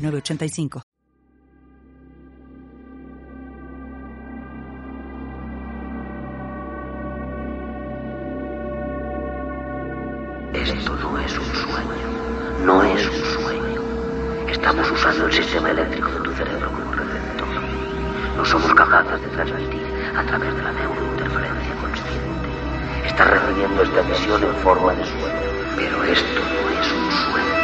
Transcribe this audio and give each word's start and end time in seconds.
906985. 0.00 0.82
Esto 10.52 10.96
no 10.96 11.18
es 11.18 11.38
un 11.38 11.54
sueño, 11.54 12.64
no 12.64 12.82
es 12.82 13.06
un 13.06 13.24
sueño. 13.24 13.80
Estamos 14.48 14.90
usando 14.90 15.26
el 15.26 15.32
sistema 15.32 15.70
eléctrico 15.70 16.10
de 16.10 16.20
tu 16.20 16.32
cerebro 16.32 16.70
como 16.72 16.92
receptor. 16.92 17.48
No 18.36 18.44
somos 18.44 18.74
capaces 18.74 19.20
de 19.20 19.28
transmitir 19.28 19.82
a 20.16 20.24
través 20.26 20.54
de 20.54 20.62
la 20.62 20.72
neurointerferencia 20.72 21.74
consciente. 21.80 22.48
Estás 23.06 23.30
recibiendo 23.30 23.82
esta 23.82 24.02
visión 24.02 24.42
en 24.42 24.54
forma 24.56 24.94
de 24.94 25.04
sueño, 25.04 25.76
pero 25.76 26.04
esto 26.04 26.40
no 26.40 26.70
es 26.70 26.92
un 26.92 27.10
sueño. 27.10 27.59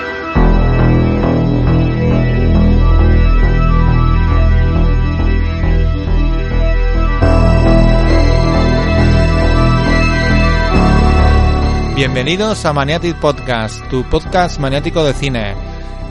Bienvenidos 11.96 12.62
a 12.66 12.74
Maniatic 12.74 13.16
Podcast, 13.16 13.82
tu 13.88 14.04
podcast 14.04 14.60
maniático 14.60 15.02
de 15.02 15.14
cine. 15.14 15.54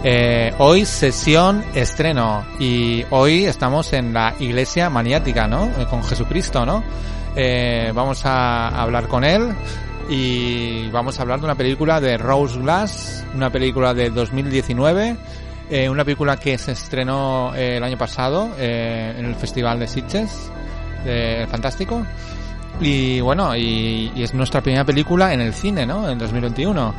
Eh, 0.04 0.52
hoy 0.58 0.84
sesión 0.84 1.64
estreno 1.76 2.44
y 2.60 3.06
hoy 3.12 3.46
estamos 3.46 3.94
en 3.94 4.12
la 4.12 4.34
iglesia 4.40 4.90
maniática, 4.90 5.48
¿no? 5.48 5.66
Eh, 5.66 5.86
con 5.88 6.04
Jesucristo, 6.04 6.66
¿no? 6.66 6.84
Eh, 7.36 7.92
vamos 7.94 8.26
a 8.26 8.70
hablar 8.70 9.08
con 9.08 9.24
él 9.24 9.54
y 10.10 10.90
vamos 10.90 11.20
a 11.20 11.22
hablar 11.22 11.40
de 11.40 11.46
una 11.46 11.56
película 11.56 12.02
de 12.02 12.18
Rose 12.18 12.58
Glass, 12.58 13.24
una 13.36 13.52
película 13.52 13.94
de 13.94 14.10
2019, 14.10 15.16
eh, 15.70 15.88
una 15.88 16.04
película 16.04 16.38
que 16.38 16.58
se 16.58 16.72
estrenó 16.72 17.54
el 17.54 17.84
año 17.84 17.98
pasado 18.00 18.50
en 18.58 19.24
el 19.24 19.36
Festival 19.36 19.78
de 19.78 19.88
Sitges, 19.88 20.52
Fantástico. 21.52 22.04
Y 22.82 23.22
bueno, 23.22 23.56
y, 23.56 24.12
y 24.16 24.24
es 24.24 24.34
nuestra 24.34 24.62
primera 24.62 24.84
película 24.84 25.34
en 25.34 25.42
el 25.42 25.54
cine, 25.54 25.86
¿no? 25.86 26.10
En 26.10 26.18
2021. 26.18 26.94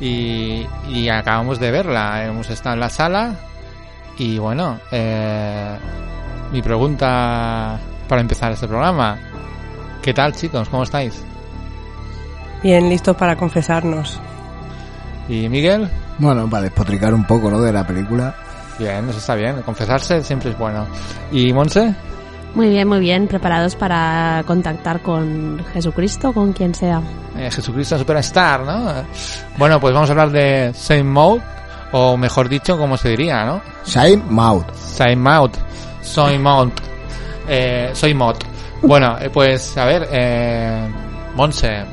Y, 0.00 0.66
y 0.88 1.08
acabamos 1.08 1.58
de 1.58 1.70
verla. 1.70 2.24
Hemos 2.24 2.48
estado 2.50 2.74
en 2.74 2.80
la 2.80 2.88
sala. 2.88 3.34
Y 4.18 4.38
bueno, 4.38 4.80
eh, 4.90 5.76
mi 6.52 6.62
pregunta 6.62 7.78
para 8.08 8.20
empezar 8.20 8.52
este 8.52 8.66
programa. 8.66 9.18
¿Qué 10.02 10.14
tal, 10.14 10.32
chicos? 10.34 10.68
¿Cómo 10.68 10.82
estáis? 10.82 11.22
Bien, 12.62 12.88
listos 12.88 13.16
para 13.16 13.36
confesarnos. 13.36 14.18
¿Y 15.28 15.48
Miguel? 15.48 15.88
Bueno, 16.18 16.48
para 16.48 16.64
despotricar 16.64 17.14
un 17.14 17.24
poco, 17.24 17.50
¿no? 17.50 17.60
De 17.60 17.72
la 17.72 17.86
película. 17.86 18.34
Bien, 18.78 19.08
eso 19.08 19.18
está 19.18 19.34
bien. 19.34 19.62
Confesarse 19.62 20.22
siempre 20.24 20.50
es 20.50 20.58
bueno. 20.58 20.86
¿Y 21.30 21.52
Monse? 21.52 21.94
Muy 22.58 22.70
bien, 22.70 22.88
muy 22.88 22.98
bien, 22.98 23.28
preparados 23.28 23.76
para 23.76 24.42
contactar 24.44 25.00
con 25.00 25.64
Jesucristo, 25.72 26.32
con 26.32 26.52
quien 26.52 26.74
sea. 26.74 27.00
Eh, 27.36 27.48
Jesucristo 27.52 27.96
Superstar, 27.96 28.62
¿no? 28.62 29.04
Bueno, 29.56 29.78
pues 29.78 29.94
vamos 29.94 30.10
a 30.10 30.12
hablar 30.12 30.32
de 30.32 30.72
Saint 30.74 31.06
Maud, 31.06 31.40
o 31.92 32.16
mejor 32.16 32.48
dicho, 32.48 32.76
como 32.76 32.96
se 32.96 33.10
diría, 33.10 33.44
¿no? 33.44 33.62
Shine 33.86 34.24
Mouth. 34.28 34.74
Saint 34.74 35.20
Maud, 35.20 35.52
Soy 36.02 36.36
Maud, 36.36 36.70
eh, 37.48 37.90
Soy 37.92 38.12
Maud. 38.12 38.38
Bueno, 38.82 39.16
eh, 39.20 39.30
pues 39.30 39.78
a 39.78 39.84
ver, 39.84 40.08
eh, 40.10 40.88
Monse, 41.36 41.84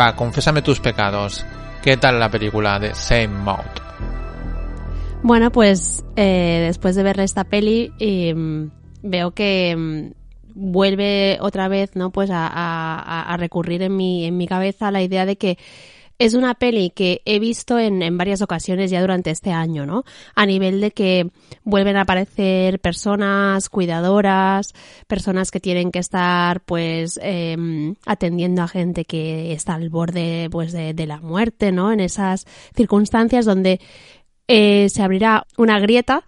va, 0.00 0.16
confésame 0.16 0.62
tus 0.62 0.80
pecados. 0.80 1.44
¿Qué 1.82 1.98
tal 1.98 2.18
la 2.18 2.30
película 2.30 2.78
de 2.78 2.94
Saint 2.94 3.34
Maud? 3.34 3.58
Bueno, 5.22 5.50
pues 5.52 6.02
eh, 6.16 6.62
después 6.66 6.96
de 6.96 7.02
ver 7.02 7.20
esta 7.20 7.44
peli, 7.44 7.92
eh, 7.98 8.34
veo 9.02 9.32
que 9.32 9.74
mm, 9.76 10.12
vuelve 10.54 11.38
otra 11.40 11.68
vez, 11.68 11.94
¿no? 11.94 12.10
Pues 12.10 12.30
a, 12.30 12.46
a- 12.46 13.22
a 13.32 13.36
recurrir 13.36 13.82
en 13.82 13.96
mi, 13.96 14.24
en 14.24 14.36
mi 14.36 14.46
cabeza 14.46 14.90
la 14.90 15.02
idea 15.02 15.26
de 15.26 15.36
que 15.36 15.58
es 16.20 16.34
una 16.34 16.54
peli 16.54 16.90
que 16.90 17.22
he 17.26 17.38
visto 17.38 17.78
en, 17.78 18.02
en 18.02 18.18
varias 18.18 18.42
ocasiones 18.42 18.90
ya 18.90 19.00
durante 19.00 19.30
este 19.30 19.52
año, 19.52 19.86
¿no? 19.86 20.02
A 20.34 20.46
nivel 20.46 20.80
de 20.80 20.90
que 20.90 21.30
vuelven 21.62 21.96
a 21.96 22.00
aparecer 22.00 22.80
personas 22.80 23.68
cuidadoras, 23.68 24.72
personas 25.06 25.52
que 25.52 25.60
tienen 25.60 25.92
que 25.92 26.00
estar, 26.00 26.60
pues, 26.62 27.20
em, 27.22 27.94
atendiendo 28.04 28.62
a 28.62 28.68
gente 28.68 29.04
que 29.04 29.52
está 29.52 29.74
al 29.74 29.90
borde, 29.90 30.48
pues, 30.50 30.72
de, 30.72 30.92
de 30.92 31.06
la 31.06 31.20
muerte, 31.20 31.70
¿no? 31.70 31.92
En 31.92 32.00
esas 32.00 32.46
circunstancias 32.74 33.44
donde 33.44 33.78
eh, 34.48 34.88
se 34.88 35.02
abrirá 35.04 35.46
una 35.56 35.78
grieta 35.78 36.24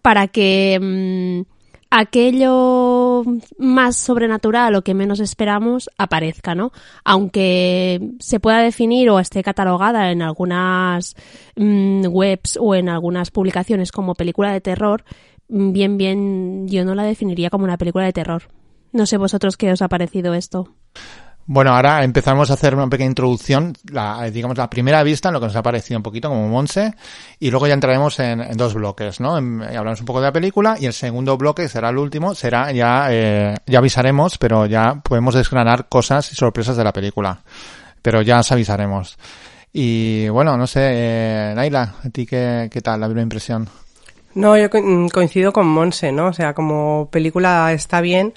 para 0.00 0.26
que 0.28 0.78
mm, 0.80 1.53
aquello 1.96 3.22
más 3.56 3.96
sobrenatural 3.96 4.74
o 4.74 4.82
que 4.82 4.94
menos 4.94 5.20
esperamos 5.20 5.88
aparezca, 5.96 6.56
¿no? 6.56 6.72
Aunque 7.04 8.00
se 8.18 8.40
pueda 8.40 8.58
definir 8.58 9.10
o 9.10 9.20
esté 9.20 9.44
catalogada 9.44 10.10
en 10.10 10.20
algunas 10.20 11.14
mm, 11.54 12.06
webs 12.10 12.58
o 12.60 12.74
en 12.74 12.88
algunas 12.88 13.30
publicaciones 13.30 13.92
como 13.92 14.16
película 14.16 14.52
de 14.52 14.60
terror, 14.60 15.04
mm, 15.48 15.72
bien, 15.72 15.96
bien, 15.96 16.66
yo 16.66 16.84
no 16.84 16.96
la 16.96 17.04
definiría 17.04 17.48
como 17.48 17.62
una 17.64 17.78
película 17.78 18.06
de 18.06 18.12
terror. 18.12 18.42
No 18.90 19.06
sé 19.06 19.16
vosotros 19.16 19.56
qué 19.56 19.70
os 19.70 19.80
ha 19.80 19.88
parecido 19.88 20.34
esto. 20.34 20.74
Bueno, 21.46 21.74
ahora 21.74 22.02
empezamos 22.04 22.50
a 22.50 22.54
hacer 22.54 22.74
una 22.74 22.88
pequeña 22.88 23.08
introducción, 23.08 23.74
la, 23.90 24.26
eh, 24.26 24.30
digamos, 24.30 24.56
la 24.56 24.70
primera 24.70 25.02
vista, 25.02 25.28
en 25.28 25.34
lo 25.34 25.40
que 25.40 25.46
nos 25.46 25.56
ha 25.56 25.62
parecido 25.62 25.98
un 25.98 26.02
poquito 26.02 26.30
como 26.30 26.48
Monse, 26.48 26.94
y 27.38 27.50
luego 27.50 27.66
ya 27.66 27.74
entraremos 27.74 28.18
en, 28.18 28.56
dos 28.56 28.72
bloques, 28.72 29.20
¿no? 29.20 29.38
Y 29.38 29.76
hablamos 29.76 30.00
un 30.00 30.06
poco 30.06 30.20
de 30.20 30.28
la 30.28 30.32
película, 30.32 30.76
y 30.80 30.86
el 30.86 30.94
segundo 30.94 31.36
bloque, 31.36 31.64
que 31.64 31.68
será 31.68 31.90
el 31.90 31.98
último, 31.98 32.34
será 32.34 32.72
ya, 32.72 33.08
eh, 33.10 33.54
ya 33.66 33.78
avisaremos, 33.78 34.38
pero 34.38 34.64
ya 34.64 35.02
podemos 35.02 35.34
desgranar 35.34 35.86
cosas 35.88 36.32
y 36.32 36.34
sorpresas 36.34 36.78
de 36.78 36.84
la 36.84 36.92
película. 36.92 37.42
Pero 38.00 38.22
ya 38.22 38.40
os 38.40 38.50
avisaremos. 38.50 39.18
Y 39.70 40.28
bueno, 40.28 40.56
no 40.56 40.66
sé, 40.66 40.80
eh, 40.82 41.52
Naila, 41.54 41.96
¿a 42.04 42.10
ti 42.10 42.24
qué, 42.24 42.68
qué 42.70 42.80
tal 42.80 43.00
la 43.00 43.06
primera 43.06 43.22
impresión? 43.22 43.68
No, 44.34 44.56
yo 44.56 44.68
mm, 44.72 45.08
coincido 45.08 45.52
con 45.52 45.66
Monse, 45.66 46.10
¿no? 46.10 46.28
O 46.28 46.32
sea, 46.32 46.54
como 46.54 47.08
película 47.10 47.72
está 47.72 48.00
bien, 48.00 48.34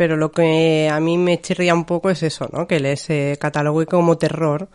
pero 0.00 0.16
lo 0.16 0.32
que 0.32 0.88
a 0.90 0.98
mí 0.98 1.18
me 1.18 1.42
chirría 1.42 1.74
un 1.74 1.84
poco 1.84 2.08
es 2.08 2.22
eso, 2.22 2.48
¿no? 2.50 2.66
Que 2.66 2.80
le 2.80 2.96
se 2.96 3.36
catalogue 3.38 3.84
como 3.84 4.16
terror, 4.16 4.70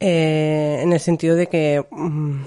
eh, 0.00 0.80
en 0.82 0.92
el 0.92 0.98
sentido 0.98 1.36
de 1.36 1.46
que 1.46 1.86
mm, 1.88 2.42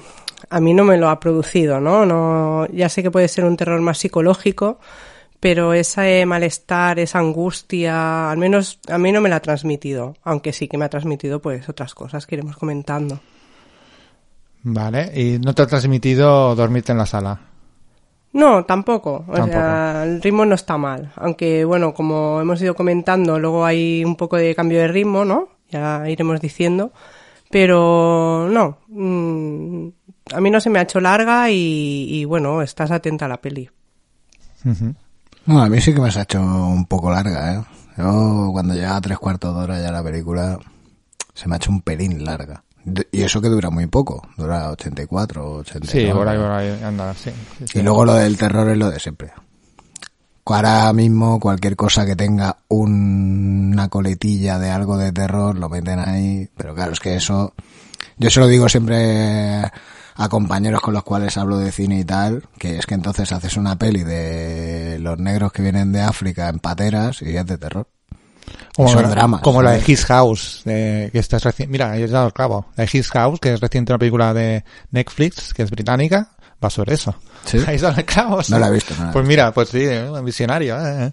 a 0.49 0.59
mí 0.59 0.73
no 0.73 0.83
me 0.83 0.97
lo 0.97 1.07
ha 1.07 1.21
producido, 1.21 1.79
¿no? 1.79 2.05
no 2.05 2.67
ya 2.67 2.89
sé 2.89 3.01
que 3.01 3.11
puede 3.11 3.29
ser 3.29 3.45
un 3.45 3.55
terror 3.55 3.79
más 3.79 3.97
psicológico, 3.97 4.77
pero 5.39 5.73
ese 5.73 6.25
malestar, 6.25 6.99
esa 6.99 7.19
angustia, 7.19 8.29
al 8.29 8.39
menos 8.39 8.81
a 8.89 8.97
mí 8.97 9.13
no 9.13 9.21
me 9.21 9.29
la 9.29 9.37
ha 9.37 9.41
transmitido, 9.41 10.17
aunque 10.25 10.51
sí 10.51 10.67
que 10.67 10.77
me 10.77 10.83
ha 10.83 10.89
transmitido 10.89 11.41
pues 11.41 11.69
otras 11.69 11.95
cosas 11.95 12.27
que 12.27 12.35
iremos 12.35 12.57
comentando. 12.57 13.21
Vale, 14.63 15.13
y 15.15 15.39
no 15.39 15.55
te 15.55 15.61
ha 15.61 15.67
transmitido 15.67 16.55
dormirte 16.55 16.91
en 16.91 16.97
la 16.97 17.05
sala. 17.05 17.54
No, 18.35 18.65
tampoco. 18.65 19.23
O 19.29 19.31
Tampoco. 19.31 19.47
sea, 19.47 20.03
el 20.03 20.21
ritmo 20.21 20.43
no 20.43 20.55
está 20.55 20.77
mal. 20.77 21.13
Aunque, 21.15 21.63
bueno, 21.63 21.93
como 21.93 22.41
hemos 22.41 22.61
ido 22.61 22.75
comentando, 22.75 23.39
luego 23.39 23.63
hay 23.63 24.03
un 24.03 24.17
poco 24.17 24.35
de 24.35 24.53
cambio 24.53 24.79
de 24.79 24.89
ritmo, 24.89 25.23
¿no? 25.23 25.47
Ya 25.69 26.03
iremos 26.09 26.41
diciendo. 26.41 26.91
Pero 27.49 28.49
no, 28.51 28.79
mm, 28.89 29.87
a 30.33 30.41
mí 30.41 30.51
no 30.51 30.59
se 30.59 30.69
me 30.69 30.79
ha 30.79 30.81
hecho 30.81 30.99
larga 30.99 31.49
y, 31.49 32.07
y, 32.09 32.25
bueno, 32.25 32.61
estás 32.61 32.91
atenta 32.91 33.23
a 33.23 33.29
la 33.29 33.37
peli. 33.39 33.69
Bueno, 35.45 35.61
a 35.63 35.69
mí 35.69 35.79
sí 35.79 35.93
que 35.93 36.01
me 36.01 36.09
ha 36.09 36.21
hecho 36.21 36.41
un 36.41 36.87
poco 36.87 37.09
larga, 37.11 37.53
¿eh? 37.53 37.63
Yo, 37.97 38.49
cuando 38.51 38.73
llega 38.73 38.97
a 38.97 39.01
tres 39.01 39.17
cuartos 39.17 39.55
de 39.55 39.61
hora 39.63 39.81
ya 39.81 39.93
la 39.93 40.03
película, 40.03 40.59
se 41.33 41.47
me 41.47 41.55
ha 41.55 41.57
hecho 41.57 41.71
un 41.71 41.81
pelín 41.81 42.25
larga. 42.25 42.64
Y 43.11 43.23
eso 43.23 43.41
que 43.41 43.49
dura 43.49 43.69
muy 43.71 43.87
poco, 43.87 44.21
dura 44.37 44.69
84, 44.71 45.51
89. 45.57 46.07
Sí, 46.07 46.13
por 46.13 46.27
ahí, 46.27 46.37
por 46.37 46.51
ahí, 46.51 46.79
anda, 46.83 47.13
sí. 47.15 47.31
sí, 47.57 47.65
sí. 47.67 47.79
Y 47.79 47.81
luego 47.81 48.05
lo 48.05 48.13
del 48.13 48.37
terror 48.37 48.69
es 48.69 48.77
lo 48.77 48.89
de 48.91 48.99
siempre. 48.99 49.31
Ahora 50.47 50.93
mismo 50.93 51.39
cualquier 51.39 51.75
cosa 51.75 52.05
que 52.05 52.15
tenga 52.15 52.57
un- 52.67 53.71
una 53.73 53.89
coletilla 53.89 54.59
de 54.59 54.69
algo 54.69 54.97
de 54.97 55.11
terror 55.11 55.57
lo 55.57 55.69
meten 55.69 55.97
ahí, 55.99 56.47
pero 56.55 56.75
claro, 56.75 56.93
es 56.93 56.99
que 56.99 57.15
eso, 57.15 57.53
yo 58.17 58.29
se 58.29 58.39
lo 58.39 58.47
digo 58.47 58.69
siempre 58.69 59.63
a 60.17 60.29
compañeros 60.29 60.81
con 60.81 60.93
los 60.93 61.03
cuales 61.03 61.35
hablo 61.37 61.57
de 61.57 61.71
cine 61.71 61.99
y 61.99 62.05
tal, 62.05 62.43
que 62.59 62.77
es 62.77 62.85
que 62.85 62.93
entonces 62.93 63.31
haces 63.31 63.57
una 63.57 63.77
peli 63.77 64.03
de 64.03 64.97
los 64.99 65.17
negros 65.17 65.51
que 65.51 65.63
vienen 65.63 65.91
de 65.91 66.01
África 66.01 66.47
en 66.49 66.59
pateras 66.59 67.23
y 67.23 67.35
es 67.35 67.45
de 67.47 67.57
terror. 67.57 67.87
Como, 68.75 68.89
son 68.89 69.09
dramas, 69.09 69.41
como 69.41 69.61
la 69.61 69.71
de. 69.71 69.83
His 69.85 70.05
House, 70.05 70.61
eh, 70.65 71.09
que 71.11 71.19
esta 71.19 71.37
es 71.37 71.43
recién, 71.43 71.71
mira, 71.71 71.91
ahí 71.91 72.03
he 72.03 72.07
dado 72.07 72.27
el 72.27 72.33
clavo. 72.33 72.67
La 72.75 72.85
de 72.85 72.89
His 72.91 73.09
House, 73.09 73.39
que 73.39 73.53
es 73.53 73.61
reciente 73.61 73.93
una 73.93 73.99
película 73.99 74.33
de 74.33 74.65
Netflix, 74.91 75.53
que 75.53 75.63
es 75.63 75.71
británica, 75.71 76.31
va 76.63 76.69
sobre 76.69 76.95
eso. 76.95 77.15
¿Sí? 77.45 77.59
Ahí 77.67 77.75
está 77.75 77.91
el 77.91 78.05
clavo. 78.05 78.43
sí. 78.43 78.51
No 78.51 78.59
la 78.59 78.67
he 78.67 78.71
visto, 78.71 78.93
no 78.95 79.03
la 79.03 79.09
he 79.09 79.13
Pues 79.13 79.25
mira, 79.25 79.51
pues 79.53 79.69
sí, 79.69 79.83
eh, 79.83 80.09
un 80.09 80.25
visionario, 80.25 80.77
eh. 80.85 81.11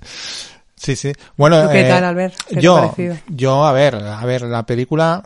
Sí, 0.75 0.97
sí. 0.97 1.13
Bueno, 1.37 1.63
¿Tú 1.63 1.69
qué 1.71 1.87
eh, 1.87 1.89
tal, 1.89 2.05
Albert? 2.05 2.35
¿Qué 2.49 2.55
te 2.55 2.59
ha 2.59 2.63
yo, 2.63 2.95
yo, 3.29 3.65
a 3.65 3.73
ver, 3.73 3.95
a 3.95 4.25
ver, 4.25 4.43
la 4.43 4.67
película, 4.67 5.23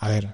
a 0.00 0.08
ver, 0.08 0.28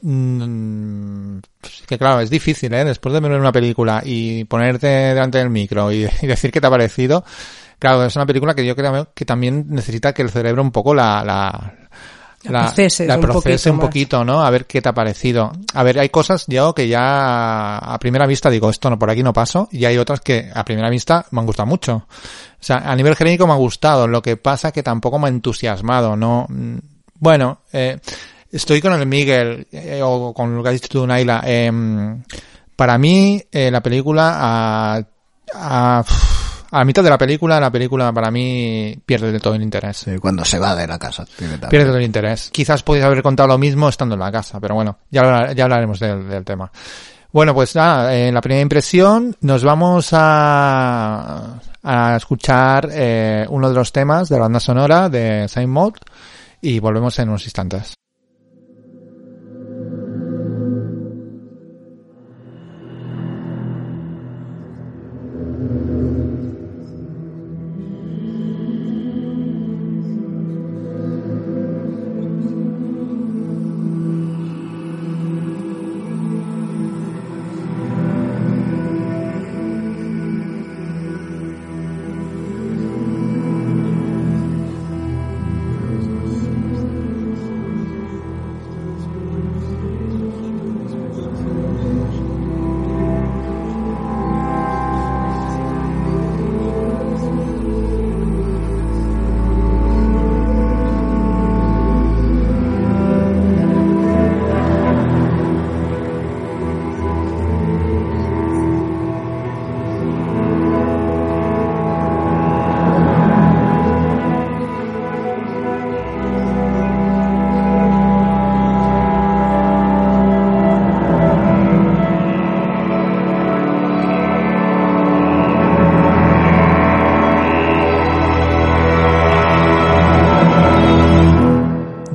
mm, 0.00 1.38
que 1.86 1.98
claro, 1.98 2.20
es 2.20 2.30
difícil, 2.30 2.72
¿eh? 2.72 2.84
Después 2.84 3.12
de 3.12 3.20
ver 3.20 3.32
una 3.32 3.52
película 3.52 4.00
y 4.02 4.44
ponerte 4.44 4.86
delante 4.86 5.36
del 5.36 5.50
micro 5.50 5.92
y, 5.92 6.08
y 6.22 6.26
decir 6.26 6.50
qué 6.50 6.60
te 6.60 6.66
ha 6.66 6.70
parecido, 6.70 7.22
claro, 7.82 8.04
es 8.04 8.14
una 8.14 8.26
película 8.26 8.54
que 8.54 8.64
yo 8.64 8.76
creo 8.76 9.08
que 9.12 9.24
también 9.24 9.66
necesita 9.68 10.12
que 10.14 10.22
el 10.22 10.30
cerebro 10.30 10.62
un 10.62 10.70
poco 10.70 10.94
la, 10.94 11.24
la, 11.24 11.74
La 12.44 12.62
proceses 12.66 13.08
la 13.08 13.16
un 13.16 13.22
procese 13.22 13.70
poquito 13.70 13.72
un 13.72 13.80
poquito, 13.80 14.24
¿no? 14.24 14.44
A 14.44 14.50
ver 14.50 14.66
qué 14.66 14.80
te 14.80 14.88
ha 14.88 14.94
parecido. 14.94 15.50
A 15.74 15.82
ver, 15.82 15.98
hay 15.98 16.08
cosas 16.08 16.44
yo 16.46 16.74
que 16.74 16.86
ya 16.86 17.78
a 17.78 17.98
primera 17.98 18.24
vista 18.26 18.50
digo, 18.50 18.70
esto 18.70 18.88
no, 18.88 18.98
por 19.00 19.10
aquí 19.10 19.24
no 19.24 19.32
paso, 19.32 19.68
y 19.72 19.84
hay 19.84 19.98
otras 19.98 20.20
que 20.20 20.48
a 20.54 20.64
primera 20.64 20.88
vista 20.90 21.26
me 21.32 21.40
han 21.40 21.46
gustado 21.46 21.66
mucho. 21.66 21.94
O 21.94 22.64
sea, 22.64 22.76
a 22.78 22.94
nivel 22.94 23.16
genérico 23.16 23.46
me 23.48 23.52
ha 23.52 23.56
gustado, 23.56 24.06
lo 24.06 24.22
que 24.22 24.36
pasa 24.36 24.70
que 24.70 24.84
tampoco 24.84 25.18
me 25.18 25.26
ha 25.26 25.30
entusiasmado, 25.30 26.14
¿no? 26.16 26.46
Mm, 26.48 26.78
Bueno, 27.18 27.62
eh, 27.72 27.98
estoy 28.52 28.80
con 28.80 28.92
el 28.92 29.06
Miguel, 29.06 29.66
eh, 29.72 30.00
o 30.04 30.32
con 30.32 30.54
lo 30.56 30.62
que 30.62 30.68
has 30.68 30.74
dicho 30.74 30.88
tú, 30.88 31.06
Naila. 31.06 31.42
em, 31.44 32.22
para 32.76 32.96
mí, 32.98 33.42
eh, 33.50 33.70
la 33.70 33.80
película, 33.82 34.36
a, 34.40 35.02
a, 35.54 36.04
a 36.72 36.78
la 36.78 36.84
mitad 36.86 37.04
de 37.04 37.10
la 37.10 37.18
película, 37.18 37.60
la 37.60 37.70
película 37.70 38.12
para 38.12 38.30
mí 38.30 38.96
pierde 39.04 39.30
de 39.30 39.40
todo 39.40 39.54
el 39.54 39.62
interés. 39.62 39.98
Sí, 39.98 40.18
cuando 40.18 40.42
se 40.42 40.58
va 40.58 40.74
de 40.74 40.86
la 40.86 40.98
casa. 40.98 41.26
Pierde 41.68 41.86
todo 41.86 41.98
el 41.98 42.04
interés. 42.04 42.50
Quizás 42.50 42.82
podéis 42.82 43.04
haber 43.04 43.22
contado 43.22 43.50
lo 43.50 43.58
mismo 43.58 43.90
estando 43.90 44.14
en 44.14 44.20
la 44.20 44.32
casa, 44.32 44.58
pero 44.58 44.74
bueno, 44.74 44.98
ya, 45.10 45.52
ya 45.52 45.64
hablaremos 45.64 46.00
del, 46.00 46.26
del 46.26 46.44
tema. 46.44 46.72
Bueno, 47.30 47.54
pues 47.54 47.76
nada, 47.76 48.16
en 48.16 48.32
la 48.32 48.40
primera 48.40 48.62
impresión 48.62 49.36
nos 49.42 49.64
vamos 49.64 50.08
a, 50.12 51.60
a 51.82 52.16
escuchar 52.16 52.88
eh, 52.90 53.46
uno 53.48 53.68
de 53.68 53.74
los 53.74 53.92
temas 53.92 54.30
de 54.30 54.36
la 54.36 54.42
banda 54.42 54.60
sonora 54.60 55.08
de 55.10 55.48
Saint 55.48 55.70
Maud 55.70 55.94
y 56.60 56.78
volvemos 56.78 57.18
en 57.18 57.28
unos 57.28 57.44
instantes. 57.44 57.94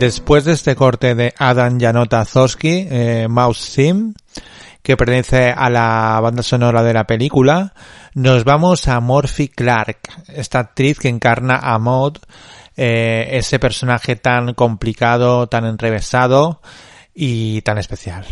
Después 0.08 0.46
de 0.46 0.54
este 0.54 0.74
corte 0.74 1.16
de 1.16 1.34
Adam 1.38 1.78
Janota 1.82 2.24
Zoski, 2.24 2.88
eh, 2.90 3.28
Mouse 3.30 3.60
Sim, 3.60 4.14
que 4.82 4.96
pertenece 4.96 5.50
a 5.52 5.70
la 5.70 6.18
banda 6.22 6.44
sonora 6.44 6.82
de 6.82 6.94
la 6.94 7.06
película, 7.06 7.74
nos 8.14 8.46
vamos 8.46 8.88
a 8.88 9.02
Morphy 9.02 9.50
Clark, 9.50 9.98
esta 10.30 10.60
actriz 10.60 10.98
que 10.98 11.10
encarna 11.10 11.58
a 11.58 11.78
Maud, 11.78 12.20
eh, 12.78 13.28
ese 13.32 13.60
personaje 13.60 14.16
tan 14.16 14.54
complicado, 14.54 15.48
tan 15.48 15.66
enrevesado 15.66 16.62
y 17.14 17.62
tan 17.64 17.78
especial. 17.78 18.24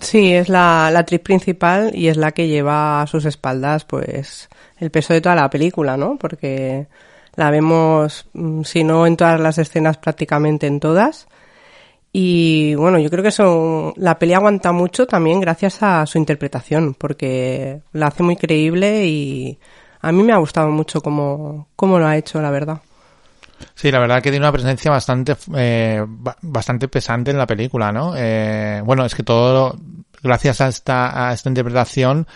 Sí, 0.00 0.32
es 0.32 0.48
la, 0.48 0.90
la 0.92 1.00
actriz 1.00 1.22
principal 1.22 1.90
y 1.92 2.06
es 2.06 2.16
la 2.16 2.30
que 2.30 2.46
lleva 2.46 3.02
a 3.02 3.08
sus 3.08 3.24
espaldas, 3.24 3.84
pues, 3.84 4.48
el 4.78 4.92
peso 4.92 5.12
de 5.12 5.20
toda 5.20 5.34
la 5.34 5.50
película, 5.50 5.96
¿no? 5.96 6.18
Porque 6.20 6.86
la 7.36 7.50
vemos, 7.50 8.26
mm, 8.32 8.62
si 8.62 8.84
no 8.84 9.06
en 9.06 9.16
todas 9.16 9.38
las 9.40 9.58
escenas, 9.58 9.98
prácticamente 9.98 10.66
en 10.66 10.80
todas. 10.80 11.28
Y 12.12 12.74
bueno, 12.76 12.98
yo 12.98 13.10
creo 13.10 13.22
que 13.22 13.28
eso, 13.28 13.92
la 13.96 14.18
peli 14.18 14.32
aguanta 14.32 14.72
mucho 14.72 15.06
también 15.06 15.40
gracias 15.40 15.82
a 15.82 16.06
su 16.06 16.16
interpretación, 16.18 16.94
porque 16.94 17.80
la 17.92 18.06
hace 18.06 18.22
muy 18.22 18.36
creíble 18.36 19.06
y 19.06 19.58
a 20.00 20.12
mí 20.12 20.22
me 20.22 20.32
ha 20.32 20.38
gustado 20.38 20.68
mucho 20.70 21.02
cómo, 21.02 21.68
cómo 21.76 21.98
lo 21.98 22.06
ha 22.06 22.16
hecho, 22.16 22.40
la 22.40 22.50
verdad. 22.50 22.80
Sí, 23.74 23.90
la 23.90 23.98
verdad 23.98 24.22
que 24.22 24.30
tiene 24.30 24.44
una 24.46 24.52
presencia 24.52 24.90
bastante, 24.90 25.36
eh, 25.56 26.02
ba- 26.06 26.36
bastante 26.40 26.88
pesante 26.88 27.30
en 27.30 27.38
la 27.38 27.46
película, 27.46 27.92
¿no? 27.92 28.14
Eh, 28.16 28.80
bueno, 28.84 29.04
es 29.04 29.14
que 29.14 29.22
todo, 29.22 29.76
gracias 30.22 30.60
a 30.62 30.68
esta, 30.68 31.28
a 31.28 31.32
esta 31.34 31.48
interpretación, 31.50 32.26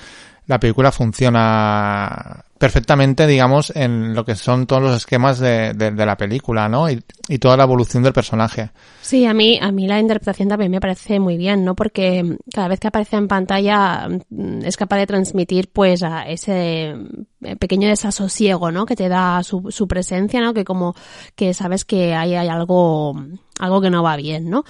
la 0.46 0.58
película 0.60 0.92
funciona 0.92 2.44
perfectamente, 2.60 3.26
digamos, 3.26 3.72
en 3.74 4.14
lo 4.14 4.26
que 4.26 4.34
son 4.36 4.66
todos 4.66 4.82
los 4.82 4.94
esquemas 4.94 5.38
de, 5.38 5.72
de- 5.72 5.92
de 5.92 6.04
la 6.06 6.18
película, 6.18 6.68
¿no? 6.68 6.90
Y, 6.90 7.02
y 7.26 7.38
toda 7.38 7.56
la 7.56 7.62
evolución 7.64 8.02
del 8.02 8.12
personaje. 8.12 8.70
Sí, 9.00 9.24
a 9.24 9.32
mí, 9.32 9.58
a 9.62 9.72
mí 9.72 9.86
la 9.86 9.98
interpretación 9.98 10.48
también 10.50 10.70
me 10.70 10.78
parece 10.78 11.18
muy 11.20 11.38
bien, 11.38 11.64
¿no? 11.64 11.74
Porque 11.74 12.36
cada 12.54 12.68
vez 12.68 12.78
que 12.78 12.88
aparece 12.88 13.16
en 13.16 13.28
pantalla 13.28 14.06
mm, 14.28 14.60
es 14.66 14.76
capaz 14.76 14.98
de 14.98 15.06
transmitir, 15.06 15.70
pues, 15.72 16.02
a 16.02 16.28
ese 16.28 16.94
eh, 17.40 17.56
pequeño 17.58 17.88
desasosiego, 17.88 18.70
¿no? 18.70 18.84
Que 18.84 18.94
te 18.94 19.08
da 19.08 19.42
su, 19.42 19.70
su 19.70 19.88
presencia, 19.88 20.42
¿no? 20.42 20.52
Que 20.52 20.64
como 20.64 20.94
que 21.34 21.54
sabes 21.54 21.86
que 21.86 22.14
hay, 22.14 22.34
hay 22.34 22.48
algo, 22.48 23.18
algo 23.58 23.80
que 23.80 23.88
no 23.88 24.02
va 24.02 24.16
bien, 24.16 24.50
¿no? 24.50 24.64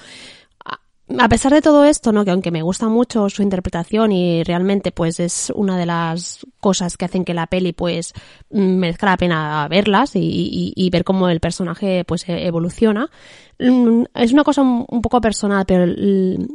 A- 1.19 1.29
pesar 1.29 1.53
de 1.53 1.61
todo 1.61 1.85
esto, 1.85 2.13
¿no? 2.13 2.25
Que 2.25 2.31
aunque 2.31 2.51
me 2.53 2.63
gusta 2.63 2.89
mucho 2.89 3.29
su 3.31 3.43
interpretación 3.43 4.13
y 4.13 4.45
realmente, 4.45 4.93
pues, 4.93 5.19
es 5.19 5.53
una 5.57 5.77
de 5.77 5.85
las 5.87 6.47
cosas 6.61 6.97
que 6.97 7.05
hacen 7.05 7.25
que 7.25 7.35
la 7.35 7.49
peli, 7.49 7.73
pues, 7.73 8.13
mm, 8.51 8.61
merezca 8.77 9.07
la 9.07 9.17
pena 9.17 9.67
verlas 9.69 10.15
y, 10.15 10.21
y- 10.21 10.73
y 10.77 10.91
ver 10.91 11.03
cómo 11.03 11.29
el 11.29 11.41
personaje, 11.41 12.05
pues, 12.05 12.29
e- 12.29 12.47
evoluciona. 12.47 13.11
Mm, 13.59 14.05
Es 14.15 14.33
una 14.33 14.45
cosa 14.45 14.63
un 14.63 15.03
poco 15.03 15.21
personal, 15.21 15.65
pero 15.67 15.85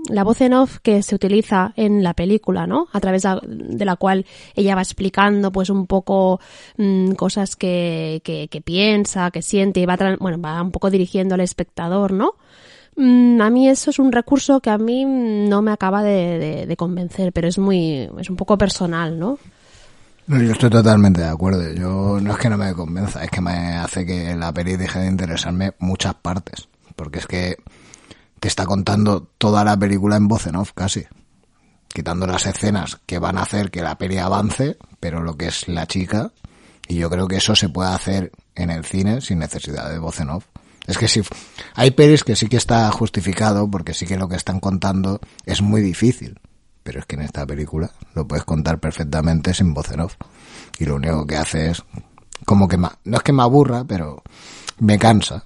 la 0.09 0.23
voz 0.23 0.39
en 0.41 0.53
off 0.53 0.79
que 0.81 1.01
se 1.03 1.15
utiliza 1.15 1.73
en 1.75 2.01
la 2.03 2.13
película, 2.13 2.65
¿no? 2.65 2.87
A 2.93 2.99
través 3.01 3.23
de 3.43 3.85
la 3.85 3.95
cual 3.97 4.25
ella 4.55 4.75
va 4.75 4.81
explicando, 4.81 5.51
pues, 5.51 5.69
un 5.69 5.85
poco 5.87 6.39
mm, 6.77 7.11
cosas 7.13 7.55
que, 7.57 8.21
que, 8.23 8.47
que 8.47 8.61
piensa, 8.61 9.31
que 9.31 9.41
siente 9.41 9.81
y 9.81 9.85
va, 9.85 9.97
bueno, 10.19 10.39
va 10.41 10.61
un 10.61 10.71
poco 10.71 10.89
dirigiendo 10.89 11.35
al 11.35 11.41
espectador, 11.41 12.11
¿no? 12.13 12.35
Mm, 12.95 13.41
A 13.41 13.49
mí 13.49 13.67
eso 13.67 13.89
es 13.89 13.99
un 13.99 14.11
recurso 14.11 14.59
que 14.61 14.69
a 14.69 14.77
mí 14.77 15.05
no 15.05 15.61
me 15.61 15.71
acaba 15.71 16.01
de, 16.03 16.73
convencer, 16.77 17.33
pero 17.33 17.47
es 17.47 17.57
muy, 17.57 18.09
es 18.19 18.29
un 18.29 18.35
poco 18.35 18.57
personal, 18.57 19.19
¿no? 19.19 19.37
No, 20.27 20.41
yo 20.41 20.53
estoy 20.53 20.69
totalmente 20.69 21.21
de 21.21 21.27
acuerdo. 21.27 21.71
Yo 21.73 22.19
no 22.19 22.31
es 22.31 22.37
que 22.39 22.49
no 22.49 22.57
me 22.57 22.73
convenza, 22.73 23.23
es 23.23 23.29
que 23.29 23.41
me 23.41 23.75
hace 23.77 24.05
que 24.05 24.35
la 24.35 24.51
peli 24.51 24.75
deje 24.75 24.99
de 24.99 25.07
interesarme 25.07 25.73
muchas 25.79 26.15
partes. 26.15 26.67
Porque 26.95 27.19
es 27.19 27.27
que 27.27 27.57
te 28.39 28.47
está 28.47 28.65
contando 28.65 29.27
toda 29.37 29.63
la 29.63 29.77
película 29.77 30.15
en 30.15 30.27
voz 30.27 30.47
en 30.47 30.55
off 30.55 30.71
casi. 30.73 31.05
Quitando 31.89 32.25
las 32.25 32.45
escenas 32.47 32.99
que 33.05 33.19
van 33.19 33.37
a 33.37 33.43
hacer 33.43 33.69
que 33.69 33.81
la 33.81 33.97
peli 33.97 34.17
avance, 34.17 34.77
pero 34.99 35.21
lo 35.21 35.37
que 35.37 35.47
es 35.47 35.67
la 35.67 35.85
chica. 35.85 36.31
Y 36.87 36.95
yo 36.95 37.09
creo 37.09 37.27
que 37.27 37.37
eso 37.37 37.55
se 37.55 37.69
puede 37.69 37.89
hacer 37.93 38.31
en 38.55 38.71
el 38.71 38.83
cine 38.83 39.21
sin 39.21 39.39
necesidad 39.39 39.91
de 39.91 39.99
voz 39.99 40.19
en 40.19 40.29
off. 40.29 40.45
Es 40.87 40.97
que 40.97 41.07
si 41.07 41.21
hay 41.73 41.91
pelis 41.91 42.23
que 42.23 42.35
sí 42.35 42.47
que 42.47 42.57
está 42.57 42.89
justificado 42.91 43.69
porque 43.69 43.93
sí 43.93 44.05
que 44.05 44.17
lo 44.17 44.27
que 44.29 44.35
están 44.35 44.59
contando 44.59 45.19
es 45.45 45.61
muy 45.61 45.81
difícil. 45.81 46.39
Pero 46.83 46.99
es 46.99 47.05
que 47.07 47.15
en 47.15 47.23
esta 47.23 47.45
película 47.47 47.89
lo 48.13 48.27
puedes 48.27 48.45
contar 48.45 48.79
perfectamente 48.79 49.53
sin 49.55 49.73
voz 49.73 49.89
en 49.91 50.01
off. 50.01 50.15
Y 50.77 50.85
lo 50.85 50.95
único 50.95 51.25
que 51.25 51.35
hace 51.37 51.71
es 51.71 51.81
como 52.45 52.67
que 52.67 52.77
ma- 52.77 52.97
no 53.05 53.17
es 53.17 53.23
que 53.23 53.33
me 53.33 53.41
aburra, 53.41 53.83
pero 53.85 54.21
me 54.79 54.99
cansa. 54.99 55.45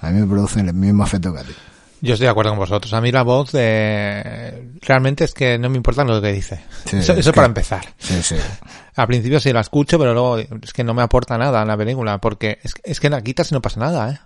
A 0.00 0.10
mí 0.10 0.20
me 0.20 0.26
produce 0.26 0.58
el 0.60 0.74
mismo 0.74 1.04
efecto 1.04 1.32
que 1.32 1.38
a 1.40 1.44
ti. 1.44 1.52
Yo 2.00 2.14
estoy 2.14 2.24
de 2.24 2.30
acuerdo 2.30 2.50
con 2.50 2.58
vosotros. 2.58 2.92
A 2.94 3.00
mí 3.00 3.12
la 3.12 3.22
voz 3.22 3.50
eh, 3.54 4.72
realmente 4.80 5.22
es 5.22 5.34
que 5.34 5.56
no 5.56 5.70
me 5.70 5.76
importa 5.76 6.02
lo 6.02 6.20
que 6.20 6.32
dice. 6.32 6.60
Sí, 6.84 6.96
eso 6.96 7.12
es 7.12 7.20
eso 7.20 7.30
que- 7.30 7.36
para 7.36 7.46
empezar. 7.46 7.84
Sí, 7.98 8.20
sí. 8.20 8.34
Al 8.96 9.06
principio 9.06 9.38
sí 9.38 9.52
la 9.52 9.60
escucho, 9.60 10.00
pero 10.00 10.12
luego 10.12 10.38
es 10.38 10.72
que 10.72 10.82
no 10.82 10.94
me 10.94 11.02
aporta 11.02 11.38
nada 11.38 11.62
en 11.62 11.68
la 11.68 11.76
película, 11.76 12.18
porque 12.18 12.58
es, 12.64 12.74
es 12.82 12.98
que 12.98 13.08
la 13.08 13.22
quitas 13.22 13.52
y 13.52 13.54
no 13.54 13.62
pasa 13.62 13.78
nada, 13.78 14.10
¿eh? 14.10 14.18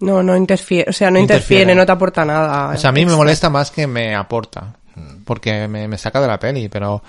No, 0.00 0.22
no 0.22 0.36
interfiere, 0.36 0.88
o 0.88 0.92
sea, 0.92 1.10
no 1.10 1.18
interfiere, 1.18 1.62
Interfiere. 1.62 1.74
no 1.74 1.86
te 1.86 1.92
aporta 1.92 2.24
nada. 2.24 2.68
O 2.74 2.76
sea, 2.76 2.90
a 2.90 2.92
mí 2.92 3.04
me 3.04 3.14
molesta 3.16 3.50
más 3.50 3.70
que 3.70 3.86
me 3.86 4.14
aporta, 4.14 4.74
porque 5.24 5.66
me, 5.68 5.88
me 5.88 5.98
saca 5.98 6.20
de 6.20 6.28
la 6.28 6.38
peli, 6.38 6.68
pero 6.68 7.02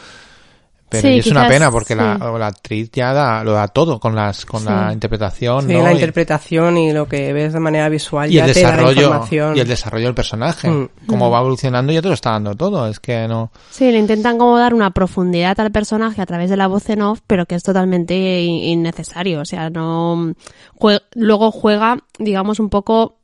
pero 0.89 1.01
Sí, 1.03 1.07
y 1.09 1.19
es 1.19 1.27
una 1.27 1.47
pena 1.47 1.69
porque 1.71 1.95
la, 1.95 2.15
sí. 2.15 2.23
la 2.39 2.47
actriz 2.47 2.89
ya 2.91 3.13
da, 3.13 3.43
lo 3.43 3.51
da 3.53 3.67
todo 3.67 3.99
con 3.99 4.15
las 4.15 4.45
con 4.45 4.65
la 4.65 4.91
interpretación, 4.91 5.67
Sí, 5.67 5.73
¿no? 5.73 5.83
la 5.83 5.91
Y- 5.91 5.95
interpretación 5.95 6.77
y 6.77 6.91
lo 6.91 7.07
que 7.07 7.31
ves 7.31 7.53
de 7.53 7.59
manera 7.59 7.87
visual 7.89 8.29
y, 8.31 8.33
ya 8.35 8.45
el 8.45 8.53
te 8.53 8.61
da 8.61 8.69
la 8.69 8.75
desarrollo 8.77 9.01
información. 9.01 9.57
y 9.57 9.59
el 9.59 9.67
desarrollo 9.67 10.05
del 10.05 10.15
personaje, 10.15 10.69
Mm. 10.69 10.89
cómo 11.07 11.29
va 11.29 11.39
evolucionando 11.39 11.93
ya 11.93 12.01
te 12.01 12.07
lo 12.07 12.13
está 12.13 12.31
dando 12.31 12.55
todo, 12.55 12.87
es 12.87 12.99
que 12.99 13.27
no 13.27 13.51
Sí, 13.69 13.91
le 13.91 13.99
intentan 13.99 14.37
como 14.37 14.57
dar 14.57 14.73
una 14.73 14.91
profundidad 14.91 15.59
al 15.59 15.71
personaje 15.71 16.21
a 16.21 16.25
través 16.25 16.49
de 16.49 16.57
la 16.57 16.67
voz 16.67 16.89
en 16.89 17.01
off, 17.03 17.19
pero 17.27 17.45
que 17.45 17.55
es 17.55 17.63
totalmente 17.63 18.41
in- 18.41 18.79
innecesario. 18.79 19.41
O 19.41 19.45
sea, 19.45 19.69
no. 19.69 20.33
jue- 20.79 21.01
luego 21.13 21.51
juega, 21.51 21.97
digamos, 22.17 22.59
un 22.59 22.69
poco 22.69 23.18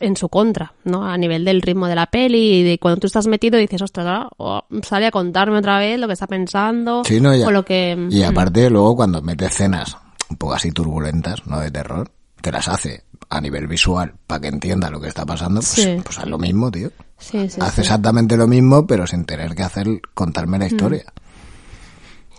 en 0.00 0.16
su 0.16 0.28
contra, 0.28 0.72
¿no? 0.84 1.04
A 1.04 1.16
nivel 1.16 1.44
del 1.44 1.62
ritmo 1.62 1.86
de 1.86 1.94
la 1.94 2.06
peli 2.06 2.58
y 2.58 2.62
de 2.64 2.78
cuando 2.78 3.00
tú 3.00 3.06
estás 3.06 3.26
metido 3.26 3.58
dices, 3.58 3.80
ostras, 3.82 4.06
ahora, 4.06 4.28
oh, 4.38 4.62
sale 4.82 5.06
a 5.06 5.10
contarme 5.10 5.58
otra 5.58 5.78
vez 5.78 5.98
lo 6.00 6.06
que 6.06 6.14
está 6.14 6.26
pensando 6.26 7.02
Sí, 7.04 7.20
no, 7.20 7.34
ya. 7.34 7.46
o 7.46 7.50
lo 7.50 7.64
que. 7.64 8.08
Y 8.10 8.22
aparte, 8.22 8.68
luego 8.70 8.96
cuando 8.96 9.22
mete 9.22 9.46
escenas 9.46 9.96
un 10.30 10.36
poco 10.36 10.54
así 10.54 10.72
turbulentas, 10.72 11.46
no 11.46 11.60
de 11.60 11.70
terror, 11.70 12.10
que 12.42 12.52
las 12.52 12.68
hace 12.68 13.04
a 13.30 13.40
nivel 13.40 13.66
visual 13.66 14.14
para 14.26 14.40
que 14.40 14.48
entienda 14.48 14.90
lo 14.90 15.00
que 15.00 15.08
está 15.08 15.24
pasando, 15.26 15.60
pues, 15.60 15.68
Sí. 15.68 15.96
pues 16.04 16.18
haz 16.18 16.26
lo 16.26 16.38
mismo, 16.38 16.70
tío. 16.70 16.90
Sí, 17.18 17.48
sí, 17.48 17.60
Hace 17.60 17.76
sí. 17.76 17.80
exactamente 17.82 18.36
lo 18.36 18.46
mismo, 18.46 18.86
pero 18.86 19.06
sin 19.06 19.24
tener 19.24 19.54
que 19.54 19.62
hacer 19.62 19.86
contarme 20.14 20.58
la 20.58 20.64
Mm. 20.64 20.68
historia. 20.68 21.04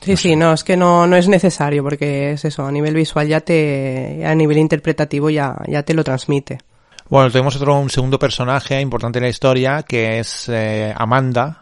Sí, 0.02 0.16
sí, 0.16 0.36
no, 0.38 0.54
es 0.54 0.64
que 0.64 0.78
no, 0.78 1.06
no 1.08 1.18
es 1.18 1.28
necesario 1.28 1.84
porque 1.84 2.32
es 2.32 2.46
eso, 2.46 2.66
a 2.66 2.72
nivel 2.72 2.96
visual 2.96 3.28
ya 3.28 3.42
te, 3.42 4.26
a 4.26 4.34
nivel 4.34 4.58
interpretativo 4.58 5.30
ya, 5.30 5.56
ya 5.68 5.84
te 5.84 5.94
lo 5.94 6.04
transmite. 6.06 6.60
Bueno, 7.10 7.32
tenemos 7.32 7.56
otro, 7.56 7.80
un 7.80 7.90
segundo 7.90 8.20
personaje 8.20 8.80
importante 8.80 9.18
en 9.20 9.24
la 9.24 9.30
historia, 9.30 9.84
que 9.84 10.20
es 10.20 10.48
eh, 10.48 10.94
Amanda, 10.96 11.60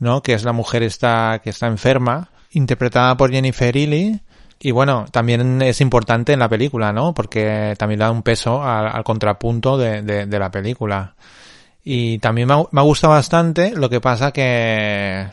¿no? 0.00 0.20
Que 0.22 0.34
es 0.34 0.42
la 0.44 0.52
mujer 0.52 0.82
esta, 0.82 1.40
que 1.42 1.50
está 1.50 1.66
enferma, 1.68 2.30
interpretada 2.50 3.16
por 3.16 3.30
Jennifer 3.30 3.76
Ely. 3.76 4.20
Y 4.58 4.70
bueno, 4.72 5.04
también 5.12 5.62
es 5.62 5.80
importante 5.80 6.32
en 6.32 6.40
la 6.40 6.48
película, 6.48 6.92
¿no? 6.92 7.14
Porque 7.14 7.74
también 7.78 8.00
da 8.00 8.10
un 8.10 8.22
peso 8.22 8.62
al, 8.64 8.86
al 8.88 9.04
contrapunto 9.04 9.76
de, 9.78 10.02
de, 10.02 10.26
de 10.26 10.38
la 10.38 10.50
película. 10.50 11.14
Y 11.84 12.18
también 12.18 12.48
me 12.48 12.54
ha, 12.54 12.62
me 12.72 12.80
ha 12.80 12.84
gustado 12.84 13.12
bastante, 13.12 13.72
lo 13.76 13.90
que 13.90 14.00
pasa 14.00 14.32
que 14.32 15.26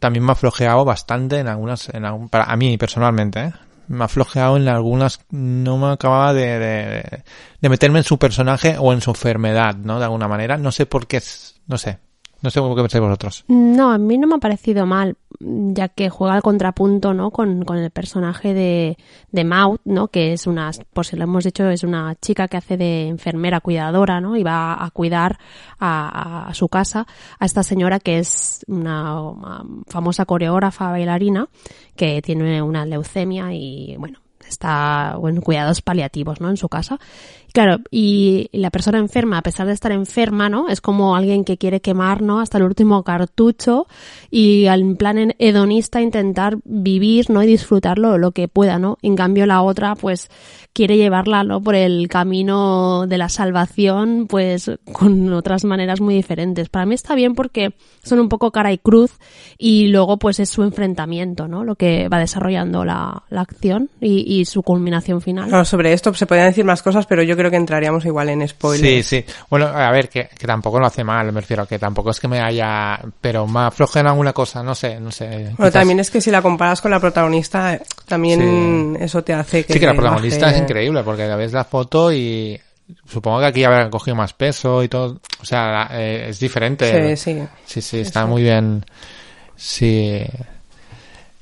también 0.00 0.24
me 0.24 0.32
ha 0.32 0.36
flojeado 0.36 0.84
bastante 0.84 1.40
en 1.40 1.48
algunas, 1.48 1.88
en 1.90 2.04
algún- 2.04 2.28
para, 2.28 2.44
a 2.44 2.56
mí 2.56 2.78
personalmente, 2.78 3.40
¿eh? 3.40 3.52
Me 3.88 4.04
ha 4.04 4.08
flojeado 4.08 4.56
en 4.56 4.68
algunas, 4.68 5.20
no 5.30 5.78
me 5.78 5.92
acababa 5.92 6.32
de, 6.32 6.58
de, 6.58 7.22
de 7.60 7.68
meterme 7.68 7.98
en 8.00 8.04
su 8.04 8.18
personaje 8.18 8.76
o 8.78 8.92
en 8.92 9.00
su 9.00 9.10
enfermedad, 9.10 9.76
¿no? 9.76 9.98
De 9.98 10.04
alguna 10.04 10.28
manera. 10.28 10.56
No 10.56 10.72
sé 10.72 10.86
por 10.86 11.06
qué, 11.06 11.22
no 11.66 11.78
sé. 11.78 11.98
No 12.42 12.50
sé 12.50 12.60
qué 12.60 12.82
pensáis 12.82 13.02
vosotros. 13.02 13.44
No, 13.48 13.90
a 13.90 13.98
mí 13.98 14.18
no 14.18 14.26
me 14.26 14.36
ha 14.36 14.38
parecido 14.38 14.84
mal, 14.84 15.16
ya 15.40 15.88
que 15.88 16.10
juega 16.10 16.34
al 16.34 16.42
contrapunto, 16.42 17.14
¿no? 17.14 17.30
Con, 17.30 17.64
con 17.64 17.78
el 17.78 17.90
personaje 17.90 18.52
de, 18.52 18.98
de 19.32 19.44
Maud, 19.44 19.78
¿no? 19.84 20.08
Que 20.08 20.32
es 20.32 20.46
una, 20.46 20.70
por 20.92 21.06
si 21.06 21.16
lo 21.16 21.24
hemos 21.24 21.44
dicho, 21.44 21.68
es 21.70 21.82
una 21.82 22.14
chica 22.16 22.46
que 22.46 22.58
hace 22.58 22.76
de 22.76 23.08
enfermera 23.08 23.60
cuidadora, 23.60 24.20
¿no? 24.20 24.36
Y 24.36 24.42
va 24.42 24.84
a 24.84 24.90
cuidar 24.90 25.38
a, 25.78 26.48
a 26.48 26.54
su 26.54 26.68
casa 26.68 27.06
a 27.38 27.46
esta 27.46 27.62
señora 27.62 28.00
que 28.00 28.18
es 28.18 28.64
una, 28.68 29.20
uma 29.22 29.64
famosa 29.88 30.26
coreógrafa 30.26 30.90
bailarina 30.90 31.48
que 31.96 32.20
tiene 32.20 32.60
una 32.60 32.84
leucemia 32.84 33.52
y, 33.54 33.96
bueno, 33.98 34.18
está 34.48 35.18
en 35.22 35.40
cuidados 35.40 35.82
paliativos, 35.82 36.40
¿no? 36.40 36.50
En 36.50 36.56
su 36.56 36.68
casa. 36.68 36.98
Claro, 37.56 37.78
y 37.90 38.50
la 38.52 38.70
persona 38.70 38.98
enferma, 38.98 39.38
a 39.38 39.42
pesar 39.42 39.66
de 39.66 39.72
estar 39.72 39.90
enferma, 39.90 40.50
¿no? 40.50 40.68
Es 40.68 40.82
como 40.82 41.16
alguien 41.16 41.42
que 41.42 41.56
quiere 41.56 41.80
quemar, 41.80 42.20
¿no? 42.20 42.40
Hasta 42.40 42.58
el 42.58 42.64
último 42.64 43.02
cartucho 43.02 43.86
y 44.30 44.66
en 44.66 44.96
plan 44.96 45.32
hedonista 45.38 46.02
intentar 46.02 46.58
vivir, 46.64 47.30
¿no? 47.30 47.42
Y 47.42 47.46
disfrutarlo 47.46 48.18
lo 48.18 48.32
que 48.32 48.46
pueda, 48.46 48.78
¿no? 48.78 48.98
En 49.00 49.16
cambio 49.16 49.46
la 49.46 49.62
otra, 49.62 49.94
pues, 49.94 50.28
quiere 50.74 50.98
llevarla, 50.98 51.44
¿no? 51.44 51.62
Por 51.62 51.74
el 51.74 52.08
camino 52.08 53.06
de 53.06 53.16
la 53.16 53.30
salvación, 53.30 54.26
pues, 54.28 54.70
con 54.92 55.32
otras 55.32 55.64
maneras 55.64 56.02
muy 56.02 56.14
diferentes. 56.14 56.68
Para 56.68 56.84
mí 56.84 56.94
está 56.94 57.14
bien 57.14 57.34
porque 57.34 57.72
son 58.02 58.20
un 58.20 58.28
poco 58.28 58.50
cara 58.50 58.70
y 58.70 58.76
cruz 58.76 59.12
y 59.56 59.88
luego, 59.88 60.18
pues, 60.18 60.40
es 60.40 60.50
su 60.50 60.62
enfrentamiento, 60.62 61.48
¿no? 61.48 61.64
Lo 61.64 61.76
que 61.76 62.10
va 62.10 62.18
desarrollando 62.18 62.84
la, 62.84 63.22
la 63.30 63.40
acción 63.40 63.88
y, 63.98 64.40
y 64.40 64.44
su 64.44 64.62
culminación 64.62 65.22
final. 65.22 65.48
Claro, 65.48 65.64
sobre 65.64 65.94
esto 65.94 66.12
se 66.12 66.26
podrían 66.26 66.48
decir 66.48 66.66
más 66.66 66.82
cosas, 66.82 67.06
pero 67.06 67.22
yo 67.22 67.34
creo 67.34 67.45
que 67.50 67.56
entraríamos 67.56 68.04
igual 68.04 68.28
en 68.30 68.42
Sí, 68.42 68.48
spoilers. 68.48 69.06
sí. 69.06 69.24
Bueno, 69.50 69.66
a 69.66 69.90
ver, 69.90 70.08
que, 70.08 70.28
que 70.36 70.46
tampoco 70.46 70.78
lo 70.80 70.86
hace 70.86 71.04
mal, 71.04 71.32
me 71.32 71.40
refiero, 71.40 71.66
que 71.66 71.78
tampoco 71.78 72.10
es 72.10 72.20
que 72.20 72.28
me 72.28 72.40
haya, 72.40 73.00
pero 73.20 73.46
me 73.46 73.60
afloja 73.60 74.00
en 74.00 74.06
alguna 74.08 74.32
cosa, 74.32 74.62
no 74.62 74.74
sé, 74.74 74.98
no 75.00 75.10
sé. 75.10 75.26
Bueno, 75.28 75.56
quizás- 75.56 75.72
también 75.72 76.00
es 76.00 76.10
que 76.10 76.20
si 76.20 76.30
la 76.30 76.42
comparas 76.42 76.80
con 76.80 76.90
la 76.90 77.00
protagonista, 77.00 77.74
eh, 77.74 77.82
también 78.06 78.96
eso 79.00 79.22
te 79.22 79.32
hace 79.34 79.64
que... 79.64 79.72
Sí, 79.74 79.80
que 79.80 79.86
la 79.86 79.94
protagonista 79.94 80.46
baje- 80.46 80.56
es 80.56 80.62
increíble, 80.62 81.02
porque 81.02 81.26
la 81.26 81.36
ves 81.36 81.52
la 81.52 81.64
foto 81.64 82.12
y 82.12 82.60
supongo 83.08 83.40
que 83.40 83.46
aquí 83.46 83.64
habrán 83.64 83.90
cogido 83.90 84.14
más 84.16 84.32
peso 84.32 84.82
y 84.82 84.88
todo. 84.88 85.20
O 85.40 85.44
sea, 85.44 85.66
la- 85.72 85.88
eh, 85.92 86.26
es 86.30 86.38
diferente. 86.40 87.16
Sí, 87.16 87.32
sí. 87.34 87.42
Sí, 87.64 87.80
sí, 87.82 88.00
está 88.00 88.26
muy 88.26 88.42
bien. 88.42 88.84
Sí. 89.56 90.22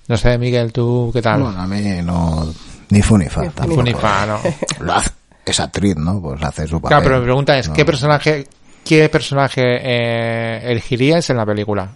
No 0.07 0.17
sé, 0.17 0.37
Miguel, 0.39 0.73
¿tú 0.73 1.11
qué 1.13 1.23
tal? 1.23 1.43
Bueno, 1.43 1.61
a 1.61 1.67
mí 1.67 1.81
no... 2.03 2.53
Ni 2.91 3.01
fu 3.03 3.17
ni 3.17 3.27
fa. 3.27 3.43
Fu 3.45 3.51
tampoco. 3.51 3.83
ni 3.83 3.95
fa, 3.95 4.27
¿no? 4.27 4.39
Lo 4.81 4.93
hace, 4.93 5.11
es 5.53 5.61
actriz, 5.61 5.97
¿no? 5.97 6.21
Pues 6.21 6.43
hace 6.43 6.67
su 6.67 6.81
papel. 6.81 6.89
Claro, 6.89 7.05
pero 7.05 7.19
mi 7.19 7.25
pregunta 7.25 7.59
es, 7.59 7.69
No. 7.69 7.75
¿qué 7.75 7.85
personaje, 7.85 8.47
qué 8.85 9.09
personaje 9.09 9.63
eh, 9.65 10.61
elegirías 10.71 11.29
en 11.31 11.37
la 11.37 11.47
película? 11.47 11.91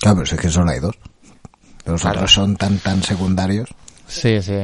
Claro, 0.00 0.16
pero 0.18 0.26
si 0.26 0.34
es 0.36 0.40
que 0.40 0.48
solo 0.48 0.70
hay 0.70 0.80
dos. 0.80 0.94
Los 1.86 2.02
Claro. 2.02 2.16
otros 2.18 2.32
son 2.32 2.56
tan, 2.56 2.78
tan 2.78 3.02
secundarios. 3.02 3.68
Sí, 4.06 4.40
sí. 4.42 4.58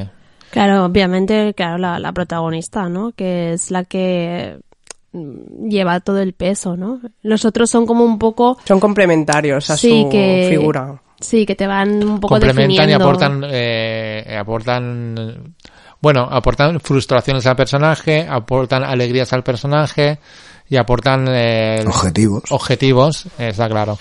Claro, 0.51 0.85
obviamente, 0.85 1.53
claro, 1.55 1.79
la, 1.79 1.99
la 1.99 2.13
protagonista, 2.13 2.89
¿no? 2.89 3.13
Que 3.13 3.55
es 3.55 3.71
la 3.73 3.83
que 3.85 4.59
mm, 5.13 5.69
lleva 5.69 5.99
todo 6.01 6.21
el 6.21 6.33
peso, 6.35 6.77
¿no? 6.77 7.01
Los 7.23 7.45
otros 7.45 7.71
son 7.71 7.87
como 7.87 8.05
un 8.05 8.19
poco... 8.19 8.59
Son 8.65 8.79
complementarios 8.79 9.69
a 9.71 9.77
sí, 9.77 10.03
su 10.05 10.09
que... 10.11 10.47
figura. 10.51 11.01
Sí, 11.21 11.47
que 11.47 11.55
te 11.55 11.67
van 11.67 12.05
un 12.05 12.21
poco 12.21 12.35
complementan 12.35 12.71
y 12.71 12.77
definiendo. 12.77 13.05
aportan 13.07 13.43
eh, 13.51 14.37
aportan 14.39 15.55
bueno 16.05 16.29
aportan 16.31 16.81
frustraciones 16.81 17.47
al 17.47 17.57
personaje 17.57 18.27
aportan 18.29 18.85
alegrías 18.85 19.33
al 19.33 19.43
personaje 19.43 20.19
y 20.69 20.77
aportan 20.77 21.27
eh, 21.31 21.83
Objetivos. 21.87 22.43
objetivos 22.51 23.27
está 23.39 23.69
claro. 23.71 23.99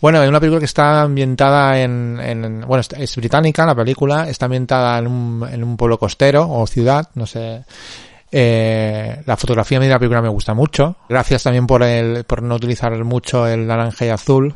Bueno 0.00 0.22
es 0.22 0.28
una 0.30 0.40
película 0.40 0.60
que 0.60 0.64
está 0.64 1.02
ambientada 1.02 1.78
en, 1.78 2.18
en 2.20 2.60
bueno 2.62 2.80
es, 2.80 2.88
es 2.96 3.16
británica 3.16 3.66
la 3.66 3.74
película 3.74 4.30
está 4.30 4.46
ambientada 4.46 4.98
en 4.98 5.06
un, 5.06 5.46
en 5.46 5.62
un 5.62 5.76
pueblo 5.76 5.98
costero 5.98 6.48
o 6.48 6.66
ciudad 6.66 7.08
no 7.16 7.26
sé. 7.26 7.64
Eh, 8.34 9.22
la 9.26 9.36
fotografía 9.36 9.78
de 9.78 9.88
la 9.90 9.98
película 9.98 10.22
me 10.22 10.30
gusta 10.30 10.54
mucho. 10.54 10.96
Gracias 11.06 11.42
también 11.42 11.66
por 11.66 11.82
el 11.82 12.24
por 12.24 12.42
no 12.42 12.54
utilizar 12.54 12.92
mucho 13.04 13.46
el 13.46 13.66
naranja 13.66 14.06
y 14.06 14.08
azul 14.08 14.54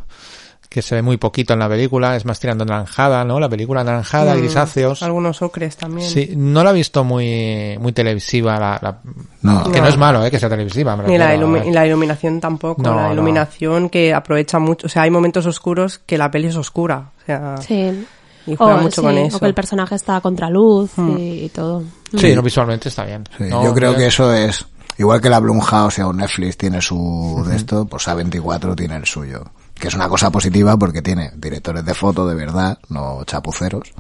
que 0.68 0.82
se 0.82 0.96
ve 0.96 1.02
muy 1.02 1.16
poquito 1.16 1.52
en 1.54 1.60
la 1.60 1.68
película, 1.68 2.16
es 2.16 2.24
más 2.24 2.38
tirando 2.40 2.64
naranjada, 2.64 3.24
¿no? 3.24 3.38
La 3.40 3.48
película 3.48 3.82
naranjada, 3.84 4.34
Mm, 4.34 4.38
grisáceos. 4.38 5.02
Algunos 5.02 5.40
ocres 5.42 5.76
también. 5.76 6.08
Sí, 6.08 6.32
no 6.36 6.62
la 6.64 6.70
he 6.70 6.74
visto 6.74 7.04
muy 7.04 7.76
muy 7.80 7.92
televisiva, 7.92 8.58
la, 8.58 8.78
la- 8.82 8.98
No. 9.42 9.64
que 9.70 9.78
no. 9.78 9.84
No. 9.84 9.88
es 9.88 9.96
malo, 9.96 10.24
¿eh? 10.24 10.30
Que 10.30 10.38
sea 10.38 10.48
televisiva. 10.48 10.96
Ni 10.96 11.16
la, 11.18 11.34
ilumi- 11.36 11.62
eh. 11.62 11.68
y 11.68 11.72
la 11.72 11.86
iluminación 11.86 12.40
tampoco. 12.40 12.82
No, 12.82 12.94
la 12.94 13.06
no. 13.08 13.12
iluminación 13.14 13.88
que 13.88 14.12
aprovecha 14.12 14.58
mucho. 14.58 14.86
O 14.86 14.90
sea, 14.90 15.02
hay 15.02 15.10
momentos 15.10 15.46
oscuros 15.46 15.98
que 16.04 16.18
la 16.18 16.30
peli 16.30 16.48
es 16.48 16.56
oscura. 16.56 17.10
O 17.22 17.26
sea, 17.26 17.56
Sí. 17.58 18.06
y 18.46 18.54
juega 18.56 18.74
O, 18.76 18.78
mucho 18.78 19.00
sí, 19.00 19.06
con 19.06 19.16
o 19.16 19.18
eso. 19.20 19.40
que 19.40 19.46
el 19.46 19.54
personaje 19.54 19.94
está 19.94 20.16
a 20.16 20.20
contraluz 20.20 20.90
Hmm. 20.96 21.16
y, 21.18 21.44
y 21.44 21.48
todo. 21.48 21.82
Sí, 22.16 22.34
no, 22.34 22.42
visualmente 22.42 22.88
está 22.88 23.04
bien. 23.04 23.24
Sí, 23.36 23.44
No, 23.44 23.64
yo 23.64 23.74
creo 23.74 23.94
que 23.96 24.06
eso 24.06 24.32
es 24.32 24.64
igual 24.98 25.20
que 25.20 25.28
la 25.28 25.40
Blumhouse 25.40 25.98
o 26.00 26.12
Netflix 26.12 26.56
tiene 26.56 26.80
su 26.80 27.44
de 27.46 27.56
esto, 27.56 27.84
pues 27.86 28.06
A24 28.08 28.74
tiene 28.76 28.96
el 28.96 29.04
suyo, 29.04 29.44
que 29.78 29.88
es 29.88 29.94
una 29.94 30.08
cosa 30.08 30.30
positiva 30.30 30.76
porque 30.76 31.02
tiene 31.02 31.32
directores 31.36 31.84
de 31.84 31.94
foto 31.94 32.26
de 32.26 32.34
verdad, 32.34 32.78
no 32.88 33.22
chapuceros. 33.24 33.92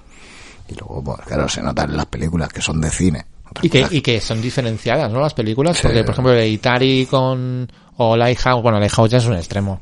Y 0.68 0.74
luego, 0.74 1.02
pues 1.04 1.20
claro, 1.26 1.48
se 1.48 1.62
nota 1.62 1.84
en 1.84 1.96
las 1.96 2.06
películas 2.06 2.48
que 2.52 2.60
son 2.60 2.80
de 2.80 2.90
cine, 2.90 3.26
Y 3.62 3.68
que, 3.70 3.86
y 3.90 4.00
que 4.00 4.20
son 4.20 4.42
diferenciadas, 4.42 5.10
¿no? 5.12 5.20
Las 5.20 5.34
películas, 5.34 5.76
Sí. 5.76 5.82
porque, 5.84 6.02
por 6.02 6.12
ejemplo, 6.12 6.44
Itari 6.44 7.06
con, 7.06 7.70
o 7.98 8.16
Lighthouse, 8.16 8.62
bueno, 8.62 8.78
Lighthouse 8.78 9.10
ya 9.10 9.18
es 9.18 9.26
un 9.26 9.34
extremo. 9.34 9.80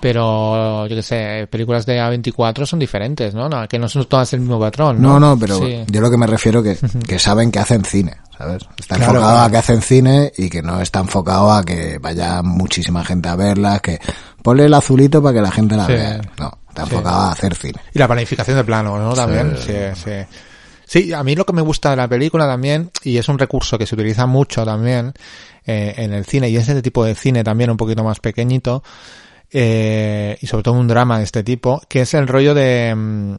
Pero, 0.00 0.86
yo 0.86 0.96
que 0.96 1.02
sé, 1.02 1.46
películas 1.50 1.86
de 1.86 1.98
A24 2.00 2.66
son 2.66 2.78
diferentes, 2.78 3.34
¿no? 3.34 3.48
No, 3.48 3.66
que 3.68 3.78
no 3.78 3.88
son 3.88 4.04
todas 4.06 4.32
el 4.34 4.40
mismo 4.40 4.60
patrón, 4.60 5.00
¿no? 5.00 5.18
No, 5.18 5.20
no, 5.34 5.38
pero 5.38 5.58
Sí. 5.58 5.84
yo 5.86 6.00
lo 6.00 6.10
que 6.10 6.16
me 6.16 6.26
refiero 6.26 6.62
que, 6.62 6.76
que 7.06 7.18
saben 7.18 7.50
que 7.50 7.58
hacen 7.58 7.84
cine, 7.84 8.16
¿sabes? 8.36 8.62
Está 8.78 8.96
Claro, 8.96 9.12
enfocado 9.12 9.32
claro. 9.34 9.46
a 9.46 9.50
que 9.50 9.56
hacen 9.56 9.82
cine 9.82 10.32
y 10.36 10.50
que 10.50 10.62
no 10.62 10.80
está 10.80 11.00
enfocado 11.00 11.50
a 11.50 11.64
que 11.64 11.98
vaya 11.98 12.42
muchísima 12.42 13.04
gente 13.04 13.28
a 13.28 13.36
verlas, 13.36 13.80
que 13.80 13.98
ponle 14.42 14.66
el 14.66 14.74
azulito 14.74 15.22
para 15.22 15.34
que 15.34 15.42
la 15.42 15.50
gente 15.50 15.76
la 15.76 15.86
Sí. 15.86 15.92
vea. 15.92 16.20
No, 16.38 16.52
está 16.68 16.84
Sí. 16.86 16.90
enfocado 16.94 17.20
a 17.22 17.32
hacer 17.32 17.54
cine. 17.54 17.80
Y 17.94 17.98
la 17.98 18.06
planificación 18.06 18.56
de 18.56 18.64
plano, 18.64 18.98
¿no? 18.98 19.12
También, 19.14 19.56
sí, 19.58 19.72
sí. 19.94 20.10
Sí, 20.88 21.12
a 21.12 21.24
mí 21.24 21.34
lo 21.34 21.44
que 21.44 21.52
me 21.52 21.62
gusta 21.62 21.90
de 21.90 21.96
la 21.96 22.06
película 22.06 22.46
también, 22.46 22.92
y 23.02 23.16
es 23.18 23.28
un 23.28 23.38
recurso 23.40 23.76
que 23.76 23.86
se 23.86 23.96
utiliza 23.96 24.26
mucho 24.26 24.64
también 24.64 25.12
eh, 25.66 25.94
en 25.96 26.12
el 26.12 26.24
cine, 26.24 26.48
y 26.48 26.56
es 26.56 26.68
este 26.68 26.82
tipo 26.82 27.04
de 27.04 27.14
cine 27.14 27.42
también 27.44 27.70
un 27.70 27.76
poquito 27.76 28.02
más 28.04 28.20
pequeñito, 28.20 28.82
eh, 29.50 30.36
y 30.40 30.46
sobre 30.46 30.62
todo 30.64 30.74
un 30.74 30.88
drama 30.88 31.18
de 31.18 31.24
este 31.24 31.42
tipo, 31.42 31.80
que 31.88 32.02
es 32.02 32.14
el 32.14 32.26
rollo 32.26 32.54
de, 32.54 32.94
mm, 32.94 33.36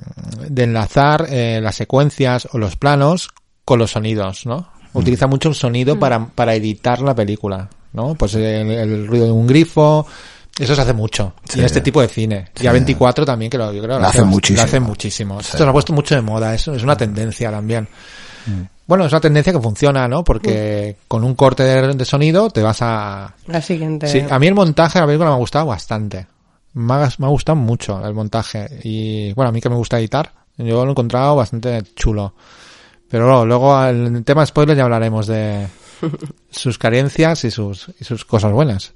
de 0.49 0.63
enlazar 0.63 1.25
eh, 1.29 1.59
las 1.61 1.75
secuencias 1.75 2.47
o 2.51 2.57
los 2.57 2.75
planos 2.75 3.29
con 3.65 3.79
los 3.79 3.91
sonidos, 3.91 4.45
¿no? 4.45 4.69
Utiliza 4.93 5.27
mucho 5.27 5.49
el 5.49 5.55
sonido 5.55 5.99
para, 5.99 6.25
para 6.27 6.55
editar 6.55 7.01
la 7.01 7.13
película, 7.13 7.69
¿no? 7.93 8.15
Pues 8.15 8.33
el, 8.35 8.43
el 8.43 9.07
ruido 9.07 9.25
de 9.25 9.31
un 9.31 9.45
grifo, 9.45 10.07
eso 10.57 10.73
se 10.73 10.81
hace 10.81 10.93
mucho. 10.93 11.33
Sí. 11.43 11.57
Y 11.57 11.59
en 11.59 11.65
este 11.65 11.81
tipo 11.81 12.01
de 12.01 12.07
cine. 12.07 12.45
Y 12.59 12.65
a 12.65 12.71
24 12.71 13.25
también, 13.25 13.51
que 13.51 13.57
lo, 13.57 13.71
yo 13.73 13.83
creo 13.83 13.99
Lo 13.99 14.07
hacen 14.07 14.23
bast- 14.25 14.27
muchísimo. 14.29 14.57
Lo 14.57 14.63
hacen 14.63 14.83
muchísimo. 14.83 15.39
Sí. 15.41 15.47
Esto 15.51 15.57
se 15.65 15.69
ha 15.69 15.73
puesto 15.73 15.93
mucho 15.93 16.15
de 16.15 16.21
moda, 16.21 16.55
eso 16.55 16.73
es 16.73 16.81
una 16.81 16.95
tendencia 16.95 17.51
también. 17.51 17.87
Bueno, 18.87 19.05
es 19.05 19.11
una 19.11 19.19
tendencia 19.19 19.51
que 19.51 19.59
funciona, 19.59 20.07
¿no? 20.07 20.23
Porque 20.23 20.95
con 21.07 21.23
un 21.25 21.35
corte 21.35 21.63
de, 21.63 21.93
de 21.93 22.05
sonido 22.05 22.49
te 22.49 22.61
vas 22.61 22.81
a... 22.81 23.35
La 23.45 23.61
siguiente. 23.61 24.07
Sí, 24.07 24.23
a 24.27 24.39
mí 24.39 24.47
el 24.47 24.55
montaje 24.55 24.97
de 24.97 25.01
la 25.01 25.07
película 25.07 25.29
me 25.29 25.35
ha 25.35 25.39
gustado 25.39 25.65
bastante. 25.65 26.25
Me 26.73 26.93
ha, 26.93 27.09
me 27.17 27.25
ha 27.25 27.29
gustado 27.29 27.57
mucho 27.57 28.03
el 28.05 28.13
montaje. 28.13 28.79
Y 28.83 29.33
bueno, 29.33 29.49
a 29.49 29.51
mí 29.51 29.59
que 29.59 29.69
me 29.69 29.75
gusta 29.75 29.99
editar, 29.99 30.31
yo 30.57 30.83
lo 30.83 30.87
he 30.87 30.91
encontrado 30.91 31.35
bastante 31.35 31.83
chulo. 31.95 32.33
Pero 33.09 33.25
luego, 33.25 33.45
luego 33.45 33.85
en 33.85 34.15
el 34.15 34.23
tema 34.23 34.45
spoiler 34.45 34.77
ya 34.77 34.83
hablaremos 34.83 35.27
de 35.27 35.67
sus 36.49 36.77
carencias 36.77 37.43
y 37.43 37.51
sus, 37.51 37.89
y 37.99 38.05
sus 38.05 38.23
cosas 38.23 38.53
buenas. 38.53 38.93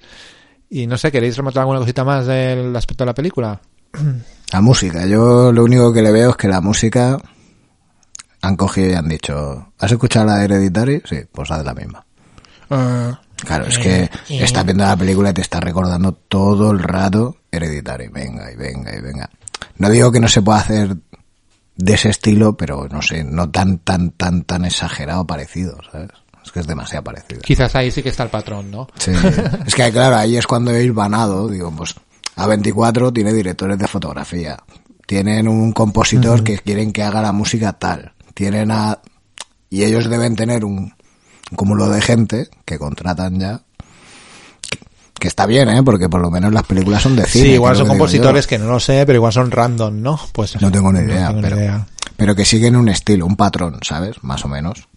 Y 0.69 0.88
no 0.88 0.98
sé, 0.98 1.12
¿queréis 1.12 1.36
rematar 1.36 1.62
alguna 1.62 1.79
cosita 1.79 2.05
más 2.05 2.27
del 2.27 2.74
aspecto 2.75 3.03
de 3.03 3.07
la 3.07 3.13
película? 3.13 3.60
La 4.53 4.60
música, 4.60 5.05
yo 5.05 5.51
lo 5.53 5.63
único 5.63 5.93
que 5.93 6.01
le 6.01 6.12
veo 6.12 6.31
es 6.31 6.36
que 6.36 6.50
la 6.50 6.60
música 6.60 7.17
han 8.41 8.55
cogido 8.55 8.91
y 8.91 8.93
han 8.93 9.07
dicho, 9.07 9.74
¿has 9.77 9.91
escuchado 9.91 10.25
la 10.25 10.38
de 10.38 10.45
Hereditary? 10.45 11.01
Sí, 11.05 11.19
pues 11.31 11.51
haz 11.51 11.60
de 11.60 11.63
la 11.63 11.74
misma. 11.74 12.05
Claro, 13.36 13.65
es 13.65 13.77
que 13.77 14.10
estás 14.29 14.65
viendo 14.65 14.83
la 14.83 14.95
película 14.95 15.31
y 15.31 15.33
te 15.33 15.41
está 15.41 15.60
recordando 15.60 16.13
todo 16.13 16.71
el 16.71 16.79
rato 16.79 17.38
Hereditary. 17.51 18.07
Venga 18.07 18.51
y 18.51 18.55
venga 18.55 18.95
y 18.95 19.01
venga. 19.01 19.29
No 19.77 19.89
digo 19.89 20.12
que 20.12 20.19
no 20.19 20.27
se 20.27 20.41
pueda 20.41 20.60
hacer 20.60 20.95
de 21.75 21.93
ese 21.93 22.10
estilo, 22.10 22.55
pero 22.55 22.88
no 22.89 23.01
sé, 23.01 23.24
no 23.24 23.50
tan, 23.50 23.79
tan, 23.79 24.12
tan, 24.12 24.43
tan 24.43 24.65
exagerado 24.65 25.25
parecido, 25.25 25.77
¿sabes? 25.91 26.10
Es 26.43 26.51
que 26.51 26.60
es 26.60 26.67
demasiado 26.67 27.03
parecido. 27.03 27.41
Quizás 27.41 27.75
ahí 27.75 27.91
sí 27.91 28.01
que 28.01 28.10
está 28.10 28.24
el 28.24 28.29
patrón, 28.29 28.71
¿no? 28.71 28.88
Sí. 28.95 29.12
es 29.65 29.75
que 29.75 29.91
claro, 29.91 30.15
ahí 30.17 30.38
es 30.38 30.48
cuando 30.48 30.71
he 30.71 30.89
vanado, 30.91 31.48
digo, 31.48 31.71
pues 31.71 31.95
A24 32.36 33.13
tiene 33.13 33.33
directores 33.33 33.77
de 33.77 33.88
fotografía, 33.88 34.57
tienen 35.05 35.48
un 35.48 35.71
compositor 35.71 36.43
que 36.43 36.57
quieren 36.60 36.91
que 36.91 37.03
haga 37.03 37.21
la 37.21 37.31
música 37.31 37.74
tal, 37.74 38.13
tienen 38.41 38.71
a... 38.71 38.98
y 39.69 39.83
ellos 39.83 40.10
deben 40.10 40.36
tener 40.36 40.65
un, 40.65 40.77
un 40.79 41.55
cúmulo 41.55 41.88
de 41.89 42.01
gente 42.01 42.50
que 42.65 42.79
contratan 42.79 43.39
ya, 43.39 43.62
que, 45.19 45.27
está 45.27 45.45
bien, 45.45 45.69
¿eh? 45.69 45.83
Porque 45.83 46.10
por 46.10 46.21
lo 46.21 46.31
menos 46.31 46.51
las 46.51 46.63
películas 46.63 47.03
son 47.03 47.15
de 47.15 47.25
cine. 47.27 47.45
Sí, 47.45 47.51
igual 47.51 47.75
son 47.75 47.86
que 47.86 47.89
compositores 47.89 48.48
que 48.48 48.57
no 48.57 48.65
lo 48.65 48.79
sé, 48.79 49.05
pero 49.05 49.17
igual 49.17 49.31
son 49.31 49.51
random, 49.51 50.01
¿no? 50.01 50.19
Pues 50.31 50.60
No 50.60 50.71
tengo 50.71 50.91
ni 50.91 51.01
idea, 51.01 51.27
tengo 51.27 51.41
pero, 51.41 51.55
idea. 51.55 51.86
pero 52.17 52.36
que 52.36 52.43
siguen 52.43 52.75
un 52.75 52.89
estilo, 52.89 53.27
un 53.27 53.36
patrón, 53.36 53.77
¿sabes? 53.83 54.24
Más 54.24 54.43
o 54.43 54.48
menos. 54.48 54.88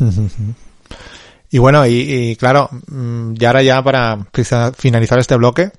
Y 1.50 1.58
bueno, 1.58 1.86
y, 1.86 1.92
y 1.92 2.36
claro, 2.36 2.68
mm, 2.88 3.34
y 3.38 3.44
ahora 3.44 3.62
ya 3.62 3.80
para 3.80 4.26
finalizar 4.76 5.20
este 5.20 5.36
bloque, 5.36 5.70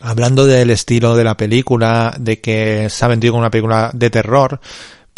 hablando 0.00 0.46
del 0.46 0.70
estilo 0.70 1.14
de 1.14 1.22
la 1.22 1.36
película, 1.36 2.12
de 2.18 2.40
que 2.40 2.88
se 2.90 3.04
ha 3.04 3.08
vendido 3.08 3.34
como 3.34 3.42
una 3.42 3.52
película 3.52 3.92
de 3.94 4.10
terror, 4.10 4.60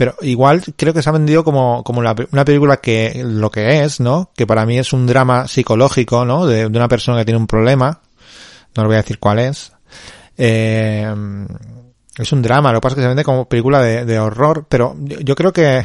pero 0.03 0.17
igual 0.23 0.65
creo 0.75 0.93
que 0.93 1.01
se 1.01 1.09
ha 1.09 1.13
vendido 1.13 1.45
como, 1.45 1.85
como 1.85 2.01
una 2.01 2.45
película 2.45 2.79
que 2.79 3.23
lo 3.25 3.53
que 3.53 3.85
es, 3.85 4.01
¿no? 4.01 4.33
Que 4.35 4.49
para 4.49 4.67
mí 4.67 4.77
es 4.77 4.93
un 4.93 5.07
drama 5.07 5.47
psicológico, 5.47 6.25
¿no? 6.25 6.45
De, 6.45 6.67
una 6.67 6.89
persona 6.89 7.19
que 7.19 7.25
tiene 7.25 7.39
un 7.39 7.47
problema, 7.47 8.01
no 8.75 8.83
le 8.83 8.87
voy 8.89 8.97
a 8.97 9.03
decir 9.03 9.21
cuál 9.21 9.39
es. 9.39 9.71
Eh, 10.37 11.07
es 12.19 12.33
un 12.33 12.43
drama, 12.43 12.73
lo 12.73 12.81
que 12.81 12.83
pasa 12.83 12.95
es 12.95 12.97
que 12.97 13.03
se 13.03 13.07
vende 13.07 13.23
como 13.23 13.45
película 13.45 13.81
de, 13.81 14.19
horror, 14.19 14.67
pero 14.69 14.97
yo, 14.99 15.21
yo 15.21 15.37
creo 15.37 15.53
que 15.53 15.85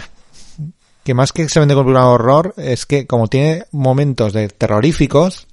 que 1.04 1.14
más 1.14 1.32
que 1.32 1.48
se 1.48 1.60
vende 1.60 1.76
como 1.76 1.86
película 1.86 2.08
de 2.08 2.12
horror 2.12 2.54
es 2.58 2.88
que 2.88 3.06
como 3.06 3.28
tiene 3.28 3.66
momentos 3.72 4.34
de 4.34 4.48
terroríficos, 4.48 5.46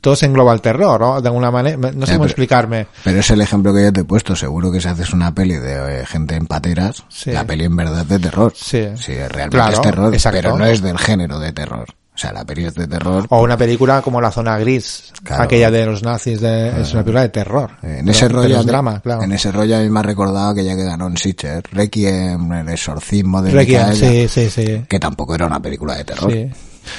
todo 0.00 0.16
se 0.16 0.26
engloba 0.26 0.52
al 0.52 0.60
terror, 0.62 1.00
¿no? 1.00 1.20
De 1.20 1.28
alguna 1.28 1.50
manera, 1.50 1.76
no 1.76 1.82
sé 1.90 1.90
Ya, 1.92 1.98
cómo 1.98 2.06
pero- 2.06 2.24
explicarme. 2.24 2.86
Pero 3.04 3.20
es 3.20 3.30
el 3.30 3.40
ejemplo 3.40 3.74
que 3.74 3.82
yo 3.84 3.92
te 3.92 4.00
he 4.00 4.04
puesto. 4.04 4.34
Seguro 4.36 4.70
que 4.72 4.80
si 4.80 4.88
haces 4.88 5.12
una 5.12 5.34
peli 5.34 5.54
de 5.54 6.00
eh, 6.02 6.06
gente 6.06 6.34
en 6.36 6.46
pateras, 6.46 7.04
Sí. 7.08 7.30
la 7.32 7.44
peli 7.44 7.64
en 7.64 7.76
verdad 7.76 8.00
es 8.02 8.08
de 8.08 8.18
terror. 8.18 8.52
Sí. 8.54 8.80
realmente 8.80 9.48
Claro, 9.50 9.72
es 9.74 9.80
terror, 9.82 10.14
exacto. 10.14 10.38
pero 10.40 10.56
no 10.58 10.64
es 10.66 10.80
del 10.82 10.98
género 10.98 11.38
de 11.38 11.52
terror. 11.52 11.86
O 12.12 12.18
sea, 12.20 12.32
la 12.34 12.44
peli 12.44 12.66
es 12.66 12.74
de 12.74 12.86
terror. 12.86 13.24
O 13.30 13.40
una 13.42 13.56
película 13.56 14.02
como 14.02 14.20
La 14.20 14.30
Zona 14.30 14.58
Gris, 14.58 15.10
Claro. 15.22 15.44
aquella 15.44 15.70
de 15.70 15.86
los 15.86 16.02
nazis, 16.02 16.38
de, 16.40 16.68
es 16.82 16.92
una 16.92 17.02
película 17.02 17.22
de 17.22 17.28
terror. 17.30 17.70
Eh, 17.82 17.96
En 18.00 18.04
Pero- 18.04 18.10
ese 18.10 18.26
pero 18.26 18.42
rollo, 18.42 18.58
es 18.58 18.64
mí- 18.66 18.70
drama, 18.70 19.00
claro. 19.00 19.22
en 19.22 19.32
ese 19.32 19.50
rollo 19.52 19.76
a 19.76 19.80
mí 19.80 19.88
me 19.88 20.00
ha 20.00 20.02
recordado 20.02 20.50
aquella 20.50 20.76
que 20.76 20.84
ganó 20.84 21.06
en 21.06 21.16
Sitcher, 21.16 21.62
Requiem, 21.72 22.52
el 22.52 22.68
exorcismo 22.68 23.40
de 23.40 23.50
Requiem, 23.52 23.88
Micaela, 23.90 24.12
sí, 24.12 24.28
sí, 24.28 24.50
sí. 24.50 24.84
que 24.86 24.98
tampoco 25.00 25.34
era 25.34 25.46
una 25.46 25.60
película 25.60 25.94
de 25.94 26.04
terror. 26.04 26.30
Sí. 26.30 26.50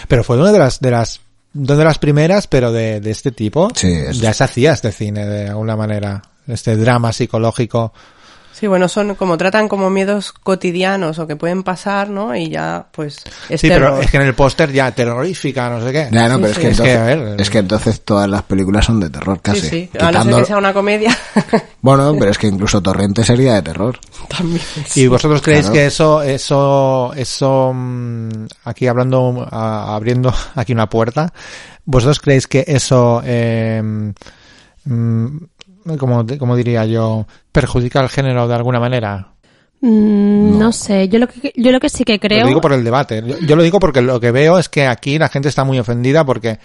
Pero 0.07 0.23
fue 0.23 0.37
una 0.39 0.51
de 0.51 0.59
las, 0.59 0.79
de 0.79 0.89
las, 0.91 1.19
una 1.53 1.77
de 1.77 1.83
las 1.83 1.97
primeras, 1.99 2.47
pero 2.47 2.71
de, 2.71 2.99
de 3.01 3.11
este 3.11 3.31
tipo. 3.31 3.69
Sí, 3.75 3.91
es- 3.91 4.19
Ya 4.19 4.33
se 4.33 4.43
hacía 4.43 4.73
este 4.73 4.91
cine 4.91 5.25
de 5.25 5.49
alguna 5.49 5.75
manera. 5.75 6.21
Este 6.47 6.75
drama 6.75 7.13
psicológico. 7.13 7.93
Sí, 8.53 8.67
bueno, 8.67 8.87
son 8.87 9.15
como 9.15 9.37
tratan 9.37 9.67
como 9.67 9.89
miedos 9.89 10.33
cotidianos 10.33 11.17
o 11.19 11.25
que 11.25 11.35
pueden 11.35 11.63
pasar, 11.63 12.09
¿no? 12.09 12.35
Y 12.35 12.49
ya, 12.49 12.85
pues, 12.91 13.23
es 13.49 13.59
sí, 13.61 13.69
terror. 13.69 13.91
pero 13.93 14.01
es 14.03 14.11
que 14.11 14.17
en 14.17 14.23
el 14.23 14.35
póster 14.35 14.71
ya 14.71 14.91
terrorífica, 14.91 15.69
no 15.69 15.81
sé 15.83 15.91
qué. 15.91 16.09
Ya, 16.11 16.27
no, 16.29 16.35
Sí, 16.35 16.41
pero 16.41 16.47
es 16.47 16.55
sí. 16.55 16.61
que, 16.61 16.67
Es 16.69 16.77
que, 16.81 16.91
entonces, 16.91 16.97
a 16.97 17.03
ver, 17.05 17.41
es 17.41 17.49
que 17.49 17.57
entonces 17.57 18.01
todas 18.01 18.29
las 18.29 18.43
películas 18.43 18.85
son 18.85 18.99
de 18.99 19.09
terror 19.09 19.39
casi. 19.41 19.61
Sí, 19.61 19.69
sí. 19.69 19.89
A 19.99 20.03
no 20.03 20.11
ser 20.11 20.11
Quitando- 20.21 20.37
que 20.37 20.45
sea 20.45 20.57
una 20.57 20.73
comedia. 20.73 21.17
Bueno, 21.83 22.15
pero 22.19 22.29
es 22.29 22.37
que 22.37 22.45
incluso 22.45 22.79
Torrente 22.79 23.23
sería 23.23 23.55
de 23.55 23.63
terror. 23.63 23.99
También. 24.29 24.61
¿Y 24.93 25.07
vosotros 25.07 25.41
creéis 25.41 25.61
Claro. 25.65 25.73
que 25.73 25.85
eso, 25.87 26.21
eso, 26.21 27.11
eso, 27.15 27.71
mm, 27.73 28.29
aquí 28.65 28.85
hablando, 28.85 29.47
a- 29.49 29.95
abriendo 29.95 30.31
aquí 30.55 30.73
una 30.73 30.87
puerta, 30.87 31.33
vosotros 31.85 32.19
creéis 32.19 32.45
que 32.45 32.63
eso, 32.67 33.23
eh, 33.25 33.81
mm, 34.85 35.37
como, 35.97 36.25
como 36.37 36.55
diría 36.55 36.85
yo, 36.85 37.25
perjudica 37.51 37.99
al 37.99 38.09
género 38.09 38.47
de 38.47 38.55
alguna 38.55 38.79
manera? 38.79 39.33
Mm, 39.81 40.59
no. 40.59 40.71
sé, 40.71 41.09
yo 41.09 41.17
lo 41.17 41.27
que 41.27 41.53
yo 41.55 41.71
lo 41.71 41.79
que 41.79 41.89
sí 41.89 42.03
que 42.03 42.19
creo 42.19 42.41
Lo 42.41 42.47
digo 42.47 42.61
por 42.61 42.73
el 42.73 42.83
debate. 42.83 43.23
Yo, 43.25 43.39
yo 43.39 43.55
lo 43.55 43.63
digo 43.63 43.79
porque 43.79 44.01
lo 44.01 44.19
que 44.19 44.31
veo 44.31 44.59
es 44.59 44.69
que 44.69 44.85
aquí 44.85 45.17
la 45.17 45.29
gente 45.29 45.49
está 45.49 45.63
muy 45.63 45.79
ofendida 45.79 46.23
porque 46.23 46.59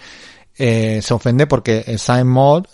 eh, 0.57 0.99
se 1.01 1.13
ofende 1.13 1.47
porque 1.47 1.97
Sign 1.97 2.27
Mode 2.27 2.69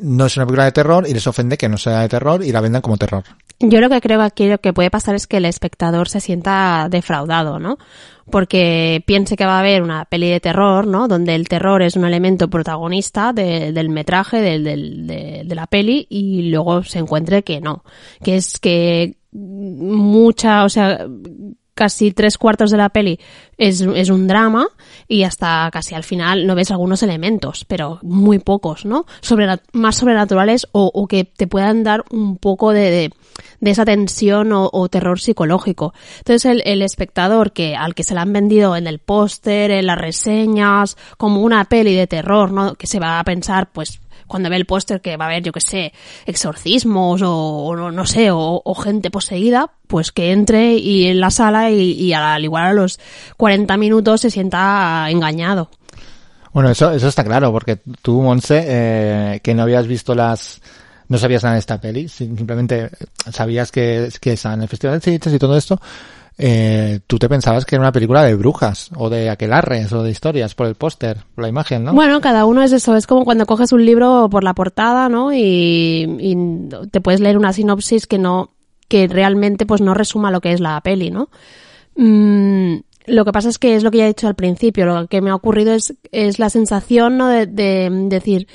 no 0.00 0.26
es 0.26 0.36
una 0.36 0.46
película 0.46 0.64
de 0.64 0.72
terror 0.72 1.04
y 1.08 1.12
les 1.14 1.26
ofende 1.26 1.56
que 1.58 1.68
no 1.68 1.76
sea 1.76 2.00
de 2.00 2.08
terror 2.08 2.42
y 2.44 2.52
la 2.52 2.60
vendan 2.60 2.82
como 2.82 2.96
terror. 2.96 3.24
Yo 3.60 3.80
lo 3.80 3.88
que 3.88 4.00
creo 4.00 4.20
aquí 4.22 4.48
lo 4.48 4.58
que 4.58 4.72
puede 4.72 4.90
pasar 4.90 5.14
es 5.14 5.26
que 5.26 5.36
el 5.36 5.44
espectador 5.44 6.08
se 6.08 6.20
sienta 6.20 6.88
defraudado, 6.90 7.58
¿no? 7.60 7.78
Porque 8.30 9.02
piense 9.06 9.36
que 9.36 9.44
va 9.44 9.56
a 9.56 9.60
haber 9.60 9.82
una 9.82 10.04
peli 10.04 10.30
de 10.30 10.40
terror, 10.40 10.86
¿no? 10.86 11.06
Donde 11.08 11.34
el 11.34 11.48
terror 11.48 11.82
es 11.82 11.94
un 11.96 12.04
elemento 12.04 12.48
protagonista 12.48 13.32
de- 13.32 13.72
del 13.72 13.88
metraje, 13.88 14.40
del- 14.40 15.06
de, 15.06 15.42
de 15.44 15.54
la 15.54 15.66
peli, 15.66 16.06
y 16.08 16.50
luego 16.50 16.82
se 16.82 16.98
encuentre 17.00 17.42
que 17.42 17.60
no. 17.60 17.84
Que 18.22 18.36
es 18.36 18.58
que 18.58 19.16
mucha, 19.32 20.64
o 20.64 20.68
sea, 20.68 21.06
casi 21.74 22.12
tres 22.12 22.36
cuartos 22.38 22.70
de 22.70 22.76
la 22.76 22.90
peli 22.90 23.18
es, 23.56 23.80
es 23.80 24.10
un 24.10 24.26
drama 24.26 24.68
y 25.08 25.22
hasta 25.22 25.68
casi 25.72 25.94
al 25.94 26.04
final 26.04 26.46
no 26.46 26.54
ves 26.54 26.70
algunos 26.70 27.02
elementos, 27.02 27.64
pero 27.64 27.98
muy 28.02 28.38
pocos, 28.38 28.84
¿no? 28.84 29.06
Sobre, 29.20 29.46
más 29.72 29.96
sobrenaturales 29.96 30.66
o, 30.72 30.90
o 30.92 31.06
que 31.06 31.24
te 31.24 31.46
puedan 31.46 31.82
dar 31.82 32.04
un 32.10 32.36
poco 32.36 32.72
de, 32.72 33.10
de, 33.60 33.70
esa 33.70 33.84
tensión 33.84 34.52
o, 34.52 34.68
o 34.72 34.88
terror 34.88 35.18
psicológico. 35.18 35.94
Entonces 36.18 36.44
el, 36.44 36.62
el 36.66 36.82
espectador 36.82 37.52
que 37.52 37.74
al 37.74 37.94
que 37.94 38.04
se 38.04 38.14
la 38.14 38.22
han 38.22 38.32
vendido 38.32 38.76
en 38.76 38.86
el 38.86 38.98
póster, 38.98 39.70
en 39.70 39.86
las 39.86 39.98
reseñas, 39.98 40.96
como 41.16 41.40
una 41.40 41.64
peli 41.64 41.94
de 41.94 42.06
terror, 42.06 42.52
¿no? 42.52 42.74
Que 42.74 42.86
se 42.86 43.00
va 43.00 43.18
a 43.18 43.24
pensar, 43.24 43.70
pues, 43.72 44.01
cuando 44.26 44.50
ve 44.50 44.56
el 44.56 44.66
póster 44.66 45.00
que 45.00 45.16
va 45.16 45.26
a 45.26 45.28
haber, 45.28 45.42
yo 45.42 45.52
que 45.52 45.60
sé, 45.60 45.92
exorcismos 46.26 47.22
o, 47.22 47.32
o 47.32 47.90
no, 47.90 48.06
sé, 48.06 48.28
o, 48.30 48.74
gente 48.74 49.10
poseída, 49.10 49.70
pues 49.86 50.12
que 50.12 50.32
entre 50.32 50.74
y 50.74 51.06
en 51.06 51.20
la 51.20 51.30
sala 51.30 51.70
y, 51.70 52.12
al 52.12 52.44
igual 52.44 52.64
a 52.64 52.72
los 52.72 52.98
40 53.36 53.76
minutos 53.76 54.20
se 54.22 54.30
sienta 54.30 55.06
engañado. 55.10 55.70
Bueno, 56.52 56.70
eso, 56.70 56.90
eso 56.92 57.08
está 57.08 57.24
claro, 57.24 57.50
porque 57.52 57.78
tú, 58.02 58.20
Monse, 58.20 58.64
eh, 58.66 59.40
que 59.42 59.54
no 59.54 59.62
habías 59.62 59.86
visto 59.86 60.14
las, 60.14 60.60
no 61.08 61.18
sabías 61.18 61.42
nada 61.42 61.54
de 61.54 61.60
esta 61.60 61.80
peli, 61.80 62.08
simplemente 62.08 62.90
sabías 63.30 63.72
que, 63.72 64.08
que 64.20 64.32
está 64.32 64.54
en 64.54 64.62
el 64.62 64.68
Festival 64.68 65.00
de 65.00 65.12
Sitges 65.12 65.32
y 65.32 65.38
todo 65.38 65.56
esto, 65.56 65.80
eh, 66.38 67.00
tú 67.06 67.18
te 67.18 67.28
pensabas 67.28 67.64
que 67.64 67.74
era 67.74 67.82
una 67.82 67.92
película 67.92 68.24
de 68.24 68.34
brujas, 68.34 68.90
o 68.96 69.10
de 69.10 69.30
aquelarres, 69.30 69.92
o 69.92 70.02
de 70.02 70.10
historias, 70.10 70.54
por 70.54 70.66
el 70.66 70.74
póster, 70.74 71.18
por 71.34 71.42
la 71.42 71.48
imagen, 71.48 71.84
¿no? 71.84 71.92
Bueno, 71.92 72.20
cada 72.20 72.46
uno 72.46 72.62
es 72.62 72.72
eso, 72.72 72.96
es 72.96 73.06
como 73.06 73.24
cuando 73.24 73.46
coges 73.46 73.72
un 73.72 73.84
libro 73.84 74.28
por 74.30 74.42
la 74.42 74.54
portada, 74.54 75.08
¿no? 75.08 75.32
Y, 75.32 76.36
te 76.90 77.00
puedes 77.00 77.20
leer 77.20 77.36
una 77.36 77.52
sinopsis 77.52 78.06
que 78.06 78.18
no, 78.18 78.50
que 78.88 79.08
realmente 79.08 79.66
pues 79.66 79.80
no 79.80 79.94
resuma 79.94 80.30
lo 80.30 80.40
que 80.40 80.52
es 80.52 80.60
la 80.60 80.80
peli, 80.80 81.10
¿no? 81.10 81.28
Mm, 81.96 82.76
lo 83.06 83.24
que 83.24 83.32
pasa 83.32 83.48
es 83.48 83.58
que 83.58 83.74
es 83.74 83.82
lo 83.82 83.90
que 83.90 83.98
ya 83.98 84.04
he 84.04 84.08
dicho 84.08 84.28
al 84.28 84.34
principio, 84.34 84.86
lo 84.86 85.06
que 85.08 85.20
me 85.20 85.30
ha 85.30 85.34
ocurrido 85.34 85.74
es, 85.74 85.94
es 86.12 86.38
la 86.38 86.50
sensación, 86.50 87.18
¿no? 87.18 87.28
De, 87.28 87.46
de 87.46 87.90
decir, 88.08 88.46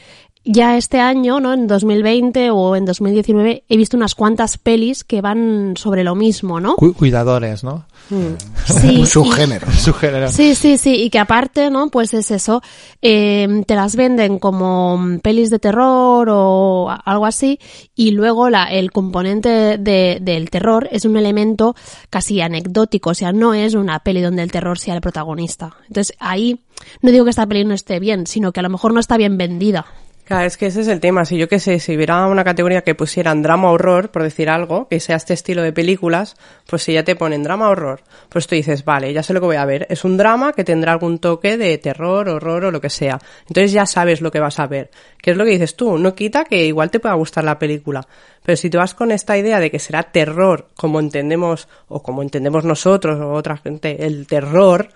ya 0.48 0.78
este 0.78 1.00
año, 1.00 1.40
¿no? 1.40 1.54
En 1.54 1.68
2020 1.68 2.50
o 2.52 2.76
en 2.76 2.86
2019 2.86 3.64
he 3.68 3.78
visto 3.78 3.98
unas 3.98 4.16
cuantas 4.16 4.58
pelis 4.58 5.04
que 5.04 5.22
van 5.22 5.74
sobre 5.78 6.04
lo 6.04 6.16
mismo, 6.16 6.60
¿no? 6.60 6.76
Cu- 6.76 6.94
cuidadores, 6.94 7.64
¿no? 7.64 7.86
Sí, 8.66 8.88
un 8.88 9.00
y- 9.00 9.06
subgénero. 9.06 9.70
Su 9.78 9.94
género. 9.94 10.30
Sí, 10.30 10.56
sí, 10.56 10.78
sí, 10.78 10.96
y 11.04 11.10
que 11.10 11.20
aparte, 11.20 11.70
¿no? 11.70 11.90
Pues 11.90 12.14
es 12.14 12.32
eso, 12.32 12.62
eh, 13.02 13.64
te 13.68 13.76
las 13.76 13.96
venden 13.96 14.40
como 14.40 14.98
mm, 14.98 15.20
pelis 15.20 15.50
de 15.50 15.60
terror 15.60 16.28
o 16.32 16.90
algo 17.06 17.26
así, 17.26 17.60
y 17.96 18.12
luego 18.12 18.50
la, 18.50 18.66
el 18.66 18.92
componente 18.92 19.78
de- 19.78 20.20
del 20.22 20.50
terror 20.50 20.88
es 20.92 21.06
un 21.06 21.18
elemento 21.18 21.76
casi 22.10 22.40
anecdótico, 22.42 23.10
o 23.10 23.14
sea, 23.14 23.32
no 23.34 23.54
es 23.54 23.74
una 23.74 24.00
peli 24.00 24.22
donde 24.22 24.44
el 24.44 24.52
terror 24.52 24.80
sea 24.80 24.96
el 24.96 25.02
protagonista. 25.02 25.76
Entonces 25.88 26.16
ahí, 26.20 26.62
no 27.02 27.12
digo 27.12 27.26
que 27.26 27.32
esta 27.32 27.46
peli 27.46 27.66
no 27.66 27.74
esté 27.74 28.00
bien, 28.00 28.26
sino 28.28 28.52
que 28.54 28.62
a 28.62 28.64
lo 28.64 28.70
mejor 28.70 28.94
no 28.94 29.00
está 29.02 29.18
bien 29.18 29.38
vendida. 29.38 29.86
Claro, 30.28 30.46
es 30.46 30.58
que 30.58 30.66
ese 30.66 30.82
es 30.82 30.90
el 30.90 31.00
tema. 31.00 31.24
Si 31.24 31.38
yo 31.38 31.48
qué 31.48 31.58
sé, 31.58 31.80
si 31.80 31.96
hubiera 31.96 32.28
una 32.28 32.44
categoría 32.44 32.82
que 32.82 32.96
pusieran 32.96 33.42
drama 33.42 33.72
horror, 33.72 34.12
por 34.12 34.24
decir 34.24 34.50
algo, 34.50 34.90
que 34.90 35.00
sea 35.00 35.16
este 35.16 35.34
estilo 35.34 35.62
de 35.62 35.72
películas, 35.72 36.36
pues 36.66 36.84
si 36.84 36.92
ya 36.92 37.06
te 37.06 37.16
ponen 37.16 37.44
drama 37.44 37.70
horror, 37.70 38.02
pues 38.28 38.46
tú 38.46 38.56
dices, 38.56 38.84
vale, 38.84 39.14
ya 39.14 39.24
sé 39.24 39.34
lo 39.34 39.40
que 39.40 39.46
voy 39.46 39.56
a 39.56 39.64
ver. 39.64 39.88
Es 39.90 40.04
un 40.04 40.18
drama 40.18 40.52
que 40.52 40.66
tendrá 40.66 40.92
algún 40.92 41.20
toque 41.20 41.56
de 41.56 41.78
terror, 41.78 42.28
horror 42.28 42.66
o 42.66 42.72
lo 42.72 42.82
que 42.82 42.90
sea. 42.90 43.22
Entonces 43.48 43.72
ya 43.72 43.86
sabes 43.86 44.20
lo 44.20 44.30
que 44.30 44.42
vas 44.42 44.60
a 44.60 44.68
ver. 44.68 44.92
¿Qué 45.22 45.32
es 45.32 45.38
lo 45.38 45.46
que 45.46 45.52
dices 45.52 45.78
tú? 45.78 45.98
No 45.98 46.14
quita 46.14 46.44
que 46.44 46.66
igual 46.66 46.92
te 46.92 47.00
pueda 47.00 47.16
gustar 47.16 47.46
la 47.46 47.58
película. 47.58 48.06
Pero 48.44 48.58
si 48.58 48.70
te 48.70 48.78
vas 48.78 48.94
con 48.94 49.12
esta 49.12 49.38
idea 49.38 49.62
de 49.62 49.72
que 49.72 49.80
será 49.80 50.04
terror, 50.04 50.68
como 50.76 51.00
entendemos, 51.00 51.70
o 51.88 52.04
como 52.04 52.22
entendemos 52.22 52.66
nosotros 52.66 53.18
o 53.22 53.32
otra 53.32 53.56
gente, 53.56 54.06
el 54.06 54.28
terror, 54.28 54.90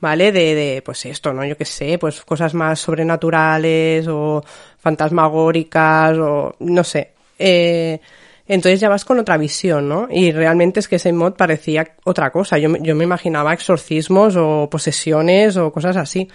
¿vale? 0.00 0.32
De, 0.32 0.54
de 0.54 0.82
pues 0.82 1.04
esto, 1.06 1.32
¿no? 1.32 1.44
Yo 1.44 1.56
qué 1.56 1.64
sé, 1.64 1.98
pues 1.98 2.22
cosas 2.22 2.54
más 2.54 2.80
sobrenaturales 2.80 4.06
o 4.08 4.44
fantasmagóricas 4.78 6.16
o 6.18 6.54
no 6.60 6.84
sé. 6.84 7.12
Eh, 7.38 8.00
entonces 8.48 8.80
ya 8.80 8.88
vas 8.88 9.04
con 9.04 9.18
otra 9.18 9.36
visión, 9.36 9.88
¿no? 9.88 10.08
Y 10.10 10.30
realmente 10.32 10.80
es 10.80 10.88
que 10.88 10.96
ese 10.96 11.12
mod 11.12 11.34
parecía 11.34 11.94
otra 12.04 12.30
cosa. 12.30 12.58
Yo, 12.58 12.76
yo 12.78 12.94
me 12.94 13.04
imaginaba 13.04 13.52
exorcismos 13.52 14.36
o 14.36 14.68
posesiones 14.70 15.56
o 15.56 15.72
cosas 15.72 15.96
así. 15.96 16.28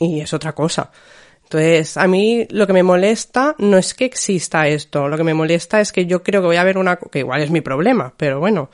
Y 0.00 0.20
es 0.20 0.32
otra 0.32 0.54
cosa. 0.54 0.90
Entonces, 1.44 1.98
a 1.98 2.06
mí 2.06 2.46
lo 2.50 2.66
que 2.66 2.72
me 2.72 2.82
molesta 2.82 3.54
no 3.58 3.76
es 3.76 3.92
que 3.92 4.06
exista 4.06 4.66
esto. 4.66 5.08
Lo 5.08 5.18
que 5.18 5.24
me 5.24 5.34
molesta 5.34 5.80
es 5.80 5.92
que 5.92 6.06
yo 6.06 6.22
creo 6.22 6.40
que 6.40 6.46
voy 6.46 6.56
a 6.56 6.64
ver 6.64 6.78
una... 6.78 6.96
que 6.96 7.18
igual 7.18 7.42
es 7.42 7.50
mi 7.50 7.60
problema, 7.60 8.14
pero 8.16 8.40
bueno 8.40 8.70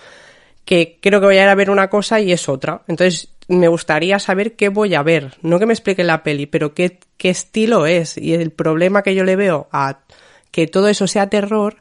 que 0.68 0.98
creo 1.00 1.18
que 1.18 1.24
voy 1.24 1.38
a 1.38 1.44
ir 1.44 1.48
a 1.48 1.54
ver 1.54 1.70
una 1.70 1.88
cosa 1.88 2.20
y 2.20 2.30
es 2.30 2.46
otra. 2.46 2.82
Entonces, 2.88 3.30
me 3.48 3.68
gustaría 3.68 4.18
saber 4.18 4.54
qué 4.54 4.68
voy 4.68 4.94
a 4.94 5.02
ver. 5.02 5.34
No 5.42 5.58
que 5.58 5.66
me 5.66 5.72
explique 5.72 6.04
la 6.04 6.22
peli, 6.22 6.46
pero 6.46 6.74
qué, 6.74 7.00
qué 7.16 7.30
estilo 7.30 7.86
es. 7.86 8.16
Y 8.16 8.34
el 8.34 8.52
problema 8.52 9.02
que 9.02 9.14
yo 9.14 9.24
le 9.24 9.36
veo 9.36 9.68
a 9.72 10.00
que 10.50 10.66
todo 10.66 10.88
eso 10.88 11.06
sea 11.06 11.28
terror 11.28 11.76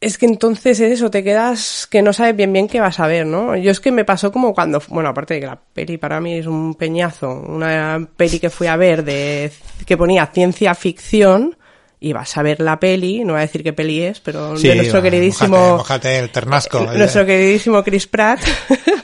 es 0.00 0.16
que 0.16 0.24
entonces 0.24 0.80
es 0.80 0.92
eso, 0.92 1.10
te 1.10 1.22
quedas 1.22 1.86
que 1.86 2.00
no 2.00 2.14
sabes 2.14 2.34
bien 2.34 2.52
bien 2.52 2.68
qué 2.68 2.80
vas 2.80 3.00
a 3.00 3.06
ver, 3.06 3.26
¿no? 3.26 3.54
Yo 3.56 3.70
es 3.70 3.80
que 3.80 3.92
me 3.92 4.06
pasó 4.06 4.32
como 4.32 4.54
cuando, 4.54 4.82
bueno, 4.88 5.10
aparte 5.10 5.34
de 5.34 5.40
que 5.40 5.46
la 5.46 5.60
peli 5.60 5.98
para 5.98 6.20
mí 6.20 6.38
es 6.38 6.46
un 6.46 6.74
peñazo, 6.74 7.30
una 7.30 8.08
peli 8.16 8.40
que 8.40 8.48
fui 8.48 8.66
a 8.66 8.76
ver 8.76 9.04
de 9.04 9.52
que 9.84 9.98
ponía 9.98 10.26
ciencia 10.26 10.74
ficción 10.74 11.56
y 12.00 12.14
vas 12.14 12.34
a 12.38 12.42
ver 12.42 12.60
la 12.60 12.80
peli, 12.80 13.24
no 13.24 13.34
voy 13.34 13.40
a 13.40 13.42
decir 13.42 13.62
qué 13.62 13.74
peli 13.74 14.02
es, 14.02 14.20
pero 14.20 14.58
de 14.58 14.74
nuestro 14.74 15.02
queridísimo 15.02 15.84
el 16.02 16.30
ternasco. 16.30 16.78
eh, 16.94 16.96
nuestro 16.96 17.26
queridísimo 17.26 17.84
Chris 17.84 18.06
Pratt. 18.06 18.40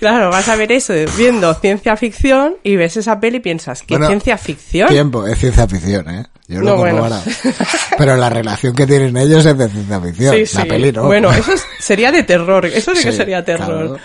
claro, 0.00 0.30
vas 0.30 0.48
a 0.48 0.56
ver 0.56 0.72
eso 0.72 0.92
viendo 1.16 1.54
ciencia 1.54 1.96
ficción 1.96 2.54
y 2.64 2.74
ves 2.74 2.96
esa 2.96 3.20
peli 3.20 3.36
y 3.36 3.40
piensas, 3.40 3.82
¿qué 3.82 3.94
Bueno, 3.94 4.08
ciencia 4.08 4.36
ficción? 4.36 4.88
Tiempo, 4.88 5.24
es 5.26 5.38
ciencia 5.38 5.68
ficción, 5.68 6.10
¿eh? 6.10 6.24
Yo 6.48 6.58
lo 6.60 6.70
No, 6.70 6.76
bueno. 6.78 7.22
Pero 7.98 8.16
la 8.16 8.28
relación 8.28 8.74
que 8.74 8.84
tienen 8.86 9.16
ellos 9.16 9.46
es 9.46 9.56
de 9.56 9.68
ciencia 9.68 10.00
ficción. 10.00 10.34
Sí, 10.34 10.56
La 10.56 10.62
sí. 10.62 10.68
peli 10.68 10.90
no. 10.92 11.04
Bueno, 11.04 11.30
eso 11.32 11.52
es- 11.52 11.64
sería 11.78 12.10
de 12.10 12.24
terror, 12.24 12.66
eso 12.66 12.92
sí 12.96 13.04
que 13.04 13.12
sería 13.12 13.44
terror. 13.44 13.86
claro. 13.86 13.96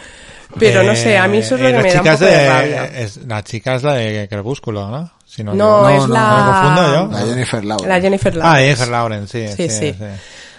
Pero 0.59 0.83
no 0.83 0.95
sé, 0.95 1.17
a 1.17 1.27
mí 1.27 1.39
eso 1.39 1.55
es 1.55 1.61
lo 1.61 1.67
Eh, 1.69 1.71
que 1.73 1.77
me 1.81 1.91
da 1.93 1.99
un 2.01 2.03
poco 2.03 2.13
es 2.13 2.19
de, 2.19 2.49
rabia. 2.49 2.85
es- 2.85 3.17
la 3.25 3.43
chica 3.43 3.75
es 3.75 3.83
la 3.83 3.93
de 3.95 4.27
Crepúsculo, 4.29 4.89
¿no? 4.89 5.11
Si 5.25 5.43
no, 5.43 5.53
No, 5.55 5.87
digo- 5.89 6.03
es 6.03 6.07
no, 6.07 6.13
la... 6.13 6.29
¿me 6.37 6.51
confundo 6.51 6.93
yo? 6.93 7.11
La 7.11 7.25
Jennifer 7.33 7.65
Lawrence. 7.65 7.87
La 7.89 8.01
Jennifer 8.01 8.33
Ah, 8.33 8.37
Lawrence. 8.37 8.63
Jennifer 8.63 8.87
Lawrence, 8.89 9.47
sí. 9.57 9.69
Sí, 9.69 9.69
Sí. 9.69 9.95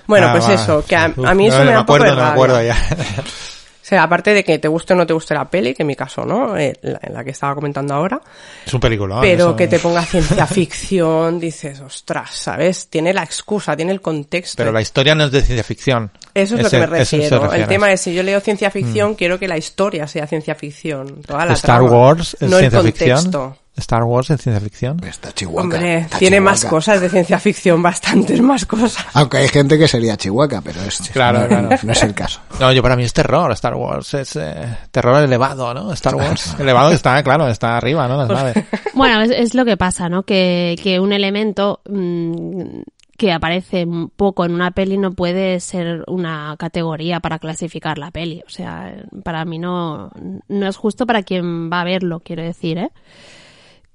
Bueno, 0.06 0.26
Ah, 0.28 0.32
pues 0.32 0.48
va. 0.48 0.54
eso, 0.54 0.84
que 0.86 0.96
a, 0.96 1.04
a 1.04 1.34
mí 1.34 1.46
eso 1.48 1.58
no, 1.58 1.64
me 1.64 1.70
no 1.70 1.72
da 1.72 1.80
un 1.80 1.86
poco 1.86 1.94
acuerdo, 1.96 2.04
de 2.04 2.10
no 2.20 2.26
me 2.26 2.32
acuerdo 2.32 2.54
rabia. 2.56 2.76
ya. 2.90 3.24
O 3.86 3.88
sea, 3.88 4.02
aparte 4.02 4.34
de 4.34 4.42
que 4.42 4.58
te 4.58 4.66
guste 4.66 4.94
o 4.94 4.96
no 4.96 5.06
te 5.06 5.12
guste 5.12 5.32
la 5.32 5.48
peli, 5.48 5.72
que 5.72 5.84
en 5.84 5.86
mi 5.86 5.94
caso, 5.94 6.24
¿no? 6.24 6.58
Eh, 6.58 6.76
la, 6.82 6.98
la 7.08 7.22
que 7.22 7.30
estaba 7.30 7.54
comentando 7.54 7.94
ahora. 7.94 8.20
es 8.66 8.74
un 8.74 8.80
película. 8.80 9.20
pero 9.20 9.54
que 9.54 9.68
te 9.68 9.78
ponga 9.78 10.04
ciencia 10.04 10.44
ficción, 10.48 11.38
dices, 11.38 11.78
ostras, 11.78 12.30
¿sabes? 12.32 12.88
Tiene 12.90 13.14
la 13.14 13.22
excusa, 13.22 13.76
tiene 13.76 13.92
el 13.92 14.00
contexto. 14.00 14.56
Pero 14.56 14.72
la 14.72 14.80
historia 14.80 15.14
no 15.14 15.26
es 15.26 15.30
de 15.30 15.40
ciencia 15.40 15.62
ficción. 15.62 16.10
Eso 16.34 16.56
es 16.56 16.64
lo 16.64 16.68
que 16.68 16.78
me 16.80 16.86
refiero. 16.86 17.52
El 17.52 17.68
tema 17.68 17.92
es, 17.92 18.00
si 18.00 18.12
yo 18.12 18.24
leo 18.24 18.40
ciencia 18.40 18.72
ficción, 18.72 19.14
quiero 19.14 19.38
que 19.38 19.46
la 19.46 19.56
historia 19.56 20.08
sea 20.08 20.26
ciencia 20.26 20.56
ficción. 20.56 21.22
Toda 21.22 21.46
la 21.46 21.52
Star 21.52 21.78
trama, 21.78 21.96
Wars 21.96 22.36
es 22.40 22.50
no 22.50 22.58
el 22.58 22.68
ciencia 22.68 22.82
ficción. 22.82 23.54
Star 23.76 24.04
Wars 24.04 24.30
es 24.30 24.40
ciencia 24.40 24.60
ficción. 24.60 25.02
Está 25.04 25.32
Chihuahua. 25.32 25.62
Hombre, 25.62 25.98
está 25.98 26.18
tiene 26.18 26.40
más 26.40 26.64
cosas 26.64 27.00
de 27.00 27.08
ciencia 27.08 27.38
ficción, 27.38 27.82
bastantes 27.82 28.40
más 28.40 28.64
cosas. 28.64 28.96
Aunque 29.12 29.38
hay 29.38 29.48
gente 29.48 29.78
que 29.78 29.86
sería 29.86 30.16
Chihuahua, 30.16 30.62
pero 30.62 30.82
es, 30.82 30.98
Claro, 31.12 31.40
no, 31.42 31.48
claro. 31.48 31.68
no 31.82 31.92
es 31.92 32.02
el 32.02 32.14
caso. 32.14 32.40
No, 32.58 32.72
yo 32.72 32.82
para 32.82 32.96
mí 32.96 33.04
es 33.04 33.12
terror, 33.12 33.52
Star 33.52 33.74
Wars. 33.74 34.14
Es 34.14 34.36
eh, 34.36 34.76
terror 34.90 35.22
elevado, 35.22 35.74
¿no? 35.74 35.92
Star 35.92 36.14
Wars. 36.14 36.56
elevado 36.58 36.90
está, 36.90 37.22
claro, 37.22 37.48
está 37.48 37.76
arriba, 37.76 38.08
¿no? 38.08 38.16
Las 38.16 38.28
naves. 38.28 38.56
Bueno, 38.94 39.20
es, 39.20 39.30
es 39.30 39.54
lo 39.54 39.66
que 39.66 39.76
pasa, 39.76 40.08
¿no? 40.08 40.22
Que, 40.22 40.78
que 40.82 40.98
un 40.98 41.12
elemento 41.12 41.80
mm, 41.86 42.80
que 43.18 43.32
aparece 43.32 43.84
un 43.84 44.08
poco 44.08 44.44
en 44.44 44.52
una 44.52 44.70
peli 44.70 44.96
no 44.98 45.12
puede 45.12 45.60
ser 45.60 46.02
una 46.06 46.54
categoría 46.58 47.20
para 47.20 47.38
clasificar 47.38 47.98
la 47.98 48.10
peli. 48.10 48.42
O 48.46 48.50
sea, 48.50 48.94
para 49.22 49.44
mí 49.44 49.58
no, 49.58 50.10
no 50.48 50.66
es 50.66 50.76
justo 50.76 51.06
para 51.06 51.22
quien 51.22 51.70
va 51.70 51.82
a 51.82 51.84
verlo, 51.84 52.20
quiero 52.20 52.42
decir, 52.42 52.78
¿eh? 52.78 52.90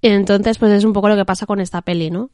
Entonces, 0.01 0.57
pues 0.57 0.71
es 0.71 0.83
un 0.83 0.93
poco 0.93 1.09
lo 1.09 1.15
que 1.15 1.25
pasa 1.25 1.45
con 1.45 1.59
esta 1.59 1.81
peli, 1.81 2.09
¿no? 2.09 2.31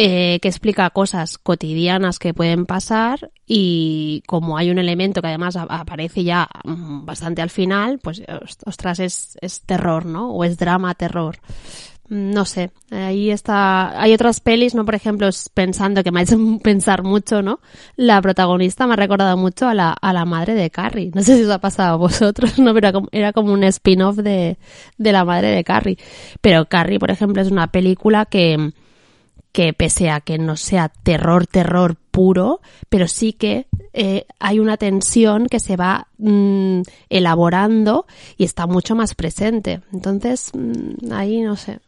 Eh, 0.00 0.38
que 0.40 0.46
explica 0.46 0.90
cosas 0.90 1.38
cotidianas 1.38 2.20
que 2.20 2.32
pueden 2.32 2.66
pasar 2.66 3.32
y 3.46 4.22
como 4.28 4.56
hay 4.56 4.70
un 4.70 4.78
elemento 4.78 5.20
que 5.20 5.26
además 5.26 5.56
aparece 5.56 6.22
ya 6.22 6.48
mm, 6.64 7.04
bastante 7.04 7.42
al 7.42 7.50
final, 7.50 7.98
pues 7.98 8.22
os- 8.28 8.58
ostras, 8.64 9.00
es, 9.00 9.36
es 9.40 9.62
terror, 9.62 10.06
¿no? 10.06 10.30
O 10.30 10.44
es 10.44 10.56
drama 10.56 10.94
terror. 10.94 11.38
No 12.10 12.46
sé, 12.46 12.70
ahí 12.90 13.30
está. 13.30 14.00
Hay 14.00 14.14
otras 14.14 14.40
pelis, 14.40 14.74
¿no? 14.74 14.86
Por 14.86 14.94
ejemplo, 14.94 15.28
pensando 15.52 16.02
que 16.02 16.10
me 16.10 16.20
ha 16.20 16.22
hecho 16.22 16.38
pensar 16.62 17.02
mucho, 17.02 17.42
¿no? 17.42 17.60
La 17.96 18.22
protagonista 18.22 18.86
me 18.86 18.94
ha 18.94 18.96
recordado 18.96 19.36
mucho 19.36 19.68
a 19.68 19.74
la, 19.74 19.92
a 19.92 20.12
la 20.14 20.24
madre 20.24 20.54
de 20.54 20.70
Carrie. 20.70 21.10
No 21.14 21.22
sé 21.22 21.36
si 21.36 21.44
os 21.44 21.50
ha 21.50 21.60
pasado 21.60 21.94
a 21.94 21.96
vosotros, 21.96 22.58
¿no? 22.58 22.72
Pero 22.72 22.88
era 22.88 22.92
como, 22.92 23.08
era 23.12 23.32
como 23.34 23.52
un 23.52 23.62
spin-off 23.64 24.16
de, 24.16 24.56
de 24.96 25.12
la 25.12 25.26
madre 25.26 25.48
de 25.48 25.64
Carrie. 25.64 25.98
Pero 26.40 26.66
Carrie, 26.66 26.98
por 26.98 27.10
ejemplo, 27.10 27.42
es 27.42 27.50
una 27.50 27.70
película 27.70 28.24
que, 28.24 28.72
que 29.58 29.72
pese 29.72 30.08
a 30.08 30.20
que 30.20 30.38
no 30.38 30.56
sea 30.56 30.88
terror, 30.88 31.48
terror 31.48 31.96
puro, 32.12 32.60
pero 32.88 33.08
sí 33.08 33.32
que 33.32 33.66
eh, 33.92 34.24
hay 34.38 34.60
una 34.60 34.76
tensión 34.76 35.48
que 35.48 35.58
se 35.58 35.74
va 35.76 36.06
mm, 36.18 36.82
elaborando 37.10 38.06
y 38.36 38.44
está 38.44 38.68
mucho 38.68 38.94
más 38.94 39.16
presente. 39.16 39.80
Entonces, 39.92 40.52
mm, 40.54 41.12
ahí 41.12 41.40
no 41.40 41.56
sé. 41.56 41.80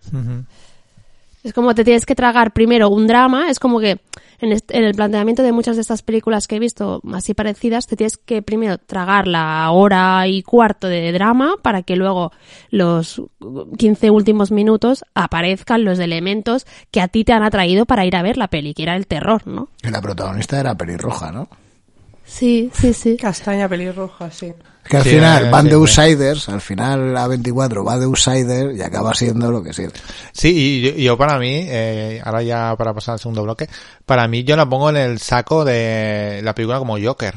Es 1.42 1.53
como 1.53 1.74
te 1.74 1.85
tienes 1.85 2.05
que 2.05 2.14
tragar 2.14 2.53
primero 2.53 2.90
un 2.90 3.07
drama, 3.07 3.50
es 3.50 3.59
como 3.59 3.81
que 3.81 4.00
en, 4.40 4.53
el 4.68 4.94
planteamiento 4.94 5.42
de 5.42 5.53
muchas 5.53 5.76
de 5.76 5.83
estas 5.83 6.03
películas 6.03 6.46
que 6.48 6.57
he 6.57 6.59
visto 6.59 7.00
así 7.12 7.35
parecidas, 7.35 7.87
te 7.87 7.96
tienes 7.96 8.16
que 8.16 8.42
primero 8.42 8.79
tragar 8.79 9.26
la 9.26 9.70
hora 9.70 10.26
y 10.26 10.42
cuarto 10.42 10.87
de 10.87 11.12
drama 11.12 11.55
para 11.62 11.83
que 11.83 11.96
luego 11.96 12.33
los 12.70 13.22
15 13.76 14.11
últimos 14.11 14.50
minutos 14.50 15.05
aparezcan 15.14 15.85
los 15.85 15.98
elementos 15.98 16.66
que 16.90 17.00
a 17.00 17.09
ti 17.09 17.24
te 17.24 17.33
han 17.33 17.42
atraído 17.42 17.87
para 17.87 18.05
ir 18.05 18.16
a 18.16 18.22
ver 18.22 18.37
la 18.37 18.48
peli, 18.48 18.74
que 18.74 18.83
era 18.83 18.96
el 18.96 19.07
terror, 19.07 19.46
¿no? 19.46 19.68
La 19.83 20.00
protagonista 20.00 20.59
era 20.59 20.74
pelirroja, 20.74 21.33
¿no? 21.33 21.48
Sí, 22.31 22.71
sí, 22.73 22.93
sí. 22.95 23.16
Castaña 23.16 23.69
pelirroja, 23.69 24.31
sí. 24.31 24.53
Es 24.85 24.88
que 24.88 24.97
al 24.97 25.03
Sí, 25.03 25.11
final 25.11 25.47
eh, 25.47 25.51
van 25.51 25.66
de 25.69 25.75
outsiders, 25.75 26.49
al 26.49 26.61
final 26.61 27.12
la 27.12 27.27
24 27.27 27.85
va 27.85 27.99
de 27.99 28.05
outsider 28.05 28.73
y 28.77 28.83
acaba 28.83 29.12
siendo 29.14 29.51
lo 29.51 29.62
que 29.62 29.73
sí. 29.73 29.85
Sí, 30.33 30.49
y 30.55 30.81
yo, 30.81 30.90
yo 30.97 31.19
para 31.19 31.38
mí, 31.40 31.64
eh, 31.66 32.21
ahora 32.25 32.43
ya 32.43 32.75
para 32.79 32.95
pasar 32.95 33.14
al 33.14 33.19
segundo 33.19 33.43
bloque, 33.43 33.69
para 34.07 34.29
mí 34.29 34.45
yo 34.45 34.57
la 34.57 34.69
pongo 34.69 34.90
en 34.90 34.97
el 34.97 35.19
saco 35.19 35.64
de 35.64 36.40
la 36.45 36.55
película 36.55 36.79
como 36.79 36.97
Joker. 37.03 37.35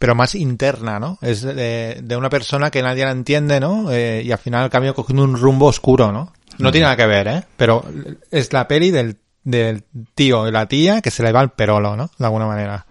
Pero 0.00 0.16
más 0.16 0.34
interna, 0.34 0.98
¿no? 0.98 1.16
Es 1.22 1.42
de, 1.42 2.00
de 2.02 2.16
una 2.16 2.28
persona 2.28 2.72
que 2.72 2.82
nadie 2.82 3.04
la 3.04 3.12
entiende, 3.12 3.60
¿no? 3.60 3.92
Eh, 3.92 4.22
y 4.24 4.32
al 4.32 4.38
final 4.38 4.68
cambia 4.68 4.94
cogiendo 4.94 5.22
un 5.22 5.36
rumbo 5.36 5.66
oscuro, 5.66 6.10
¿no? 6.10 6.32
No 6.58 6.72
tiene 6.72 6.84
nada 6.86 6.96
que 6.96 7.06
ver, 7.06 7.28
¿eh? 7.28 7.44
Pero 7.56 7.84
es 8.32 8.52
la 8.52 8.66
peli 8.66 8.90
del, 8.90 9.16
del 9.44 9.84
tío 10.16 10.48
y 10.48 10.50
la 10.50 10.66
tía 10.66 11.00
que 11.00 11.12
se 11.12 11.22
le 11.22 11.30
va 11.32 11.40
el 11.40 11.50
perolo, 11.50 11.96
¿no? 11.96 12.10
De 12.18 12.24
alguna 12.24 12.46
manera. 12.46 12.84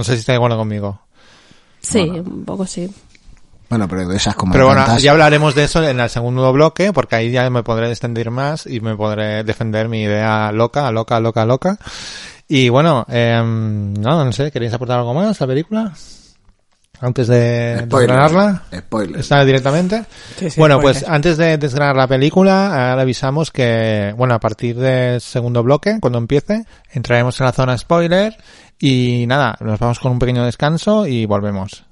No 0.00 0.04
sé 0.04 0.14
si 0.14 0.20
está 0.20 0.32
de 0.32 0.36
acuerdo 0.36 0.56
conmigo. 0.56 0.98
Sí, 1.82 1.98
un 2.00 2.42
poco 2.46 2.64
sí. 2.66 2.90
Bueno, 3.68 3.86
pero 3.86 4.08
de 4.08 4.16
esas 4.16 4.34
como 4.34 4.50
Pero 4.52 4.64
bueno, 4.64 4.82
tantas- 4.86 5.02
ya 5.02 5.10
hablaremos 5.10 5.54
de 5.54 5.64
eso 5.64 5.86
en 5.86 6.00
el 6.00 6.08
segundo 6.08 6.50
bloque, 6.54 6.90
porque 6.94 7.16
ahí 7.16 7.30
ya 7.30 7.50
me 7.50 7.62
podré 7.62 7.90
extender 7.90 8.30
más 8.30 8.66
y 8.66 8.80
me 8.80 8.96
podré 8.96 9.44
defender 9.44 9.88
mi 9.90 10.00
idea 10.04 10.52
loca, 10.52 10.90
loca, 10.90 11.20
loca, 11.20 11.44
loca. 11.44 11.76
Y 12.48 12.70
bueno, 12.70 13.04
eh, 13.10 13.42
no, 13.44 14.24
no 14.24 14.32
sé, 14.32 14.50
¿queréis 14.50 14.72
aportar 14.72 15.00
algo 15.00 15.12
más 15.12 15.38
a 15.38 15.44
la 15.44 15.48
película? 15.48 15.92
Antes 17.02 17.28
de 17.28 17.82
Spoiler. 17.84 18.08
desgranarla. 18.10 18.62
Spoiler. 18.78 19.20
¿Está 19.20 19.44
directamente? 19.44 20.04
Sí, 20.38 20.48
sí, 20.50 20.58
bueno, 20.60 20.76
spoiler. 20.78 21.00
pues 21.02 21.10
antes 21.12 21.36
de 21.36 21.58
desgranar 21.58 21.94
la 21.96 22.06
película, 22.06 22.90
ahora 22.90 23.02
avisamos 23.02 23.50
que, 23.50 24.14
bueno, 24.16 24.32
a 24.34 24.40
partir 24.40 24.76
del 24.78 25.20
segundo 25.20 25.62
bloque, 25.62 25.98
cuando 26.00 26.18
empiece, 26.18 26.64
entraremos 26.90 27.38
en 27.40 27.46
la 27.46 27.52
zona 27.52 27.76
spoiler 27.78 28.36
y 28.80 29.26
nada, 29.26 29.56
nos 29.60 29.78
vamos 29.78 30.00
con 30.00 30.12
un 30.12 30.18
pequeño 30.18 30.44
descanso 30.44 31.06
y 31.06 31.26
volvemos. 31.26 31.84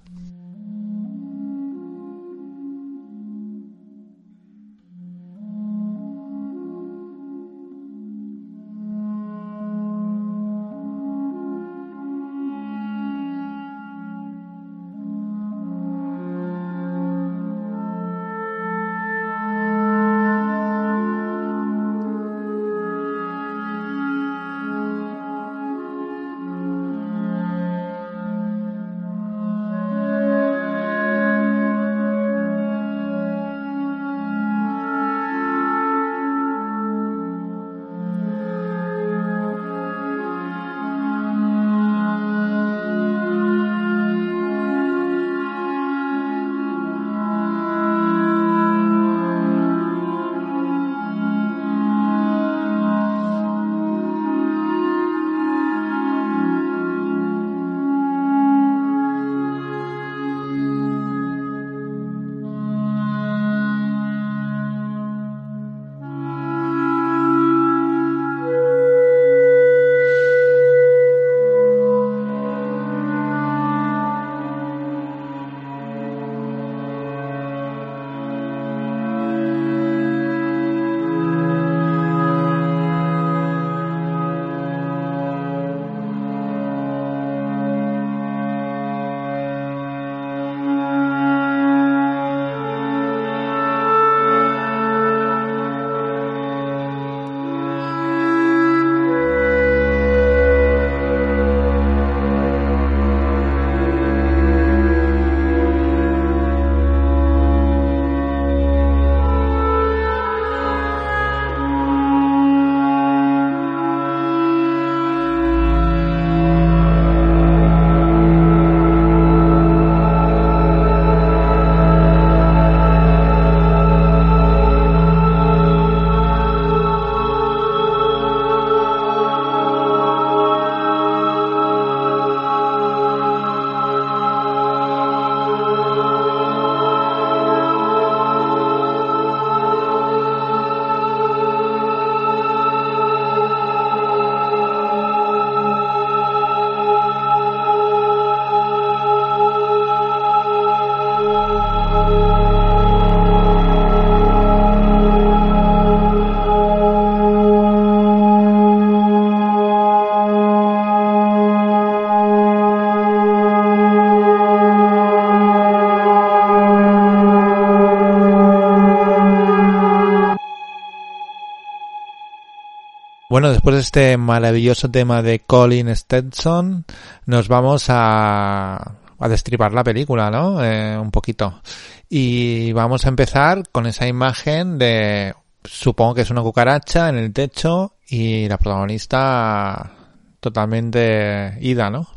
Bueno, 173.39 173.53
después 173.53 173.77
de 173.77 173.83
este 173.83 174.17
maravilloso 174.17 174.91
tema 174.91 175.23
de 175.23 175.39
Colin 175.39 175.95
Stetson, 175.95 176.85
nos 177.25 177.47
vamos 177.47 177.85
a, 177.89 178.97
a 179.17 179.29
destripar 179.29 179.73
la 179.73 179.85
película, 179.85 180.29
¿no? 180.29 180.61
Eh, 180.65 180.99
un 180.99 181.13
poquito. 181.13 181.63
Y 182.09 182.73
vamos 182.73 183.07
a 183.07 183.11
empezar 183.11 183.63
con 183.71 183.87
esa 183.87 184.09
imagen 184.09 184.77
de, 184.77 185.37
supongo 185.63 186.17
que 186.17 186.23
es 186.23 186.33
una 186.33 186.43
cucaracha 186.43 187.11
en 187.11 187.17
el 187.19 187.33
techo 187.33 187.93
y 188.09 188.49
la 188.49 188.59
protagonista 188.59 189.93
totalmente 190.41 191.59
ida, 191.61 191.91
¿no? 191.91 192.09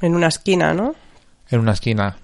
En 0.00 0.16
una 0.16 0.26
esquina, 0.26 0.74
¿no? 0.74 0.96
En 1.50 1.60
una 1.60 1.74
esquina. 1.74 2.16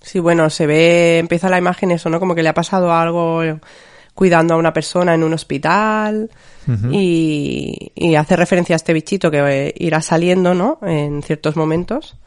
Sí, 0.00 0.18
bueno, 0.18 0.48
se 0.48 0.66
ve, 0.66 1.18
empieza 1.18 1.50
la 1.50 1.58
imagen 1.58 1.90
eso, 1.90 2.08
¿no? 2.08 2.20
Como 2.20 2.34
que 2.34 2.42
le 2.42 2.48
ha 2.48 2.54
pasado 2.54 2.90
algo 2.90 3.42
cuidando 4.20 4.52
a 4.52 4.58
una 4.58 4.74
persona 4.74 5.14
en 5.14 5.22
un 5.24 5.32
hospital 5.32 6.28
y, 6.92 7.90
y 7.94 8.14
hace 8.16 8.36
referencia 8.36 8.74
a 8.74 8.76
este 8.76 8.92
bichito 8.92 9.30
que 9.30 9.38
eh, 9.38 9.74
irá 9.78 10.02
saliendo, 10.02 10.52
¿no? 10.52 10.78
En 10.82 11.22
ciertos 11.22 11.56
momentos. 11.56 12.18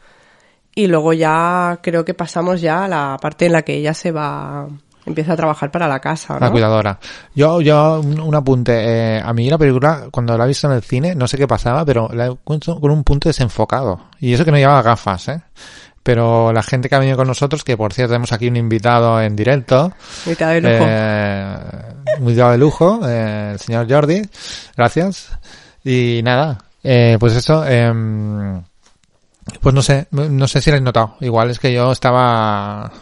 Y 0.74 0.88
luego 0.88 1.12
ya 1.12 1.78
creo 1.80 2.04
que 2.04 2.12
pasamos 2.12 2.60
ya 2.60 2.86
a 2.86 2.88
la 2.88 3.16
parte 3.22 3.46
en 3.46 3.52
la 3.52 3.62
que 3.62 3.76
ella 3.76 3.94
se 3.94 4.10
va 4.10 4.66
empieza 5.06 5.34
a 5.34 5.36
trabajar 5.36 5.70
para 5.70 5.86
la 5.86 6.00
casa, 6.00 6.36
La 6.40 6.50
cuidadora. 6.50 6.98
Yo, 7.32 7.60
yo, 7.60 8.00
un, 8.00 8.18
un 8.18 8.34
apunte. 8.34 8.72
eh, 8.72 9.22
a 9.24 9.32
mí 9.32 9.48
la 9.48 9.58
película, 9.58 10.08
cuando 10.10 10.36
la 10.36 10.46
he 10.46 10.48
visto 10.48 10.66
en 10.66 10.72
el 10.72 10.82
cine, 10.82 11.14
no 11.14 11.28
sé 11.28 11.38
qué 11.38 11.46
pasaba, 11.46 11.84
pero 11.84 12.08
la 12.12 12.26
he 12.26 12.36
con 12.44 12.90
un 12.90 13.04
punto 13.04 13.28
desenfocado. 13.28 14.00
Y 14.18 14.32
eso 14.32 14.44
que 14.44 14.50
no 14.50 14.56
llevaba 14.56 14.82
gafas, 14.82 15.28
¿eh? 15.28 15.40
Pero 16.04 16.52
la 16.52 16.62
gente 16.62 16.88
que 16.88 16.94
ha 16.94 16.98
venido 17.00 17.16
con 17.16 17.26
nosotros, 17.26 17.64
que 17.64 17.76
por 17.76 17.92
cierto 17.92 18.12
tenemos 18.12 18.30
aquí 18.32 18.46
un 18.46 18.56
invitado 18.56 19.20
en 19.20 19.34
directo, 19.34 19.90
Mitad 20.26 20.50
de 20.52 20.60
lujo. 20.60 20.84
eh, 20.86 21.56
invitado 22.20 22.50
de 22.52 22.58
lujo, 22.58 23.00
eh, 23.08 23.50
el 23.54 23.58
señor 23.58 23.90
Jordi, 23.90 24.22
gracias. 24.76 25.30
Y 25.82 26.20
nada, 26.22 26.62
eh, 26.82 27.16
pues 27.18 27.34
eso, 27.34 27.64
em, 27.66 28.62
pues 29.60 29.74
no 29.74 29.80
sé, 29.82 30.06
no 30.10 30.46
sé 30.46 30.60
si 30.60 30.70
lo 30.70 30.76
he 30.76 30.80
notado. 30.82 31.16
Igual 31.20 31.50
es 31.50 31.58
que 31.58 31.72
yo 31.72 31.90
estaba, 31.92 32.92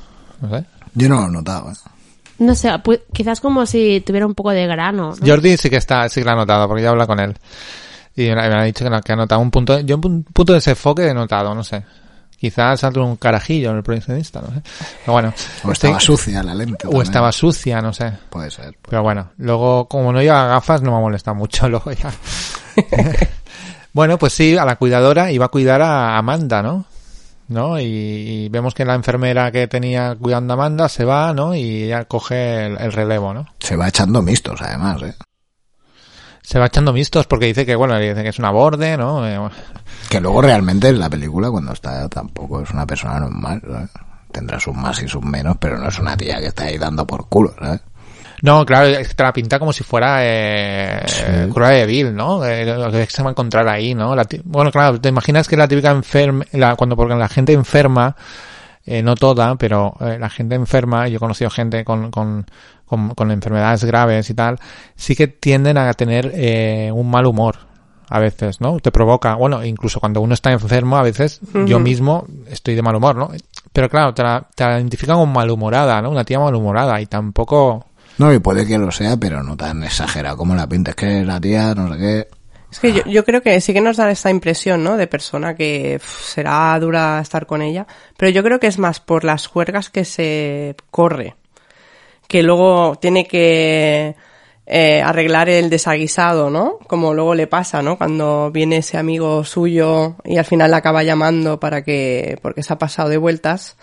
no 0.41 0.49
sé, 0.51 0.65
Yo 0.95 1.09
no 1.09 1.23
lo 1.23 1.29
he 1.29 1.33
notado, 1.33 1.71
¿eh? 1.71 1.75
No 2.39 2.55
sé, 2.55 2.71
quizás 3.13 3.41
como 3.41 3.67
si 3.67 4.01
tuviera 4.07 4.27
un 4.27 4.35
poco 4.35 4.51
de 4.51 4.67
grano. 4.67 5.15
¿no? 5.21 5.27
Jordi 5.27 5.57
sí 5.57 5.71
que 5.71 5.77
está, 5.77 6.09
sí 6.09 6.21
que 6.21 6.25
lo 6.25 6.33
ha 6.33 6.37
notado, 6.37 6.67
porque 6.69 6.83
ya 6.83 6.91
habla 6.91 7.07
con 7.07 7.19
él. 7.21 7.37
Y 8.17 8.29
me, 8.29 8.35
me 8.37 8.43
ha 8.43 8.63
dicho 8.65 8.85
que, 8.85 8.91
no- 8.91 9.01
que 9.01 9.13
ha 9.13 9.17
notado 9.17 9.41
un 9.41 9.51
punto, 9.51 9.79
yo 9.81 9.97
un 9.97 10.03
pun- 10.03 10.25
punto 10.33 10.53
de 10.53 10.59
desenfoque 10.59 11.09
he 11.09 11.15
notado, 11.15 11.55
no 11.55 11.63
sé. 11.65 11.85
Quizás 12.43 12.81
salto 12.81 13.05
un 13.05 13.15
carajillo 13.15 13.71
en 13.71 13.77
el 13.77 13.83
proyeccionista, 13.85 14.41
no 14.41 14.49
sé. 14.49 14.63
Pero 15.05 15.13
bueno. 15.13 15.29
O 15.29 15.71
estoy- 15.71 15.73
estaba 15.91 16.01
sucia 16.01 16.43
la 16.43 16.53
lente. 16.57 16.89
o 16.89 16.91
también. 16.91 17.03
estaba 17.05 17.31
sucia, 17.31 17.81
no 17.81 17.93
sé. 17.93 18.13
Puede 18.31 18.51
ser. 18.51 18.77
Pero 18.89 19.01
bueno, 19.05 19.31
luego, 19.37 19.87
como 19.87 20.13
no 20.13 20.21
lleva 20.21 20.47
gafas, 20.49 20.83
no 20.83 20.93
me 20.93 21.01
molesta 21.01 21.33
mucho, 21.35 21.69
luego 21.71 21.93
ya. 21.93 22.11
bueno, 23.93 24.19
pues 24.19 24.33
sí, 24.33 24.57
a 24.57 24.65
la 24.65 24.75
cuidadora 24.75 25.31
iba 25.31 25.47
a 25.47 25.51
cuidar 25.51 25.83
a 25.83 26.19
Amanda, 26.19 26.63
¿no? 26.63 26.85
¿No? 27.47 27.79
Y, 27.79 27.85
y 27.85 28.49
vemos 28.49 28.75
que 28.75 28.85
la 28.85 28.95
enfermera 28.95 29.53
que 29.53 29.69
tenía 29.69 30.17
cuidando 30.17 30.55
a 30.55 30.57
Amanda 30.57 30.89
se 30.89 31.05
va, 31.05 31.33
¿no? 31.33 31.55
Y 31.55 31.85
ella 31.85 32.07
coge 32.07 32.67
el, 32.67 32.77
el 32.81 32.93
relevo, 32.93 33.33
¿no? 33.35 33.47
Se 33.61 33.77
va 33.77 33.87
echando 33.89 34.21
mistos, 34.21 34.61
además, 34.63 35.01
¿eh? 35.03 35.15
Se 36.53 36.59
va 36.59 36.67
echando 36.67 36.93
mistos 36.93 37.27
porque 37.27 37.47
dice 37.47 37.65
que, 37.65 37.75
bueno, 37.75 37.99
dice 37.99 38.23
que 38.23 38.29
es 38.29 38.39
una 38.39 38.51
borde, 38.51 38.99
¿no? 38.99 39.27
Eh, 39.27 39.39
bueno. 39.39 39.55
Que 40.11 40.21
luego 40.21 40.43
realmente 40.43 40.89
en 40.89 40.99
la 40.99 41.09
película, 41.09 41.51
cuando 41.51 41.73
está, 41.73 42.07
tampoco 42.11 42.61
es 42.61 42.71
una 42.73 42.87
persona 42.87 43.19
normal, 43.21 43.63
¿sabes? 43.67 43.91
Tendrá 44.31 44.61
sus 44.61 44.75
más 44.75 45.03
y 45.03 45.09
sus 45.09 45.23
menos, 45.25 45.57
pero 45.59 45.79
no 45.79 45.89
es 45.89 45.99
una 45.99 46.15
tía 46.15 46.41
que 46.41 46.49
está 46.49 46.65
ahí 46.65 46.77
dando 46.77 47.07
por 47.07 47.27
culo, 47.27 47.55
¿sabes? 47.59 47.81
No, 48.43 48.67
claro, 48.67 48.91
te 48.93 49.23
la 49.23 49.33
pinta 49.33 49.59
como 49.59 49.73
si 49.73 49.83
fuera 49.83 50.19
eh, 50.21 51.01
Sí. 51.07 51.23
De 51.23 51.87
Vil, 51.87 52.15
¿no? 52.15 52.45
Eh, 52.45 52.67
lo 52.67 52.91
que 52.91 53.07
se 53.07 53.23
va 53.23 53.31
a 53.31 53.33
encontrar 53.33 53.67
ahí, 53.67 53.95
¿no? 53.95 54.15
La 54.15 54.27
bueno, 54.45 54.71
claro, 54.71 55.01
te 55.01 55.09
imaginas 55.09 55.49
que 55.49 55.57
la 55.57 55.67
típica 55.67 55.91
enferma, 55.91 56.45
la, 56.53 56.77
cuando 56.77 56.97
porque 56.97 57.15
la 57.15 57.29
gente 57.29 57.55
enferma, 57.55 58.15
eh, 58.85 59.03
no 59.03 59.15
toda, 59.15 59.55
pero 59.55 59.95
eh, 60.01 60.19
la 60.19 60.29
gente 60.29 60.57
enferma, 60.57 61.07
yo 61.09 61.17
he 61.17 61.21
conocido 61.21 61.51
gente 61.51 61.85
con, 61.85 62.11
con, 62.11 62.45
con, 62.93 63.15
con 63.15 63.31
enfermedades 63.31 63.85
graves 63.85 64.29
y 64.29 64.35
tal, 64.35 64.59
sí 64.95 65.17
que 65.17 65.29
tienden 65.29 65.79
a 65.79 65.95
tener 65.95 66.31
eh, 66.35 66.91
un 66.93 67.11
mal 67.11 67.25
humor 67.25 67.57
a 68.11 68.19
veces, 68.19 68.61
¿no? 68.61 68.79
Te 68.81 68.93
provoca, 68.93 69.37
bueno, 69.37 69.65
incluso 69.65 69.99
cuando 69.99 70.21
uno 70.21 70.35
está 70.35 70.53
enfermo, 70.53 70.99
a 70.99 71.03
veces 71.03 71.41
yo 71.67 71.81
mismo 71.81 72.27
estoy 72.51 72.75
de 72.75 72.83
mal 72.83 72.95
humor, 72.95 73.17
¿no? 73.17 73.31
Pero 73.73 73.89
claro, 73.89 74.13
te 74.13 74.23
la, 74.23 74.47
te 74.55 74.65
la 74.65 74.79
identifican 74.79 75.17
como 75.17 75.33
malhumorada, 75.33 76.03
¿no? 76.03 76.11
Una 76.11 76.23
tía 76.23 76.39
malhumorada 76.39 77.01
y 77.01 77.07
tampoco... 77.07 77.87
No, 78.19 78.31
y 78.31 78.39
puede 78.39 78.67
que 78.67 78.77
lo 78.77 78.91
sea, 78.91 79.17
pero 79.17 79.43
no 79.43 79.57
tan 79.57 79.83
exagerado 79.83 80.37
como 80.37 80.55
la 80.55 80.69
pinta. 80.69 80.91
Es 80.91 80.97
que 80.97 81.25
la 81.25 81.41
tía, 81.41 81.75
no 81.75 81.95
sé 81.95 81.99
qué. 81.99 82.29
Es 82.71 82.81
que 82.81 82.93
yo, 82.93 83.03
yo 83.07 83.25
creo 83.25 83.41
que 83.41 83.59
sí 83.63 83.73
que 83.73 83.81
nos 83.81 83.97
da 83.97 84.11
esta 84.11 84.31
impresión, 84.31 84.85
¿no? 84.85 84.99
De 84.99 85.07
persona 85.07 85.55
que 85.55 85.99
será 86.05 86.79
dura 86.79 87.19
estar 87.21 87.47
con 87.47 87.63
ella. 87.63 87.87
Pero 88.19 88.31
yo 88.31 88.43
creo 88.43 88.61
que 88.61 88.67
es 88.67 88.79
más 88.79 89.01
por 89.01 89.25
las 89.25 89.47
juergas 89.47 89.89
que 89.89 90.05
se 90.05 90.77
corre. 90.91 91.37
Que 92.33 92.43
luego 92.43 92.97
tiene 92.99 93.27
que 93.27 94.17
eh, 94.65 95.03
arreglar 95.03 95.51
el 95.51 95.69
desaguisado, 95.69 96.49
¿no? 96.49 96.79
Como 96.89 97.13
luego 97.13 97.35
le 97.35 97.47
pasa, 97.47 97.83
¿no? 97.83 97.99
Cuando 97.99 98.51
viene 98.51 98.79
ese 98.79 98.97
amigo 98.97 99.45
suyo 99.45 100.17
y 100.25 100.39
al 100.39 100.47
final 100.47 100.71
la 100.71 100.79
acaba 100.79 101.03
llamando 101.03 101.61
para 101.61 101.83
que, 101.85 102.39
porque 102.41 102.63
se 102.63 102.73
ha 102.73 102.79
pasado 102.79 103.11
de 103.11 103.19
vueltas. 103.19 103.77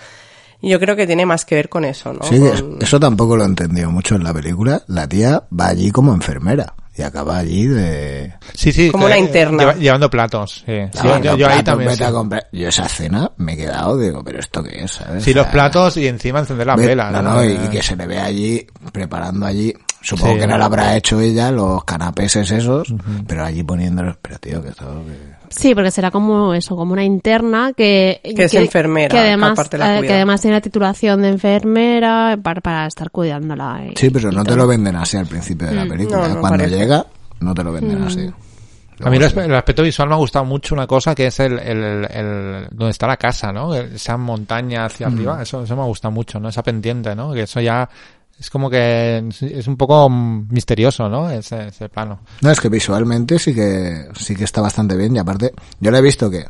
Y 0.62 0.70
yo 0.70 0.80
creo 0.80 0.96
que 0.96 1.06
tiene 1.06 1.26
más 1.28 1.46
que 1.46 1.54
ver 1.56 1.70
con 1.70 1.86
eso, 1.86 2.12
¿no? 2.12 2.24
Sí, 2.24 2.40
Con- 2.40 2.80
eso 2.82 3.00
tampoco 3.00 3.38
lo 3.38 3.44
he 3.44 3.48
entendido 3.48 3.92
mucho 3.92 4.16
en 4.16 4.24
la 4.24 4.34
película. 4.34 4.82
La 4.88 5.08
tía 5.08 5.44
va 5.58 5.68
allí 5.68 5.92
como 5.92 6.14
enfermera 6.14 6.74
y 7.00 7.02
acaba 7.02 7.38
allí 7.38 7.66
de... 7.68 8.34
Sí, 8.54 8.72
sí. 8.74 8.92
Como 8.92 9.06
una 9.06 9.16
eh, 9.16 9.20
interna. 9.22 9.64
lleva- 9.64 9.76
llevando 9.76 10.10
platos, 10.10 10.64
sí. 10.66 10.74
Sí, 10.94 11.08
yo, 11.08 11.20
yo 11.24 11.32
ahí 11.32 11.38
platos, 11.38 11.64
también. 11.64 11.90
vete 11.92 12.04
a 12.04 12.08
sí. 12.08 12.14
comprar. 12.14 12.48
Yo 12.52 12.68
esa 12.68 12.88
cena 12.90 13.32
me 13.38 13.54
he 13.54 13.58
quedado, 13.58 13.98
digo, 13.98 14.24
pero 14.24 14.40
¿esto 14.40 14.62
qué 14.64 14.84
es? 14.84 14.92
¿sabes? 14.92 15.24
Sí, 15.24 15.32
O 15.32 15.36
los 15.36 15.44
sea, 15.46 15.52
platos 15.52 15.98
y 15.98 16.08
encima 16.08 16.40
encender 16.40 16.68
las 16.68 16.78
ve- 16.78 16.88
velas. 16.88 17.12
No, 17.12 17.22
no, 17.22 17.44
y, 17.46 17.52
y 17.54 17.68
que 17.70 17.82
se 17.82 17.96
le 17.96 18.06
ve 18.06 18.20
allí 18.20 18.68
preparando 18.92 19.46
allí. 19.46 19.74
Supongo 20.02 20.34
Sí. 20.36 20.40
que 20.40 20.48
no 20.48 20.58
lo 20.58 20.64
habrá 20.64 20.96
hecho 20.96 21.20
ella, 21.20 21.52
los 21.52 21.84
canapeses 21.84 22.50
esos, 22.52 22.94
pero 23.28 23.44
allí 23.44 23.64
poniéndolos. 23.64 24.16
Pero 24.22 24.40
tío, 24.40 24.64
que 24.64 24.72
Sí, 25.50 25.74
porque 25.76 25.92
será 25.92 26.10
como 26.12 26.54
eso, 26.54 26.76
como 26.76 26.94
una 26.94 27.04
interna 27.04 27.74
que... 27.76 28.22
Que 28.24 28.44
es 28.44 28.54
enfermera, 28.54 29.10
Que 29.10 29.18
además, 29.20 29.54
aparte 29.54 29.78
la 29.78 29.96
eh, 29.96 29.98
cuida. 29.98 30.08
que 30.08 30.14
además 30.16 30.42
tiene 30.42 30.58
la 30.58 30.62
titulación 30.62 31.22
de 31.24 31.30
enfermera 31.30 32.38
para, 32.42 32.62
para 32.62 32.86
estar 32.88 33.10
cuidándola. 33.12 33.82
y- 33.92 33.96
Sí, 33.98 34.10
pero 34.10 34.32
y 34.32 34.36
no 34.36 34.44
te 34.44 34.56
lo 34.56 34.68
venden 34.68 34.96
así 34.96 35.18
al 35.18 35.26
principio 35.26 35.68
de 35.68 35.74
la 35.74 35.86
película. 35.88 36.20
No, 36.20 36.26
¿eh? 36.26 36.30
no 36.36 36.40
Cuando 36.42 36.58
parece. 36.60 36.78
llega, 36.78 37.06
no 37.40 37.54
te 37.54 37.64
lo 37.64 37.72
venden 37.74 38.04
así. 38.04 38.30
A 39.02 39.10
mí 39.10 39.16
el, 39.18 39.56
aspecto 39.56 39.82
visual 39.82 40.10
me 40.10 40.16
ha 40.16 40.18
gustado 40.18 40.44
mucho 40.46 40.76
una 40.76 40.86
cosa 40.86 41.16
que 41.16 41.28
es 41.28 41.40
el, 41.40 41.58
el, 41.58 42.06
el- 42.12 42.68
donde 42.72 42.92
está 42.92 43.08
la 43.08 43.16
casa, 43.18 43.52
¿no? 43.52 43.74
Esa 43.74 44.18
montaña 44.18 44.86
hacia 44.86 45.10
Mm. 45.10 45.14
arriba, 45.14 45.42
eso, 45.42 45.64
eso 45.64 45.76
me 45.76 45.84
gusta 45.84 46.10
mucho, 46.10 46.40
¿no? 46.40 46.50
Esa 46.50 46.62
pendiente, 46.64 47.16
¿no? 47.16 47.34
Que 47.34 47.44
eso 47.44 47.60
ya 47.62 47.90
es 48.40 48.50
como 48.50 48.70
que 48.70 49.24
es- 49.42 49.68
un 49.68 49.76
poco 49.78 50.10
misterioso, 50.10 51.10
¿no? 51.10 51.30
Ese, 51.30 51.68
ese 51.68 51.90
plano. 51.90 52.20
No, 52.42 52.50
es 52.52 52.60
que 52.62 52.70
visualmente 52.70 53.38
sí 53.40 53.54
que 53.54 54.08
sí 54.16 54.36
que 54.36 54.46
está 54.46 54.62
bastante 54.62 54.96
bien 54.96 55.16
y 55.16 55.20
aparte 55.20 55.54
yo 55.80 55.92
le 55.92 55.98
he 55.98 56.02
visto 56.02 56.30
que 56.30 56.46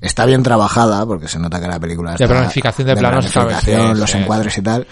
está 0.00 0.24
bien 0.26 0.42
trabajada 0.42 1.04
porque 1.06 1.28
se 1.28 1.38
nota 1.38 1.60
que 1.60 1.66
la 1.68 1.78
película 1.80 2.12
está 2.12 2.26
planificación 2.28 2.86
de 2.88 2.96
planos, 2.96 3.26
planificación, 3.32 3.94
sí, 3.94 4.00
los 4.00 4.10
sí. 4.10 4.18
encuadres 4.18 4.56
y 4.58 4.62
tal, 4.62 4.86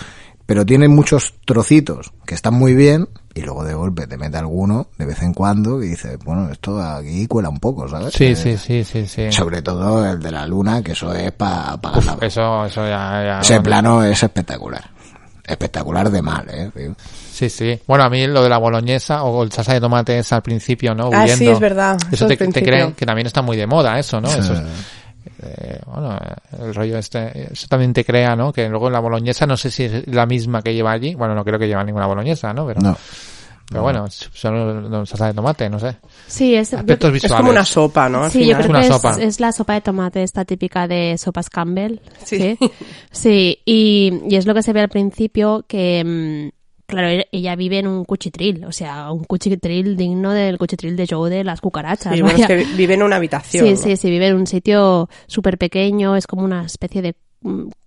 pero 0.45 0.67
tiene 0.67 0.89
muchos 0.89 1.35
trocitos 1.45 2.13
que 2.25 2.35
están 2.35 2.55
muy 2.55 2.75
bien 2.75 3.09
y 3.35 3.43
luego 3.43 3.65
de 3.65 3.75
golpe 3.75 4.07
te 4.07 4.17
mete 4.17 4.37
alguno 4.39 4.89
de 4.99 5.07
vez 5.07 5.23
en 5.23 5.33
cuando 5.35 5.83
y 5.83 5.89
dices, 5.89 6.19
bueno, 6.25 6.51
esto 6.51 6.81
aquí 6.83 7.27
cuela 7.27 7.49
un 7.51 7.61
poco, 7.61 7.89
¿sabes? 7.89 8.15
Sí, 8.15 8.27
Eh, 8.27 8.37
sí, 8.37 8.57
sí, 8.57 8.83
sí, 8.85 9.07
sí. 9.07 9.31
Sobre 9.33 9.61
todo 9.63 10.05
el 10.11 10.21
de 10.21 10.31
la 10.31 10.47
luna, 10.47 10.83
que 10.83 10.93
eso 10.93 11.13
es 11.13 11.33
para 11.33 11.77
la... 11.77 12.19
Eso, 12.23 12.65
eso 12.65 12.83
ya, 12.87 13.23
ya- 13.25 13.41
Ese 13.41 13.61
plano 13.61 14.03
es 14.03 14.23
espectacular. 14.23 14.96
Espectacular 15.47 16.11
de 16.11 16.23
mal, 16.23 16.45
¿eh? 16.51 16.71
Sí, 17.33 17.49
sí. 17.49 17.79
Bueno, 17.87 18.05
a 18.05 18.11
mí 18.11 18.27
lo 18.27 18.43
de 18.43 18.49
la 18.49 18.59
boloñesa 18.59 19.23
o 19.25 19.43
el 19.43 19.53
salsa 19.53 19.75
de 19.75 19.81
tomate 19.81 20.19
es 20.19 20.33
al 20.33 20.43
principio, 20.43 20.95
¿no? 20.95 21.11
Ah, 21.13 21.27
sí, 21.29 21.49
es 21.49 21.61
verdad. 21.61 21.97
Eso 21.99 22.09
Eso 22.13 22.27
te, 22.27 22.35
te 22.35 22.39
principio. 22.39 22.69
cree 22.73 22.93
que 22.95 23.07
también 23.07 23.27
está 23.27 23.43
muy 23.43 23.57
de 23.57 23.67
moda, 23.67 23.99
eso, 23.99 24.21
¿no? 24.21 24.29
Sí. 24.29 24.41
Eso 24.41 24.55
es- 24.55 24.63
eh, 25.43 25.81
bueno, 25.87 26.19
el 26.63 26.75
rollo 26.75 26.97
este, 26.99 27.53
eso 27.53 27.67
también 27.69 27.93
te 27.93 28.05
crea, 28.05 28.35
¿no? 28.37 28.53
Que 28.53 28.69
luego 28.69 28.89
la 28.91 29.01
boloñesa, 29.01 29.45
no 29.47 29.57
sé 29.57 29.71
si 29.71 29.85
es 29.85 30.07
la 30.09 30.25
misma 30.25 30.63
que 30.63 30.73
lleva 30.73 30.93
allí. 30.93 31.15
Bueno, 31.15 31.35
no 31.35 31.45
creo 31.45 31.59
que 31.59 31.67
lleva 31.67 31.85
ninguna 31.85 32.07
boloñesa, 32.07 32.53
¿no? 32.53 32.67
Pero, 32.67 32.81
No. 32.81 32.97
Pero 33.69 33.83
bueno, 33.83 34.07
son 34.11 35.07
salsa 35.07 35.27
de 35.27 35.35
tomate, 35.35 35.69
no 35.69 35.79
sé. 35.81 35.97
Sí, 36.27 36.55
es, 36.55 36.71
yo- 36.71 36.79
Es 37.15 37.33
como 37.33 37.51
una 37.51 37.65
sopa, 37.65 38.09
¿no? 38.09 38.25
Al 38.25 38.31
Sí, 38.31 38.47
yo 38.47 38.57
final. 38.57 38.71
una 38.71 38.81
que 38.81 38.87
es, 38.87 38.93
sopa. 38.93 39.17
es 39.21 39.41
la 39.41 39.53
sopa 39.53 39.75
de 39.75 39.81
tomate 39.81 40.23
esta 40.23 40.45
típica 40.45 40.87
de 40.87 41.17
sopas 41.19 41.51
Campbell. 41.51 41.99
Sí. 42.25 42.39
Sí, 42.39 42.59
Sí, 43.11 43.59
y, 43.65 44.21
y 44.29 44.37
es 44.37 44.47
lo 44.47 44.55
que 44.55 44.63
se 44.63 44.73
ve 44.73 44.81
al 44.81 44.89
principio 44.89 45.65
que, 45.67 46.05
mm, 46.05 46.57
claro, 46.87 47.09
e- 47.09 47.27
ella 47.33 47.57
vive 47.57 47.79
en 47.81 47.89
un 47.89 48.05
cuchitril, 48.05 48.65
o 48.67 48.73
sea, 48.73 49.11
un 49.11 49.25
cuchitril 49.25 49.97
digno 49.97 50.33
del 50.33 50.59
cuchitril 50.59 50.95
de 50.97 51.07
Joe 51.11 51.29
de 51.31 51.43
las 51.43 51.61
cucarachas. 51.61 52.15
Sí, 52.15 52.23
bueno, 52.23 52.39
es 52.39 52.47
que 52.47 52.57
vi- 52.57 52.65
vive 52.77 52.95
en 52.95 53.03
una 53.03 53.17
habitación. 53.17 53.65
Sí, 53.67 53.71
¿no? 53.73 53.77
sí, 53.77 53.97
sí, 53.97 54.11
vive 54.11 54.29
en 54.29 54.37
un 54.37 54.47
sitio 54.47 55.09
súper 55.27 55.59
pequeño, 55.59 56.15
es 56.15 56.27
como 56.29 56.45
una 56.45 56.65
especie 56.65 57.03
de 57.03 57.17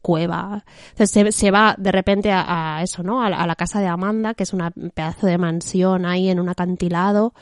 cueva. 0.01 0.63
Entonces 0.91 1.11
se, 1.11 1.31
se 1.31 1.51
va 1.51 1.75
de 1.77 1.91
repente 1.91 2.31
a, 2.31 2.77
a 2.77 2.83
eso, 2.83 3.03
¿no? 3.03 3.21
A, 3.21 3.29
la- 3.29 3.37
a 3.37 3.47
la 3.47 3.55
casa 3.55 3.79
de 3.79 3.87
Amanda, 3.87 4.33
que 4.33 4.43
es 4.43 4.53
un 4.53 4.61
pedazo 4.93 5.27
de 5.27 5.37
mansión 5.37 6.05
ahí 6.05 6.29
en 6.29 6.39
un 6.39 6.49
acantilado. 6.49 7.33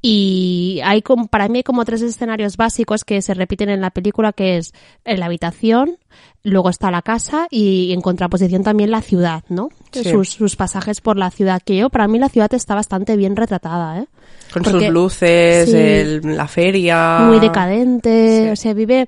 Y 0.00 0.80
hay 0.84 1.02
como, 1.02 1.26
para 1.26 1.48
mí 1.48 1.58
hay 1.58 1.62
como 1.64 1.84
tres 1.84 2.02
escenarios 2.02 2.56
básicos 2.56 3.04
que 3.04 3.20
se 3.20 3.34
repiten 3.34 3.68
en 3.68 3.80
la 3.80 3.90
película, 3.90 4.32
que 4.32 4.56
es 4.58 4.72
en 5.04 5.18
la 5.20 5.26
habitación, 5.26 5.98
luego 6.44 6.70
está 6.70 6.90
la 6.90 7.02
casa 7.02 7.48
y 7.50 7.92
en 7.92 8.00
contraposición 8.00 8.62
también 8.62 8.90
la 8.92 9.02
ciudad, 9.02 9.42
¿no? 9.48 9.68
Sí. 9.90 10.04
Sus, 10.04 10.30
sus 10.30 10.54
pasajes 10.56 11.00
por 11.00 11.16
la 11.16 11.30
ciudad, 11.30 11.60
que 11.64 11.76
yo, 11.76 11.90
para 11.90 12.06
mí 12.06 12.18
la 12.18 12.28
ciudad 12.28 12.52
está 12.54 12.74
bastante 12.76 13.16
bien 13.16 13.34
retratada, 13.34 13.98
¿eh? 14.00 14.06
Con 14.52 14.62
Porque- 14.62 14.86
sus 14.86 14.94
luces, 14.94 15.70
Sí. 15.70 15.76
el- 15.76 16.36
la 16.36 16.46
feria. 16.46 17.18
muy 17.22 17.40
decadente, 17.40 18.44
Sí. 18.44 18.50
o 18.50 18.56
sea, 18.56 18.74
vive, 18.74 19.06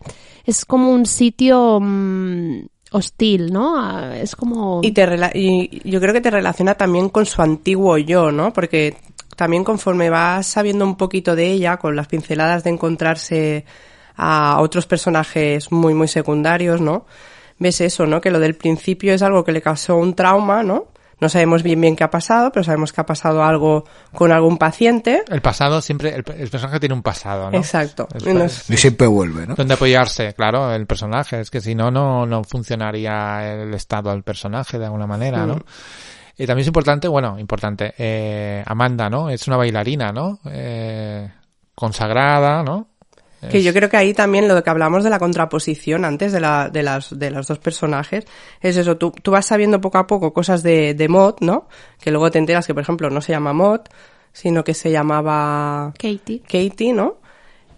es 0.50 0.64
como 0.64 0.90
un 0.90 1.06
sitio 1.06 1.78
mm, 1.80 2.60
hostil, 2.92 3.52
¿no? 3.52 3.78
Ah, 3.78 4.16
Es 4.16 4.36
como... 4.36 4.80
Y, 4.82 4.92
te 4.92 5.06
rela- 5.06 5.32
y 5.34 5.80
yo 5.88 6.00
creo 6.00 6.12
que 6.12 6.20
te 6.20 6.30
relaciona 6.30 6.74
también 6.74 7.08
con 7.08 7.26
su 7.26 7.40
antiguo 7.42 7.96
yo, 7.98 8.30
¿no? 8.32 8.52
Porque 8.52 8.96
también 9.36 9.64
conforme 9.64 10.10
vas 10.10 10.46
sabiendo 10.46 10.84
un 10.84 10.96
poquito 10.96 11.34
de 11.34 11.50
ella, 11.50 11.76
con 11.78 11.96
las 11.96 12.08
pinceladas 12.08 12.64
de 12.64 12.70
encontrarse 12.70 13.64
a 14.16 14.60
otros 14.60 14.86
personajes 14.86 15.72
muy, 15.72 15.94
muy 15.94 16.08
secundarios, 16.08 16.80
¿no? 16.80 17.06
ves 17.58 17.80
eso, 17.82 18.06
¿no? 18.06 18.22
Que 18.22 18.30
lo 18.30 18.38
del 18.40 18.54
principio 18.54 19.12
es 19.12 19.20
algo 19.22 19.44
que 19.44 19.52
le 19.52 19.60
causó 19.60 19.96
un 19.96 20.14
trauma, 20.14 20.62
¿no? 20.62 20.86
No 21.20 21.28
sabemos 21.28 21.62
bien 21.62 21.80
bien 21.80 21.96
qué 21.96 22.04
ha 22.04 22.10
pasado, 22.10 22.50
pero 22.52 22.64
sabemos 22.64 22.92
que 22.92 23.00
ha 23.00 23.06
pasado 23.06 23.42
algo 23.42 23.84
con 24.14 24.32
algún 24.32 24.56
paciente. 24.58 25.22
El 25.28 25.42
pasado 25.42 25.80
siempre, 25.82 26.10
el, 26.14 26.24
el 26.38 26.48
personaje 26.48 26.80
tiene 26.80 26.94
un 26.94 27.02
pasado, 27.02 27.50
¿no? 27.50 27.56
Exacto. 27.58 28.08
Nos- 28.24 28.70
Y 28.70 28.76
siempre 28.76 29.06
vuelve, 29.06 29.46
¿no? 29.46 29.54
donde 29.54 29.74
apoyarse, 29.74 30.32
claro, 30.34 30.72
el 30.74 30.86
personaje. 30.86 31.40
Es 31.40 31.50
que 31.50 31.60
si 31.60 31.74
no, 31.74 31.90
no, 31.90 32.26
no 32.26 32.42
funcionaría 32.44 33.52
el 33.62 33.74
estado 33.74 34.10
del 34.10 34.22
personaje 34.22 34.78
de 34.78 34.86
alguna 34.86 35.06
manera, 35.06 35.44
¿no? 35.46 35.56
Mm. 35.56 35.62
Y 36.38 36.46
también 36.46 36.62
es 36.62 36.68
importante, 36.68 37.06
bueno, 37.06 37.38
importante, 37.38 37.92
eh, 37.98 38.62
Amanda, 38.66 39.10
¿no? 39.10 39.28
Es 39.28 39.46
una 39.46 39.58
bailarina, 39.58 40.10
¿no? 40.10 40.38
Eh, 40.50 41.30
consagrada, 41.74 42.62
¿no? 42.62 42.88
Que 43.48 43.62
yo 43.62 43.72
creo 43.72 43.88
que 43.88 43.96
ahí 43.96 44.12
también 44.12 44.48
lo 44.48 44.62
que 44.62 44.68
hablamos 44.68 45.02
de 45.02 45.08
la 45.08 45.18
contraposición 45.18 46.04
antes 46.04 46.30
de, 46.32 46.40
la, 46.40 46.68
de, 46.68 46.82
las, 46.82 47.18
de 47.18 47.30
los 47.30 47.46
dos 47.46 47.58
personajes 47.58 48.24
es 48.60 48.76
eso, 48.76 48.98
tú, 48.98 49.12
tú 49.22 49.30
vas 49.30 49.46
sabiendo 49.46 49.80
poco 49.80 49.96
a 49.96 50.06
poco 50.06 50.34
cosas 50.34 50.62
de, 50.62 50.92
de 50.92 51.08
Mod, 51.08 51.36
¿no? 51.40 51.66
Que 52.00 52.10
luego 52.10 52.30
te 52.30 52.38
enteras 52.38 52.66
que, 52.66 52.74
por 52.74 52.82
ejemplo, 52.82 53.08
no 53.08 53.22
se 53.22 53.32
llama 53.32 53.54
Mod, 53.54 53.80
sino 54.32 54.62
que 54.62 54.74
se 54.74 54.90
llamaba 54.90 55.94
Katie. 55.98 56.40
Katie, 56.40 56.92
¿no? 56.92 57.18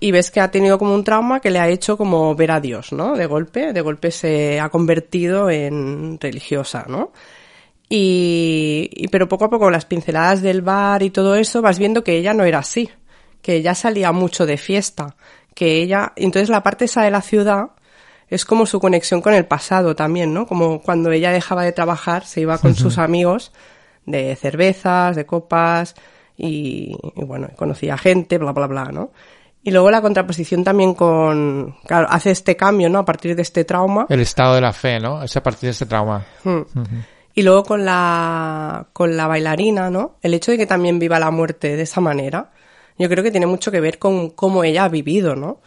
Y 0.01 0.11
ves 0.11 0.33
que 0.33 0.41
ha 0.41 0.51
tenido 0.51 0.79
como 0.79 0.95
un 0.95 1.05
trauma 1.05 1.39
que 1.39 1.53
le 1.53 1.61
ha 1.61 1.69
hecho 1.69 1.97
como 1.97 2.35
ver 2.35 2.51
a 2.51 2.61
Dios, 2.61 2.93
¿no? 2.93 3.15
De 3.15 3.27
golpe, 3.27 3.73
de 3.73 3.81
golpe 3.83 4.11
se 4.11 4.59
ha 4.59 4.69
convertido 4.69 5.49
en 5.49 6.19
religiosa, 6.21 6.87
¿no? 6.89 7.13
Y, 7.89 8.89
y- 8.93 9.09
pero 9.09 9.29
poco 9.29 9.45
a 9.45 9.51
poco 9.51 9.71
las 9.71 9.85
pinceladas 9.85 10.43
del 10.43 10.63
bar 10.63 11.03
y 11.03 11.11
todo 11.11 11.35
eso 11.37 11.63
vas 11.63 11.79
viendo 11.79 12.03
que 12.03 12.17
ella 12.17 12.33
no 12.35 12.45
era 12.45 12.61
así, 12.61 12.89
que 13.43 13.57
ella 13.57 13.75
salía 13.75 14.13
mucho 14.13 14.47
de 14.47 14.57
fiesta, 14.57 15.15
que 15.55 15.83
ella, 15.83 16.13
entonces 16.17 16.49
la 16.49 16.63
parte 16.63 16.87
esa 16.87 17.03
de 17.03 17.11
la 17.11 17.23
ciudad 17.23 17.71
es 18.29 18.45
como 18.45 18.65
su 18.67 18.81
conexión 18.81 19.21
con 19.21 19.35
el 19.35 19.45
pasado 19.45 19.95
también, 19.95 20.33
¿no? 20.33 20.47
Como 20.47 20.81
cuando 20.81 21.11
ella 21.11 21.33
dejaba 21.33 21.65
de 21.65 21.73
trabajar, 21.73 22.25
se 22.25 22.41
iba 22.41 22.59
con 22.59 22.75
sus 22.75 22.99
amigos 22.99 23.53
de 24.07 24.35
cervezas, 24.37 25.17
de 25.17 25.27
copas 25.27 25.95
y, 26.37 26.97
y 27.15 27.25
bueno, 27.25 27.51
conocía 27.57 27.99
gente, 27.99 28.39
bla, 28.39 28.53
bla, 28.53 28.67
bla, 28.67 28.85
¿no? 28.87 29.13
Y 29.65 29.71
luego 29.71 29.91
la 29.91 30.03
contraposición 30.03 30.65
también 30.65 30.95
con, 30.95 31.77
claro, 31.87 32.09
hace 32.11 32.33
este 32.33 32.57
cambio, 32.57 32.89
¿no? 32.89 32.99
A 32.99 33.05
partir 33.05 33.37
de 33.37 33.43
este 33.43 33.65
trauma. 33.65 34.07
El 34.09 34.21
estado 34.21 34.55
de 34.57 34.61
la 34.61 34.73
fe, 34.73 34.99
¿no? 34.99 35.23
Es 35.23 35.37
a 35.37 35.43
partir 35.43 35.69
de 35.69 35.71
este 35.71 35.87
trauma. 35.87 36.25
Mm. 36.43 36.63
Y 37.35 37.43
luego 37.43 37.63
con 37.63 37.85
la, 37.85 38.89
con 38.93 39.17
la 39.17 39.29
bailarina, 39.29 39.89
¿no? 39.89 40.17
El 40.21 40.35
hecho 40.35 40.51
de 40.51 40.59
que 40.59 40.67
también 40.67 40.99
viva 40.99 41.21
la 41.21 41.31
muerte 41.31 41.77
de 41.77 41.83
esa 41.83 42.01
manera, 42.01 42.51
yo 42.99 43.09
creo 43.09 43.25
que 43.25 43.31
tiene 43.31 43.47
mucho 43.47 43.71
que 43.71 43.81
ver 43.81 43.99
con 43.99 44.31
cómo 44.31 44.65
ella 44.65 44.85
ha 44.85 44.89
vivido, 44.89 45.37
¿no? 45.37 45.61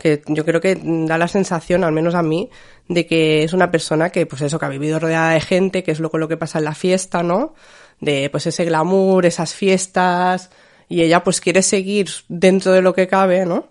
Que 0.00 0.22
yo 0.26 0.44
creo 0.44 0.60
que 0.60 0.80
da 0.82 1.18
la 1.18 1.28
sensación, 1.28 1.84
al 1.84 1.92
menos 1.92 2.14
a 2.14 2.22
mí, 2.22 2.50
de 2.88 3.06
que 3.06 3.44
es 3.44 3.52
una 3.52 3.70
persona 3.70 4.10
que, 4.10 4.26
pues 4.26 4.42
eso, 4.42 4.58
que 4.58 4.66
ha 4.66 4.70
vivido 4.70 4.98
rodeada 4.98 5.30
de 5.30 5.40
gente, 5.40 5.82
que 5.82 5.90
es 5.90 6.00
luego 6.00 6.18
lo 6.18 6.28
que 6.28 6.36
pasa 6.36 6.58
en 6.58 6.64
la 6.64 6.74
fiesta, 6.74 7.22
¿no? 7.22 7.54
De, 8.00 8.28
pues 8.30 8.46
ese 8.46 8.64
glamour, 8.64 9.26
esas 9.26 9.54
fiestas, 9.54 10.50
y 10.88 11.02
ella 11.02 11.22
pues 11.22 11.40
quiere 11.40 11.62
seguir 11.62 12.08
dentro 12.28 12.72
de 12.72 12.82
lo 12.82 12.94
que 12.94 13.06
cabe, 13.06 13.46
¿no? 13.46 13.68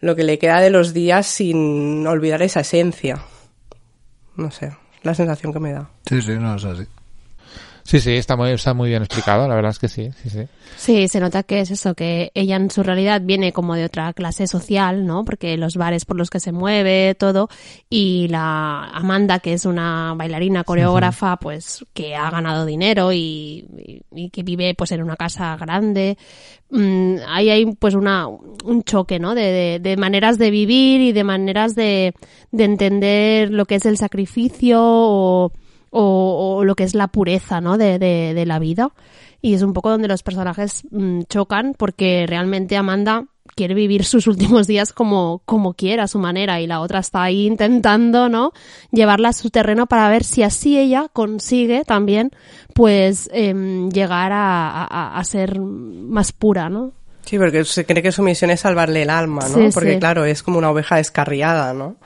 Lo 0.00 0.16
que 0.16 0.24
le 0.24 0.38
queda 0.38 0.60
de 0.60 0.70
los 0.70 0.92
días 0.92 1.26
sin 1.26 2.06
olvidar 2.06 2.42
esa 2.42 2.60
esencia. 2.60 3.22
No 4.36 4.50
sé, 4.50 4.76
la 5.02 5.14
sensación 5.14 5.52
que 5.52 5.60
me 5.60 5.72
da. 5.72 5.90
Sí, 6.08 6.20
sí, 6.22 6.32
no 6.32 6.56
es 6.56 6.64
así. 6.64 6.84
Sí, 7.86 8.00
sí, 8.00 8.14
está 8.14 8.34
muy, 8.36 8.50
está 8.50 8.74
muy 8.74 8.88
bien 8.88 9.02
explicado, 9.02 9.46
la 9.46 9.54
verdad 9.54 9.70
es 9.70 9.78
que 9.78 9.86
sí, 9.88 10.10
sí, 10.20 10.28
sí. 10.28 10.40
Sí, 10.76 11.06
se 11.06 11.20
nota 11.20 11.44
que 11.44 11.60
es 11.60 11.70
eso, 11.70 11.94
que 11.94 12.32
ella 12.34 12.56
en 12.56 12.68
su 12.68 12.82
realidad 12.82 13.22
viene 13.24 13.52
como 13.52 13.76
de 13.76 13.84
otra 13.84 14.12
clase 14.12 14.48
social, 14.48 15.06
¿no? 15.06 15.24
Porque 15.24 15.56
los 15.56 15.76
bares 15.76 16.04
por 16.04 16.16
los 16.16 16.28
que 16.28 16.40
se 16.40 16.50
mueve, 16.50 17.14
todo, 17.14 17.48
y 17.88 18.26
la 18.28 18.86
Amanda, 18.88 19.38
que 19.38 19.52
es 19.52 19.64
una 19.66 20.14
bailarina 20.16 20.64
coreógrafa, 20.64 21.36
pues 21.36 21.86
que 21.94 22.16
ha 22.16 22.28
ganado 22.28 22.66
dinero 22.66 23.12
y, 23.12 23.64
y- 23.78 24.02
y 24.10 24.30
que 24.30 24.42
vive 24.42 24.74
pues 24.74 24.90
en 24.90 25.02
una 25.02 25.14
casa 25.16 25.56
grande. 25.56 26.18
Mm, 26.70 27.16
ahí 27.28 27.50
hay 27.50 27.66
pues 27.66 27.94
una, 27.94 28.26
un 28.26 28.82
choque, 28.82 29.20
¿no? 29.20 29.36
De, 29.36 29.42
de, 29.52 29.78
de 29.78 29.96
maneras 29.96 30.38
de 30.38 30.50
vivir 30.50 31.00
y 31.02 31.12
de 31.12 31.22
maneras 31.22 31.76
de, 31.76 32.14
de 32.50 32.64
entender 32.64 33.52
lo 33.52 33.64
que 33.64 33.76
es 33.76 33.86
el 33.86 33.96
sacrificio 33.96 34.80
o, 34.82 35.52
o, 35.98 36.56
o 36.58 36.64
lo 36.64 36.74
que 36.74 36.84
es 36.84 36.94
la 36.94 37.08
pureza, 37.08 37.60
¿no? 37.60 37.78
De, 37.78 37.98
de, 37.98 38.34
de 38.34 38.46
la 38.46 38.58
vida. 38.58 38.90
Y 39.42 39.54
es 39.54 39.62
un 39.62 39.72
poco 39.72 39.90
donde 39.90 40.08
los 40.08 40.22
personajes 40.22 40.82
mm, 40.90 41.22
chocan 41.28 41.74
porque 41.76 42.26
realmente 42.28 42.76
Amanda 42.76 43.24
quiere 43.54 43.74
vivir 43.74 44.04
sus 44.04 44.26
últimos 44.26 44.66
días 44.66 44.92
como, 44.92 45.40
como 45.46 45.72
quiera, 45.74 46.02
a 46.04 46.08
su 46.08 46.18
manera, 46.18 46.60
y 46.60 46.66
la 46.66 46.80
otra 46.80 46.98
está 46.98 47.22
ahí 47.22 47.46
intentando, 47.46 48.28
¿no? 48.28 48.52
Llevarla 48.92 49.30
a 49.30 49.32
su 49.32 49.48
terreno 49.50 49.86
para 49.86 50.08
ver 50.10 50.24
si 50.24 50.42
así 50.42 50.78
ella 50.78 51.06
consigue 51.12 51.84
también, 51.84 52.32
pues, 52.74 53.30
em, 53.32 53.88
llegar 53.90 54.32
a, 54.32 54.84
a- 54.84 55.18
a 55.18 55.24
ser 55.24 55.60
más 55.60 56.32
pura, 56.32 56.68
¿no? 56.68 56.92
Sí, 57.24 57.38
porque 57.38 57.64
se 57.64 57.86
cree 57.86 58.02
que 58.02 58.12
su 58.12 58.22
misión 58.22 58.50
es 58.50 58.60
salvarle 58.60 59.02
el 59.02 59.10
alma, 59.10 59.48
¿no? 59.48 59.58
Sí, 59.58 59.68
porque 59.72 59.94
sí. 59.94 59.98
claro, 59.98 60.24
es 60.26 60.42
como 60.42 60.58
una 60.58 60.70
oveja 60.70 60.96
descarriada, 60.96 61.72
¿no? 61.72 61.96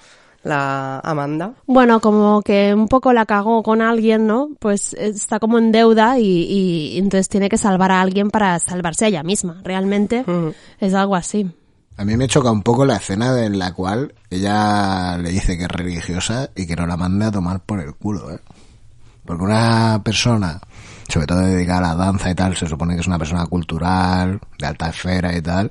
La 0.43 1.01
Amanda. 1.01 1.55
Bueno, 1.67 2.01
como 2.01 2.41
que 2.43 2.75
un 2.75 2.89
poco 2.89 3.13
la 3.13 3.27
cagó 3.27 3.63
con 3.63 3.83
alguien, 3.83 4.27
¿no? 4.27 4.49
Pues 4.59 4.95
está 4.95 5.39
como 5.39 5.59
en 5.59 5.71
deuda 5.71 6.19
y, 6.19 6.25
y 6.25 6.99
entonces 6.99 7.29
tiene 7.29 7.49
que 7.49 7.59
salvar 7.59 7.93
a 7.93 8.01
alguien 8.01 8.31
para 8.31 8.59
salvarse 8.59 9.05
a 9.05 9.09
ella 9.09 9.23
misma. 9.23 9.61
Realmente 9.63 10.25
es 10.79 10.95
algo 10.95 11.15
así. 11.15 11.51
A 12.01 12.05
mí 12.07 12.17
me 12.17 12.29
choca 12.29 12.51
un 12.51 12.63
poco 12.63 12.87
la 12.87 12.97
escena 12.97 13.45
en 13.45 13.59
la 13.59 13.75
cual 13.75 14.15
ella 14.31 15.19
le 15.19 15.31
dice 15.31 15.59
que 15.59 15.65
es 15.65 15.71
religiosa 15.71 16.49
y 16.57 16.67
que 16.67 16.75
no 16.75 16.87
la 16.87 16.97
mande 16.97 17.27
a 17.27 17.31
tomar 17.31 17.61
por 17.61 17.79
el 17.79 17.95
culo, 17.95 18.31
¿eh? 18.31 18.39
Porque 19.27 19.45
una 19.45 20.01
persona, 20.03 20.61
sobre 21.09 21.27
todo 21.27 21.41
dedicada 21.41 21.79
a 21.79 21.95
la 21.95 22.05
danza 22.07 22.31
y 22.31 22.35
tal, 22.35 22.57
se 22.57 22.67
supone 22.67 22.95
que 22.95 23.03
es 23.03 23.07
una 23.07 23.19
persona 23.19 23.45
cultural, 23.45 24.41
de 24.59 24.67
alta 24.67 24.89
esfera 24.89 25.37
y 25.37 25.43
tal, 25.43 25.71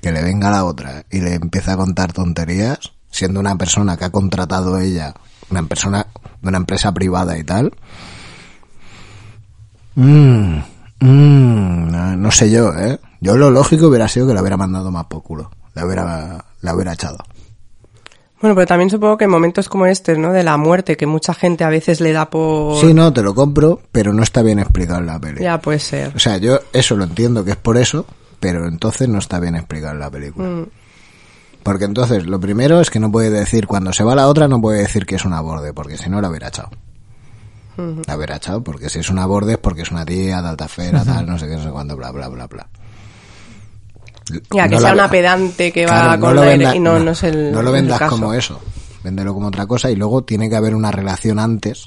que 0.00 0.10
le 0.10 0.22
venga 0.22 0.50
la 0.50 0.64
otra 0.64 1.04
y 1.10 1.20
le 1.20 1.34
empieza 1.34 1.74
a 1.74 1.76
contar 1.76 2.12
tonterías, 2.12 2.92
siendo 3.12 3.38
una 3.38 3.56
persona 3.56 3.96
que 3.96 4.06
ha 4.06 4.10
contratado 4.10 4.80
ella, 4.80 5.14
una 5.50 5.62
persona 5.62 6.08
de 6.40 6.48
una 6.48 6.58
empresa 6.58 6.92
privada 6.92 7.38
y 7.38 7.44
tal. 7.44 7.72
Mm, 9.94 10.56
mm, 10.98 11.90
no, 11.90 12.16
no 12.16 12.30
sé 12.32 12.50
yo, 12.50 12.72
¿eh? 12.74 12.98
Yo 13.20 13.36
lo 13.36 13.50
lógico 13.50 13.86
hubiera 13.86 14.08
sido 14.08 14.26
que 14.26 14.34
la 14.34 14.40
hubiera 14.40 14.56
mandado 14.56 14.90
más 14.90 15.04
por 15.04 15.22
culo. 15.22 15.50
La 15.74 15.86
hubiera, 15.86 16.44
la 16.60 16.74
hubiera 16.74 16.94
echado. 16.94 17.18
Bueno, 18.40 18.56
pero 18.56 18.66
también 18.66 18.90
supongo 18.90 19.16
que 19.16 19.24
en 19.24 19.30
momentos 19.30 19.68
como 19.68 19.86
este, 19.86 20.18
¿no? 20.18 20.32
De 20.32 20.42
la 20.42 20.56
muerte, 20.56 20.96
que 20.96 21.06
mucha 21.06 21.32
gente 21.32 21.62
a 21.62 21.68
veces 21.68 22.00
le 22.00 22.12
da 22.12 22.28
por... 22.28 22.76
Sí, 22.80 22.92
no, 22.92 23.12
te 23.12 23.22
lo 23.22 23.36
compro, 23.36 23.80
pero 23.92 24.12
no 24.12 24.24
está 24.24 24.42
bien 24.42 24.58
explicado 24.58 24.98
en 24.98 25.06
la 25.06 25.20
peli. 25.20 25.42
Ya 25.42 25.60
puede 25.60 25.78
ser. 25.78 26.12
O 26.16 26.18
sea, 26.18 26.38
yo 26.38 26.58
eso 26.72 26.96
lo 26.96 27.04
entiendo 27.04 27.44
que 27.44 27.52
es 27.52 27.56
por 27.56 27.76
eso, 27.76 28.04
pero 28.40 28.66
entonces 28.66 29.08
no 29.08 29.18
está 29.18 29.38
bien 29.38 29.54
explicado 29.54 29.92
en 29.92 30.00
la 30.00 30.10
película. 30.10 30.48
Mm. 30.48 30.66
Porque 31.62 31.84
entonces, 31.84 32.26
lo 32.26 32.40
primero 32.40 32.80
es 32.80 32.90
que 32.90 32.98
no 32.98 33.10
puede 33.12 33.30
decir, 33.30 33.66
cuando 33.66 33.92
se 33.92 34.02
va 34.04 34.14
la 34.14 34.26
otra, 34.28 34.48
no 34.48 34.60
puede 34.60 34.80
decir 34.80 35.06
que 35.06 35.14
es 35.16 35.24
una 35.24 35.40
borde, 35.40 35.72
porque 35.72 35.96
si 35.96 36.10
no 36.10 36.20
la 36.20 36.28
hubiera 36.28 36.48
echado. 36.48 36.70
La 38.06 38.16
hubiera 38.16 38.36
echado, 38.36 38.62
porque 38.62 38.90
si 38.90 38.98
es 38.98 39.08
una 39.08 39.24
borde 39.26 39.52
es 39.52 39.58
porque 39.58 39.82
es 39.82 39.90
una 39.90 40.04
tía 40.04 40.42
de 40.42 40.48
alta 40.48 40.66
tal, 41.04 41.26
no 41.26 41.38
sé 41.38 41.48
qué, 41.48 41.56
no 41.56 41.62
sé 41.62 41.70
cuándo, 41.70 41.96
bla, 41.96 42.10
bla, 42.10 42.28
bla, 42.28 42.46
bla. 42.46 42.68
Ya, 44.54 44.68
que 44.68 44.78
sea 44.78 44.92
una 44.92 45.10
pedante 45.10 45.72
que 45.72 45.84
Claro, 45.84 46.08
va 46.10 46.18
con 46.18 46.36
lo 46.36 46.44
la 46.44 46.50
venda- 46.50 46.76
y 46.76 46.80
no, 46.80 46.98
no 46.98 47.10
es 47.12 47.22
el 47.24 47.50
no 47.52 47.62
lo 47.62 47.68
el 47.70 47.74
vendas 47.82 47.98
caso. 47.98 48.10
como 48.16 48.34
eso. 48.34 48.60
Véndelo 49.02 49.34
como 49.34 49.48
otra 49.48 49.66
cosa 49.66 49.90
y 49.90 49.96
luego 49.96 50.22
tiene 50.22 50.48
que 50.48 50.56
haber 50.56 50.74
una 50.74 50.90
relación 50.92 51.38
antes, 51.38 51.86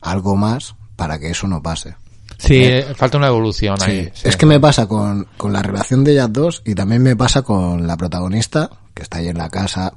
algo 0.00 0.36
más, 0.36 0.76
para 0.96 1.18
que 1.18 1.30
eso 1.30 1.46
no 1.46 1.62
pase. 1.62 1.96
Sí, 2.40 2.56
eh, 2.64 2.86
falta 2.96 3.18
una 3.18 3.28
evolución 3.28 3.78
Sí, 3.78 3.90
ahí. 3.90 4.10
sí. 4.14 4.28
Es 4.28 4.36
que 4.36 4.46
me 4.46 4.58
pasa 4.58 4.86
con, 4.86 5.26
con 5.36 5.52
la 5.52 5.62
relación 5.62 6.04
de 6.04 6.12
ellas 6.12 6.32
dos 6.32 6.62
y 6.64 6.74
también 6.74 7.02
me 7.02 7.16
pasa 7.16 7.42
con 7.42 7.86
la 7.86 7.96
protagonista, 7.96 8.70
que 8.94 9.02
está 9.02 9.18
ahí 9.18 9.28
en 9.28 9.38
la 9.38 9.48
casa. 9.50 9.92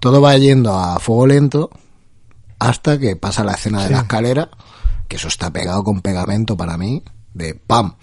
Todo 0.00 0.20
va 0.20 0.36
yendo 0.36 0.74
a 0.78 0.98
fuego 1.00 1.26
lento 1.26 1.70
hasta 2.58 2.98
que 2.98 3.16
pasa 3.16 3.42
la 3.44 3.52
escena 3.52 3.84
de 3.84 3.90
la 3.90 3.98
escalera, 4.00 4.48
que 5.08 5.16
eso 5.16 5.28
está 5.28 5.50
pegado 5.50 5.82
con 5.82 6.00
pegamento 6.02 6.56
para 6.56 6.76
mí, 6.76 7.02
de 7.34 7.54
¡pam! 7.54 7.94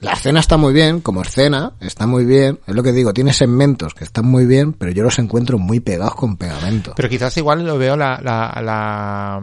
La 0.00 0.12
escena 0.12 0.38
está 0.38 0.56
muy 0.56 0.72
bien, 0.72 1.00
como 1.00 1.22
escena, 1.22 1.72
está 1.80 2.06
muy 2.06 2.24
bien. 2.24 2.60
Es 2.68 2.74
lo 2.76 2.84
que 2.84 2.92
digo, 2.92 3.12
tiene 3.12 3.32
segmentos 3.32 3.94
que 3.94 4.04
están 4.04 4.26
muy 4.26 4.46
bien, 4.46 4.72
pero 4.72 4.92
yo 4.92 5.02
los 5.02 5.18
encuentro 5.18 5.58
muy 5.58 5.80
pegados 5.80 6.14
con 6.14 6.36
pegamento. 6.36 6.92
Pero 6.94 7.08
quizás 7.08 7.36
igual 7.36 7.66
lo 7.66 7.76
veo 7.78 7.96
la, 7.96 8.20
la, 8.22 8.60
la, 8.62 9.40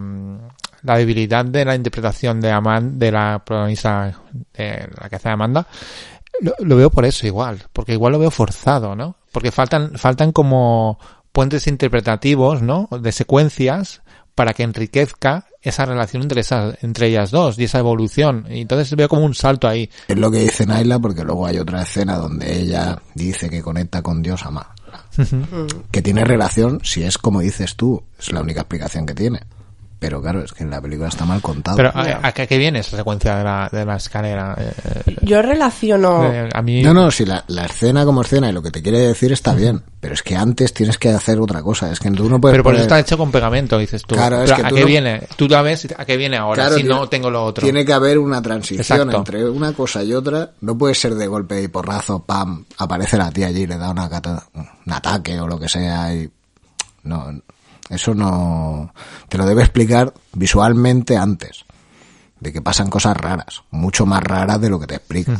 la 0.86 0.98
debilidad 0.98 1.46
de 1.46 1.66
la 1.66 1.76
interpretación 1.76 2.40
de 2.42 2.52
Amanda, 2.52 3.06
de 3.06 3.12
la 3.12 3.44
protagonista, 3.44 4.20
de 4.54 4.90
la 5.02 5.10
que 5.10 5.16
hace 5.16 5.30
Amanda. 5.30 5.68
Lo, 6.42 6.54
lo 6.60 6.76
veo 6.76 6.90
por 6.90 7.06
eso 7.06 7.26
igual, 7.26 7.64
porque 7.72 7.94
igual 7.94 8.14
lo 8.14 8.20
veo 8.20 8.32
forzado, 8.32 8.96
¿no? 8.96 9.16
Porque 9.32 9.52
faltan, 9.52 9.98
faltan 9.98 10.32
como 10.32 11.00
puentes 11.32 11.68
interpretativos, 11.68 12.62
¿no? 12.62 12.88
De 13.02 13.12
secuencias 13.12 14.02
para 14.36 14.54
que 14.54 14.64
enriquezca 14.64 15.48
esa 15.62 15.86
relación 15.86 16.22
entre 16.22 16.42
esas, 16.42 16.78
entre 16.84 17.08
ellas 17.08 17.32
dos 17.32 17.58
y 17.58 17.64
esa 17.64 17.80
evolución. 17.80 18.46
Y 18.50 18.62
entonces 18.62 18.94
veo 18.96 19.10
como 19.10 19.26
un 19.26 19.34
salto 19.34 19.68
ahí. 19.68 19.90
Es 20.08 20.18
lo 20.18 20.30
que 20.30 20.40
dice 20.40 20.66
Naila, 20.66 21.00
porque 21.00 21.24
luego 21.24 21.48
hay 21.48 21.58
otra 21.58 21.82
escena 21.82 22.18
donde 22.18 22.62
ella 22.62 23.02
dice 23.16 23.50
que 23.50 23.64
conecta 23.64 24.02
con 24.02 24.22
Dios 24.22 24.46
a 24.46 24.52
más. 24.52 24.68
que 25.92 26.02
tiene 26.02 26.24
relación 26.24 26.82
si 26.84 27.04
es 27.04 27.18
como 27.18 27.40
dices 27.40 27.76
tú, 27.76 28.04
es 28.20 28.32
la 28.32 28.42
única 28.42 28.62
explicación 28.62 29.06
que 29.06 29.14
tiene. 29.14 29.42
Pero 29.98 30.22
claro, 30.22 30.44
es 30.44 30.52
que 30.52 30.64
en 30.64 30.70
la 30.70 30.82
película 30.82 31.08
está 31.08 31.26
mal 31.26 31.42
contado. 31.42 31.78
Pero 31.78 31.90
¿a, 31.96 32.28
a 32.28 32.32
qué, 32.34 32.58
viene 32.58 32.80
esa 32.80 32.98
secuencia 32.98 33.38
de 33.38 33.44
la, 33.46 33.70
de 33.72 33.86
la 33.86 33.96
escalera? 33.96 34.54
Eh, 34.60 34.74
eh, 35.08 35.16
Yo 35.22 35.42
relaciono... 35.42 36.32
eh, 36.32 36.50
a 36.54 36.62
mí... 36.62 36.84
No, 36.84 36.94
no, 36.94 37.10
si 37.10 37.26
la, 37.26 37.44
la 37.48 37.66
escena 37.66 38.04
como 38.04 38.22
escena 38.22 38.50
y 38.50 38.52
lo 38.52 38.62
que 38.62 38.72
te 38.72 38.84
quiere 38.84 39.00
decir 39.00 39.32
está 39.32 39.54
bien, 39.56 39.82
pero 40.02 40.14
es 40.14 40.22
que 40.22 40.36
antes 40.36 40.74
tienes 40.74 40.98
que 40.98 41.10
hacer 41.10 41.40
otra 41.40 41.64
cosa, 41.64 41.92
es 41.92 42.00
que 42.00 42.12
tú 42.12 42.30
no 42.30 42.40
puedes 42.42 42.54
Pero 42.54 42.64
por 42.64 42.74
eso 42.74 42.84
está 42.84 43.00
hecho 43.00 43.18
con 43.18 43.32
pegamento, 43.32 43.78
dices 43.78 44.04
tú. 44.04 44.16
Claro, 44.16 44.44
es 44.44 44.52
que 44.52 44.62
¿A 44.64 44.68
tú 44.70 44.76
qué 44.76 44.82
no- 44.82 44.88
viene? 44.88 45.28
Tú 45.38 45.48
la 45.48 45.62
ves, 45.62 45.88
¿a 45.98 46.06
qué 46.06 46.18
viene 46.18 46.38
ahora? 46.38 46.64
Claro, 46.64 46.76
si 46.76 46.82
tiene- 46.84 46.96
no 46.96 47.08
tengo 47.08 47.30
lo 47.32 47.44
otro. 47.46 47.64
Tiene 47.64 47.86
que 47.86 47.94
haber 47.94 48.20
una 48.20 48.42
transición 48.42 48.82
Exacto. 48.82 49.18
entre 49.18 49.50
una 49.50 49.72
cosa 49.74 50.04
y 50.04 50.14
otra. 50.14 50.52
No 50.62 50.78
puede 50.78 50.94
ser 50.94 51.16
de 51.16 51.26
golpe 51.26 51.64
y 51.64 51.68
porrazo, 51.70 52.20
pam, 52.24 52.66
aparece 52.78 53.18
la 53.18 53.32
tía 53.32 53.48
allí 53.48 53.62
y 53.62 53.68
le 53.68 53.78
da 53.78 53.90
una 53.92 54.10
cata- 54.10 54.44
un 54.54 54.94
ataque 54.94 55.40
o 55.40 55.48
lo 55.48 55.58
que 55.58 55.70
sea 55.70 56.14
y 56.14 56.30
no, 57.04 57.32
eso 57.90 58.14
no 58.14 58.94
te 59.30 59.38
lo 59.38 59.46
debe 59.46 59.62
explicar 59.62 60.14
visualmente 60.34 61.18
antes 61.18 61.66
de 62.40 62.52
que 62.52 62.62
pasan 62.62 62.90
cosas 62.90 63.16
raras, 63.18 63.64
mucho 63.72 64.06
más 64.06 64.22
raras 64.24 64.60
de 64.62 64.70
lo 64.70 64.80
que 64.80 64.88
te 64.88 64.96
explica. 64.96 65.38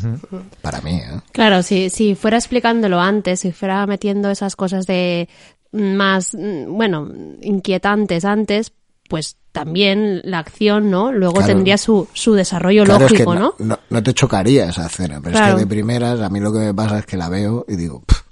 Para 0.62 0.80
mí, 0.80 0.92
¿eh? 0.96 1.20
Claro, 1.32 1.62
si, 1.62 1.90
si 1.90 2.14
fuera 2.14 2.36
explicándolo 2.38 3.00
antes, 3.00 3.40
si 3.40 3.52
fuera 3.52 3.86
metiendo 3.86 4.30
esas 4.30 4.56
cosas 4.56 4.86
de 4.86 5.28
mm, 5.72 5.94
más, 5.94 6.34
mm, 6.34 6.74
bueno, 6.74 7.08
inquietantes 7.42 8.24
antes, 8.24 8.72
pues 9.08 9.36
también 9.52 10.20
la 10.24 10.38
acción, 10.40 10.90
¿no? 10.90 11.12
Luego 11.12 11.34
Claro. 11.36 11.54
tendría 11.54 11.78
su, 11.78 12.08
su 12.12 12.34
desarrollo 12.34 12.84
Claro, 12.84 13.06
es 13.06 13.12
que 13.12 13.24
lógico, 13.24 13.34
¿no? 13.34 13.54
no, 13.58 13.78
no 13.88 14.02
te 14.02 14.12
chocaría 14.12 14.68
esa 14.68 14.86
escena, 14.86 15.20
pero 15.22 15.32
Claro. 15.32 15.48
es 15.48 15.54
que 15.54 15.60
de 15.60 15.66
primeras 15.66 16.20
a 16.20 16.28
mí 16.28 16.40
lo 16.40 16.52
que 16.52 16.58
me 16.58 16.74
pasa 16.74 16.98
es 16.98 17.06
que 17.06 17.16
la 17.16 17.28
veo 17.28 17.64
y 17.68 17.76
digo, 17.76 18.02
"Pff, 18.06 18.22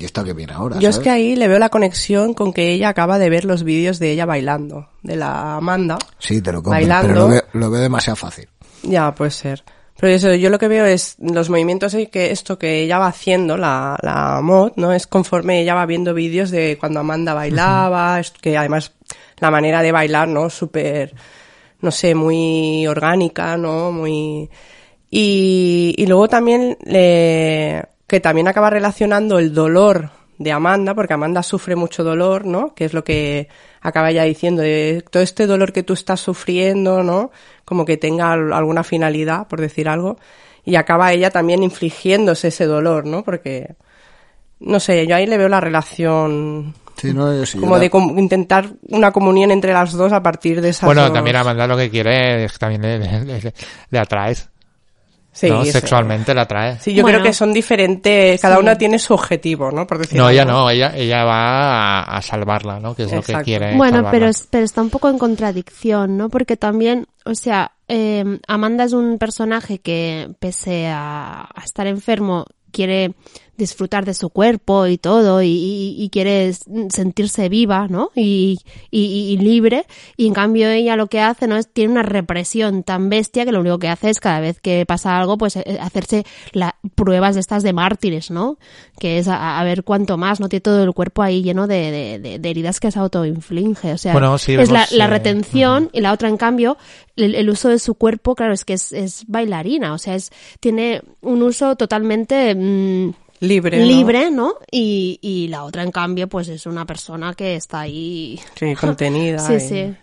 ¿y 0.00 0.04
esto 0.04 0.24
qué 0.24 0.32
viene 0.32 0.54
ahora? 0.54 0.78
Yo 0.78 0.88
es 0.88 0.98
que 0.98 1.10
ahí 1.10 1.36
le 1.36 1.46
veo 1.46 1.58
la 1.58 1.68
conexión 1.68 2.32
con 2.32 2.52
que 2.52 2.72
ella 2.72 2.88
acaba 2.88 3.18
de 3.18 3.28
ver 3.28 3.44
los 3.44 3.62
vídeos 3.62 3.98
de 3.98 4.12
ella 4.12 4.24
bailando, 4.24 4.88
de 5.02 5.16
la 5.16 5.56
Amanda. 5.56 5.98
Sí, 6.18 6.40
te 6.40 6.52
lo 6.52 6.62
compro, 6.62 6.72
bailando. 6.72 7.08
pero 7.08 7.20
lo 7.20 7.28
veo, 7.28 7.42
lo 7.52 7.70
veo 7.70 7.80
demasiado 7.82 8.16
fácil. 8.16 8.48
Ya, 8.82 9.14
puede 9.14 9.30
ser. 9.30 9.62
Pero 10.00 10.14
eso, 10.14 10.34
yo 10.34 10.48
lo 10.48 10.58
que 10.58 10.68
veo 10.68 10.86
es 10.86 11.16
los 11.18 11.50
movimientos 11.50 11.92
y 11.92 12.06
que 12.06 12.30
esto 12.30 12.58
que 12.58 12.82
ella 12.82 12.98
va 12.98 13.08
haciendo, 13.08 13.58
la, 13.58 13.98
la 14.00 14.40
mod, 14.42 14.72
¿no? 14.76 14.94
Es 14.94 15.06
conforme 15.06 15.60
ella 15.60 15.74
va 15.74 15.84
viendo 15.84 16.14
vídeos 16.14 16.50
de 16.50 16.78
cuando 16.80 17.00
Amanda 17.00 17.34
bailaba, 17.34 18.18
es 18.18 18.30
que 18.30 18.56
además 18.56 18.94
la 19.38 19.50
manera 19.50 19.82
de 19.82 19.92
bailar, 19.92 20.28
¿no? 20.28 20.48
Súper, 20.48 21.14
no 21.82 21.90
sé, 21.90 22.14
muy 22.14 22.86
orgánica, 22.86 23.58
¿no? 23.58 23.92
Muy... 23.92 24.48
Y, 25.10 25.94
y 25.98 26.06
luego 26.06 26.28
también 26.28 26.78
le, 26.84 27.84
que 28.10 28.20
también 28.20 28.48
acaba 28.48 28.70
relacionando 28.70 29.38
el 29.38 29.54
dolor 29.54 30.10
de 30.38 30.50
Amanda, 30.52 30.94
porque 30.94 31.14
Amanda 31.14 31.42
sufre 31.42 31.76
mucho 31.76 32.02
dolor, 32.02 32.44
¿no? 32.44 32.74
Que 32.74 32.84
es 32.86 32.92
lo 32.92 33.04
que 33.04 33.48
acaba 33.80 34.10
ya 34.10 34.24
diciendo, 34.24 34.62
de 34.62 35.04
todo 35.10 35.22
este 35.22 35.46
dolor 35.46 35.72
que 35.72 35.82
tú 35.82 35.92
estás 35.92 36.20
sufriendo, 36.20 37.02
¿no? 37.02 37.30
Como 37.64 37.84
que 37.84 37.96
tenga 37.98 38.32
al- 38.32 38.52
alguna 38.52 38.82
finalidad, 38.82 39.46
por 39.48 39.60
decir 39.60 39.88
algo, 39.88 40.18
y 40.64 40.74
acaba 40.76 41.12
ella 41.12 41.30
también 41.30 41.62
infligiéndose 41.62 42.48
ese 42.48 42.66
dolor, 42.66 43.06
¿no? 43.06 43.22
Porque, 43.22 43.76
no 44.58 44.80
sé, 44.80 45.06
yo 45.06 45.14
ahí 45.14 45.26
le 45.26 45.38
veo 45.38 45.48
la 45.48 45.60
relación 45.60 46.74
Sí, 46.96 47.14
no, 47.14 47.32
yo 47.34 47.46
sí, 47.46 47.56
yo 47.56 47.62
como 47.62 47.76
la- 47.76 47.80
de 47.82 47.90
com- 47.90 48.18
intentar 48.18 48.66
una 48.88 49.10
comunión 49.12 49.50
entre 49.52 49.72
las 49.72 49.92
dos 49.92 50.12
a 50.12 50.22
partir 50.22 50.60
de 50.60 50.68
esas 50.70 50.86
Bueno, 50.86 51.02
dos- 51.04 51.12
también 51.14 51.36
Amanda 51.36 51.66
lo 51.66 51.76
que 51.76 51.88
quiere 51.88 52.44
es 52.44 52.52
que 52.52 52.58
también 52.58 52.82
le, 52.82 52.98
le, 52.98 53.24
le- 53.40 53.54
le 53.88 53.98
atraes. 53.98 54.49
Sí, 55.40 55.48
¿no? 55.50 55.64
Sexualmente 55.64 56.34
la 56.34 56.42
atrae. 56.42 56.78
Sí, 56.80 56.92
yo 56.94 57.02
Bueno. 57.02 57.18
creo 57.18 57.30
que 57.30 57.32
son 57.34 57.52
diferentes, 57.52 58.40
cada 58.40 58.56
Sí. 58.56 58.60
una 58.62 58.76
tiene 58.76 58.98
su 58.98 59.14
objetivo, 59.14 59.70
¿no? 59.70 59.86
Por 59.86 59.98
decir 59.98 60.18
No, 60.18 60.28
ella 60.28 60.44
no, 60.44 60.68
ella, 60.70 60.92
ella 60.94 61.24
va 61.24 62.00
a, 62.00 62.16
a 62.16 62.22
salvarla, 62.22 62.78
¿no? 62.78 62.94
Que 62.94 63.04
es 63.04 63.12
lo 63.12 63.22
que 63.22 63.32
quiere. 63.42 63.76
Bueno, 63.76 63.96
salvarla. 63.98 64.10
pero, 64.10 64.26
es- 64.28 64.46
pero 64.50 64.64
está 64.64 64.82
un 64.82 64.90
poco 64.90 65.08
en 65.08 65.18
contradicción, 65.18 66.16
¿no? 66.16 66.28
Porque 66.28 66.56
también, 66.56 67.06
o 67.24 67.34
sea, 67.34 67.72
eh, 67.88 68.38
Amanda 68.46 68.84
es 68.84 68.92
un 68.92 69.18
personaje 69.18 69.78
que, 69.78 70.28
pese 70.38 70.88
a, 70.88 71.48
a 71.54 71.64
estar 71.64 71.86
enfermo, 71.86 72.44
quiere 72.72 73.14
disfrutar 73.60 74.04
de 74.04 74.14
su 74.14 74.30
cuerpo 74.30 74.86
y 74.88 74.98
todo, 74.98 75.40
y, 75.42 75.46
y- 75.48 75.94
y 76.02 76.10
quiere 76.10 76.52
sentirse 76.88 77.48
viva, 77.48 77.86
¿no? 77.88 78.10
Y, 78.16 78.58
y- 78.90 79.04
y 79.32 79.36
libre. 79.38 79.86
Y 80.16 80.26
en 80.26 80.34
cambio 80.34 80.68
ella 80.68 80.96
lo 80.96 81.06
que 81.06 81.20
hace, 81.20 81.46
¿no? 81.46 81.56
Es, 81.56 81.68
tiene 81.72 81.92
una 81.92 82.02
represión 82.02 82.82
tan 82.82 83.08
bestia 83.08 83.44
que 83.44 83.52
lo 83.52 83.60
único 83.60 83.78
que 83.78 83.88
hace 83.88 84.10
es 84.10 84.18
cada 84.18 84.40
vez 84.40 84.60
que 84.60 84.84
pasa 84.86 85.18
algo, 85.18 85.38
pues 85.38 85.54
eh, 85.56 85.78
hacerse 85.80 86.24
la, 86.52 86.74
pruebas 86.96 87.34
de 87.34 87.40
estas 87.40 87.62
de 87.62 87.72
mártires, 87.72 88.30
¿no? 88.30 88.58
Que 88.98 89.18
es 89.18 89.28
a, 89.28 89.60
a 89.60 89.64
ver 89.64 89.84
cuánto 89.84 90.16
más, 90.16 90.40
¿no? 90.40 90.48
Tiene 90.48 90.60
todo 90.62 90.82
el 90.82 90.92
cuerpo 90.92 91.22
ahí 91.22 91.42
lleno 91.42 91.66
de, 91.66 91.90
de- 91.90 92.18
de- 92.18 92.38
de 92.40 92.50
heridas 92.50 92.80
que 92.80 92.90
se 92.90 92.98
autoinflige. 92.98 93.92
O 93.92 93.98
sea, 93.98 94.12
Bueno, 94.12 94.36
sí, 94.38 94.54
es 94.54 94.70
la, 94.70 94.84
eh, 94.84 95.06
retención 95.06 95.90
y 95.92 96.00
la 96.00 96.12
otra, 96.12 96.28
en 96.28 96.36
cambio, 96.36 96.76
el, 97.16 97.34
el 97.34 97.50
uso 97.50 97.68
de 97.68 97.78
su 97.78 97.94
cuerpo, 97.94 98.34
claro, 98.34 98.52
es 98.54 98.64
que 98.64 98.72
es, 98.72 98.92
es 98.92 99.24
bailarina. 99.26 99.92
O 99.92 99.98
sea, 99.98 100.14
es, 100.14 100.30
tiene 100.60 101.02
un 101.20 101.42
uso 101.42 101.76
totalmente 101.76 102.54
mm, 102.54 103.12
Libre. 103.40 103.78
¿no? 103.78 103.84
libre, 103.86 104.30
¿no? 104.30 104.54
Y, 104.70 105.18
y 105.22 105.48
la 105.48 105.64
otra, 105.64 105.82
en 105.82 105.90
cambio, 105.90 106.28
pues 106.28 106.48
es 106.48 106.66
una 106.66 106.84
persona 106.86 107.34
que 107.34 107.56
está 107.56 107.80
ahí. 107.80 108.38
Sí, 108.54 108.74
contenida. 108.80 109.38
Sí, 109.38 109.54
y- 109.54 109.60
sí. 109.60 109.96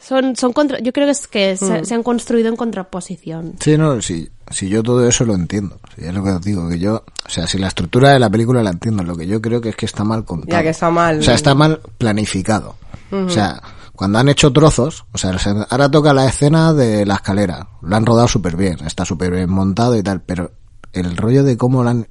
Son, 0.00 0.36
son 0.36 0.52
contra, 0.52 0.80
yo 0.80 0.92
creo 0.92 1.06
que 1.06 1.12
es 1.12 1.26
que 1.26 1.56
se, 1.56 1.80
Mm. 1.80 1.84
se 1.86 1.94
han 1.94 2.02
construido 2.02 2.50
en 2.50 2.56
contraposición. 2.56 3.54
Sí, 3.58 3.78
no, 3.78 4.02
si, 4.02 4.28
si 4.50 4.68
yo 4.68 4.82
todo 4.82 5.08
eso 5.08 5.24
lo 5.24 5.34
entiendo. 5.34 5.78
Si 5.96 6.04
es 6.04 6.12
lo 6.12 6.22
que 6.22 6.30
os 6.30 6.42
digo, 6.42 6.68
que 6.68 6.78
yo, 6.78 7.04
o 7.26 7.30
sea, 7.30 7.46
si 7.46 7.56
la 7.56 7.68
estructura 7.68 8.10
de 8.10 8.18
la 8.18 8.28
película 8.28 8.62
la 8.62 8.68
entiendo, 8.70 9.02
lo 9.02 9.16
que 9.16 9.26
yo 9.26 9.40
creo 9.40 9.62
que 9.62 9.70
es 9.70 9.76
que 9.76 9.86
está 9.86 10.04
mal 10.04 10.26
contado. 10.26 10.52
Ya 10.52 10.62
que 10.62 10.68
está 10.68 10.90
mal. 10.90 11.20
O 11.20 11.22
sea, 11.22 11.34
está 11.34 11.54
mal 11.54 11.80
planificado. 11.96 12.76
O 13.12 13.30
sea, 13.30 13.62
cuando 13.94 14.18
han 14.18 14.28
hecho 14.28 14.52
trozos, 14.52 15.04
o 15.12 15.16
sea, 15.18 15.38
se- 15.38 15.54
ahora 15.70 15.90
toca 15.90 16.12
la 16.12 16.26
escena 16.26 16.74
de 16.74 17.06
la 17.06 17.14
escalera. 17.14 17.68
Lo 17.80 17.96
han 17.96 18.04
rodado 18.04 18.28
súper 18.28 18.56
bien, 18.56 18.76
está 18.84 19.04
súper 19.06 19.30
bien 19.32 19.48
montado 19.50 19.96
y 19.96 20.02
tal, 20.02 20.20
pero 20.20 20.50
el 20.92 21.16
rollo 21.16 21.44
de 21.44 21.56
cómo 21.56 21.82
la 21.82 21.92
han- 21.92 22.08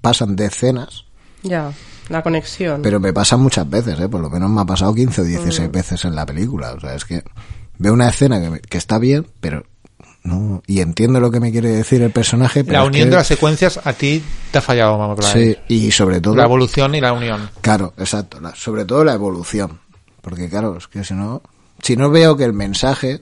pasan 0.00 0.36
de 0.36 0.46
escenas, 0.46 1.04
Ya, 1.42 1.72
la 2.08 2.22
conexión. 2.22 2.82
pero 2.82 3.00
me 3.00 3.12
pasa 3.12 3.36
muchas 3.36 3.68
veces, 3.68 3.98
¿eh? 4.00 4.08
Por 4.08 4.20
lo 4.20 4.30
menos 4.30 4.50
me 4.50 4.60
ha 4.60 4.64
pasado 4.64 4.94
15 4.94 5.20
o 5.20 5.24
16 5.24 5.70
veces 5.70 6.04
en 6.04 6.14
la 6.14 6.24
película. 6.26 6.72
O 6.72 6.80
sea, 6.80 6.94
es 6.94 7.04
que 7.04 7.22
veo 7.78 7.92
una 7.92 8.08
escena 8.08 8.40
que, 8.40 8.50
me- 8.50 8.60
que 8.60 8.78
está 8.78 8.98
bien, 8.98 9.26
pero 9.40 9.64
no... 10.22 10.62
Y 10.66 10.80
entiendo 10.80 11.20
lo 11.20 11.30
que 11.30 11.40
me 11.40 11.52
quiere 11.52 11.68
decir 11.68 12.00
el 12.02 12.10
personaje, 12.10 12.64
pero 12.64 12.78
La 12.78 12.84
es 12.84 12.88
unión 12.88 13.04
que- 13.06 13.10
de 13.10 13.16
las 13.16 13.26
secuencias 13.26 13.80
a 13.84 13.92
ti 13.92 14.22
te 14.50 14.58
ha 14.58 14.62
fallado, 14.62 15.16
ahí. 15.22 15.56
Sí, 15.68 15.74
y 15.86 15.90
sobre 15.90 16.20
todo... 16.20 16.34
La 16.36 16.44
evolución 16.44 16.94
y 16.94 17.00
la 17.00 17.12
unión. 17.12 17.50
Claro, 17.60 17.92
exacto. 17.98 18.40
la- 18.40 18.54
sobre 18.54 18.84
todo 18.84 19.04
la 19.04 19.12
evolución. 19.14 19.80
Porque 20.22 20.48
claro, 20.48 20.76
es 20.78 20.86
que 20.88 21.04
si 21.04 21.14
no... 21.14 21.42
Si 21.82 21.96
no 21.96 22.10
veo 22.10 22.36
que 22.36 22.44
el 22.44 22.54
mensaje 22.54 23.20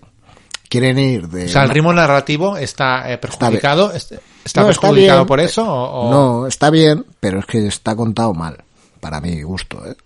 quieren 0.68 0.98
ir 0.98 1.28
de... 1.28 1.46
O 1.46 1.48
sea, 1.48 1.64
el 1.64 1.70
ritmo 1.70 1.92
narrativo 1.92 2.56
está 2.56 3.10
eh, 3.12 3.18
perjudicado. 3.18 3.92
¿Está, 3.92 4.16
está 4.44 4.62
No, 4.62 4.70
está 4.70 4.88
perjudicado 4.88 5.26
por 5.26 5.40
eso? 5.40 5.64
O, 5.64 6.08
o 6.08 6.10
No, 6.10 6.46
está 6.46 6.70
bien, 6.70 7.04
pero 7.20 7.40
es 7.40 7.46
que 7.46 7.66
está 7.66 7.94
contado 7.96 8.34
mal. 8.34 8.62
Para 9.00 9.20
mi 9.20 9.42
gusto, 9.42 9.84
¿eh? 9.86 9.96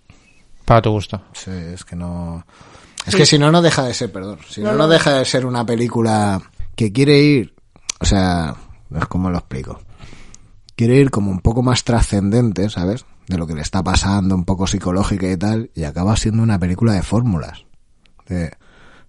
Para 0.65 0.81
tu 0.81 0.91
gusto. 0.91 1.21
Sí, 1.33 1.51
es 1.51 1.85
que 1.85 1.95
no... 1.95 2.45
Es 3.05 3.15
que 3.15 3.25
si 3.25 3.39
no, 3.39 3.51
no 3.51 3.61
deja 3.61 3.83
de 3.83 3.93
ser, 3.93 4.11
perdón. 4.11 4.39
Si 4.49 4.61
no, 4.61 4.73
no 4.73 4.87
deja 4.87 5.13
de 5.13 5.23
ser 5.23 5.45
una 5.45 5.65
película 5.65 6.41
que 6.75 6.91
quiere 6.91 7.19
ir... 7.19 7.53
O 7.99 8.05
sea, 8.05 8.55
es 8.93 9.05
como 9.05 9.29
lo 9.29 9.37
explico. 9.37 9.79
Quiere 10.75 10.95
ir 10.95 11.09
como 11.09 11.31
un 11.31 11.39
poco 11.39 11.63
más 11.63 11.83
trascendente, 11.83 12.69
¿sabes? 12.69 13.05
De 13.27 13.37
lo 13.37 13.47
que 13.47 13.55
le 13.55 13.61
está 13.61 13.81
pasando, 13.81 14.35
un 14.35 14.45
poco 14.45 14.67
psicológica 14.67 15.31
y 15.31 15.37
tal, 15.37 15.71
y 15.73 15.85
acaba 15.85 16.17
siendo 16.17 16.43
una 16.43 16.59
película 16.59 16.93
de 16.93 17.01
fórmulas. 17.01 17.65
De 18.27 18.51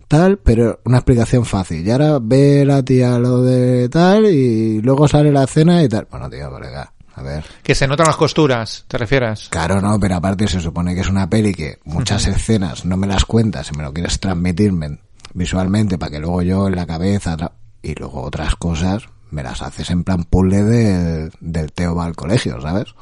tal, 0.08 0.38
pero 0.38 0.80
una 0.84 0.98
explicación 0.98 1.44
fácil. 1.44 1.86
Y 1.86 1.90
ahora 1.90 2.18
ve 2.20 2.64
la 2.64 2.82
tía 2.82 3.18
lo 3.18 3.42
de 3.42 3.88
tal 3.88 4.26
y 4.26 4.80
luego 4.80 5.06
sale 5.06 5.30
la 5.30 5.46
cena 5.46 5.82
y 5.82 5.88
tal. 5.88 6.08
Bueno, 6.10 6.28
tío, 6.28 6.50
colega, 6.50 6.92
a 7.14 7.22
ver. 7.22 7.44
Que 7.62 7.74
se 7.74 7.86
notan 7.86 8.06
las 8.06 8.16
costuras, 8.16 8.84
¿te 8.88 8.98
refieres? 8.98 9.48
Claro, 9.50 9.80
no, 9.80 10.00
pero 10.00 10.16
aparte 10.16 10.48
se 10.48 10.60
supone 10.60 10.94
que 10.94 11.02
es 11.02 11.08
una 11.08 11.28
peli 11.28 11.54
que 11.54 11.78
muchas 11.84 12.26
escenas 12.26 12.84
no 12.84 12.96
me 12.96 13.06
las 13.06 13.24
cuentas 13.24 13.70
y 13.72 13.76
me 13.76 13.84
lo 13.84 13.92
quieres 13.92 14.18
transmitirme 14.18 14.98
visualmente 15.34 15.98
para 15.98 16.10
que 16.10 16.18
luego 16.18 16.42
yo 16.42 16.66
en 16.68 16.76
la 16.76 16.86
cabeza 16.86 17.36
y 17.82 17.94
luego 17.94 18.22
otras 18.22 18.56
cosas 18.56 19.04
me 19.30 19.42
las 19.42 19.60
haces 19.62 19.90
en 19.90 20.04
plan 20.04 20.24
puzzle 20.24 20.62
del, 20.62 21.32
del 21.40 21.72
Teo 21.72 21.94
va 21.94 22.06
al 22.06 22.16
colegio, 22.16 22.60
¿sabes? 22.60 22.94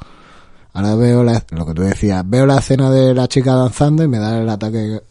Ahora 0.77 0.93
veo 0.93 1.23
la, 1.23 1.43
lo 1.51 1.65
que 1.65 1.73
tú 1.73 1.81
decías, 1.81 2.23
veo 2.29 2.45
la 2.45 2.59
escena 2.59 2.91
de 2.91 3.11
la 3.15 3.27
chica 3.27 3.55
danzando 3.55 4.03
y 4.03 4.07
me 4.07 4.19
da 4.19 4.37
el 4.37 4.47
ataque. 4.47 5.01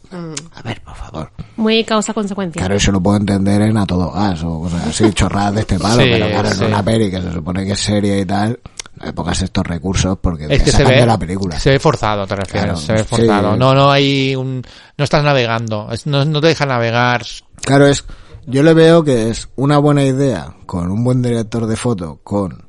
A 0.55 0.61
ver, 0.61 0.81
por 0.81 0.95
favor. 0.95 1.31
Muy 1.67 1.83
causa-consecuencia. 1.83 2.59
Claro, 2.61 2.75
eso 2.75 2.91
lo 2.93 3.01
puedo 3.01 3.17
entender 3.17 3.61
en 3.61 3.75
a 3.77 3.85
todo 3.85 4.09
gas 4.11 4.41
o 4.43 4.61
cosas 4.61 4.87
así, 4.87 5.11
chorradas 5.13 5.55
de 5.55 5.61
este 5.61 5.77
palo, 5.77 6.01
Sí, 6.01 6.09
pero 6.11 6.27
claro, 6.29 6.49
sí. 6.51 6.61
en 6.63 6.67
una 6.67 6.83
peli 6.83 7.11
que 7.11 7.21
se 7.21 7.33
supone 7.33 7.65
que 7.65 7.73
es 7.73 7.79
seria 7.79 8.17
y 8.19 8.25
tal, 8.25 8.57
no 8.95 9.05
me 9.05 9.11
pongas 9.13 9.41
estos 9.41 9.65
recursos 9.67 10.17
porque 10.21 10.45
Es 10.45 10.59
te 10.59 10.63
que 10.63 10.71
se 10.71 10.83
ve, 10.85 10.95
de 10.95 11.05
la 11.05 11.19
película. 11.19 11.59
se 11.59 11.71
ve 11.71 11.79
forzado, 11.79 12.25
te 12.25 12.35
refieres. 12.37 12.63
Claro, 12.63 12.77
se 12.77 12.93
ve 12.93 12.99
sí. 12.99 13.05
forzado. 13.09 13.57
No, 13.57 13.73
no 13.75 13.91
hay 13.91 14.33
un, 14.35 14.63
no 14.97 15.03
estás 15.03 15.23
navegando. 15.25 15.89
Es- 15.91 16.07
no, 16.07 16.23
no 16.23 16.39
te 16.39 16.47
deja 16.47 16.65
navegar. 16.65 17.23
Claro, 17.65 17.85
es, 17.87 18.05
yo 18.45 18.63
le 18.63 18.73
veo 18.73 19.03
que 19.03 19.29
es 19.29 19.49
una 19.57 19.77
buena 19.77 20.03
idea 20.05 20.55
con 20.65 20.89
un 20.89 21.03
buen 21.03 21.21
director 21.21 21.67
de 21.67 21.75
foto, 21.75 22.21
con 22.23 22.65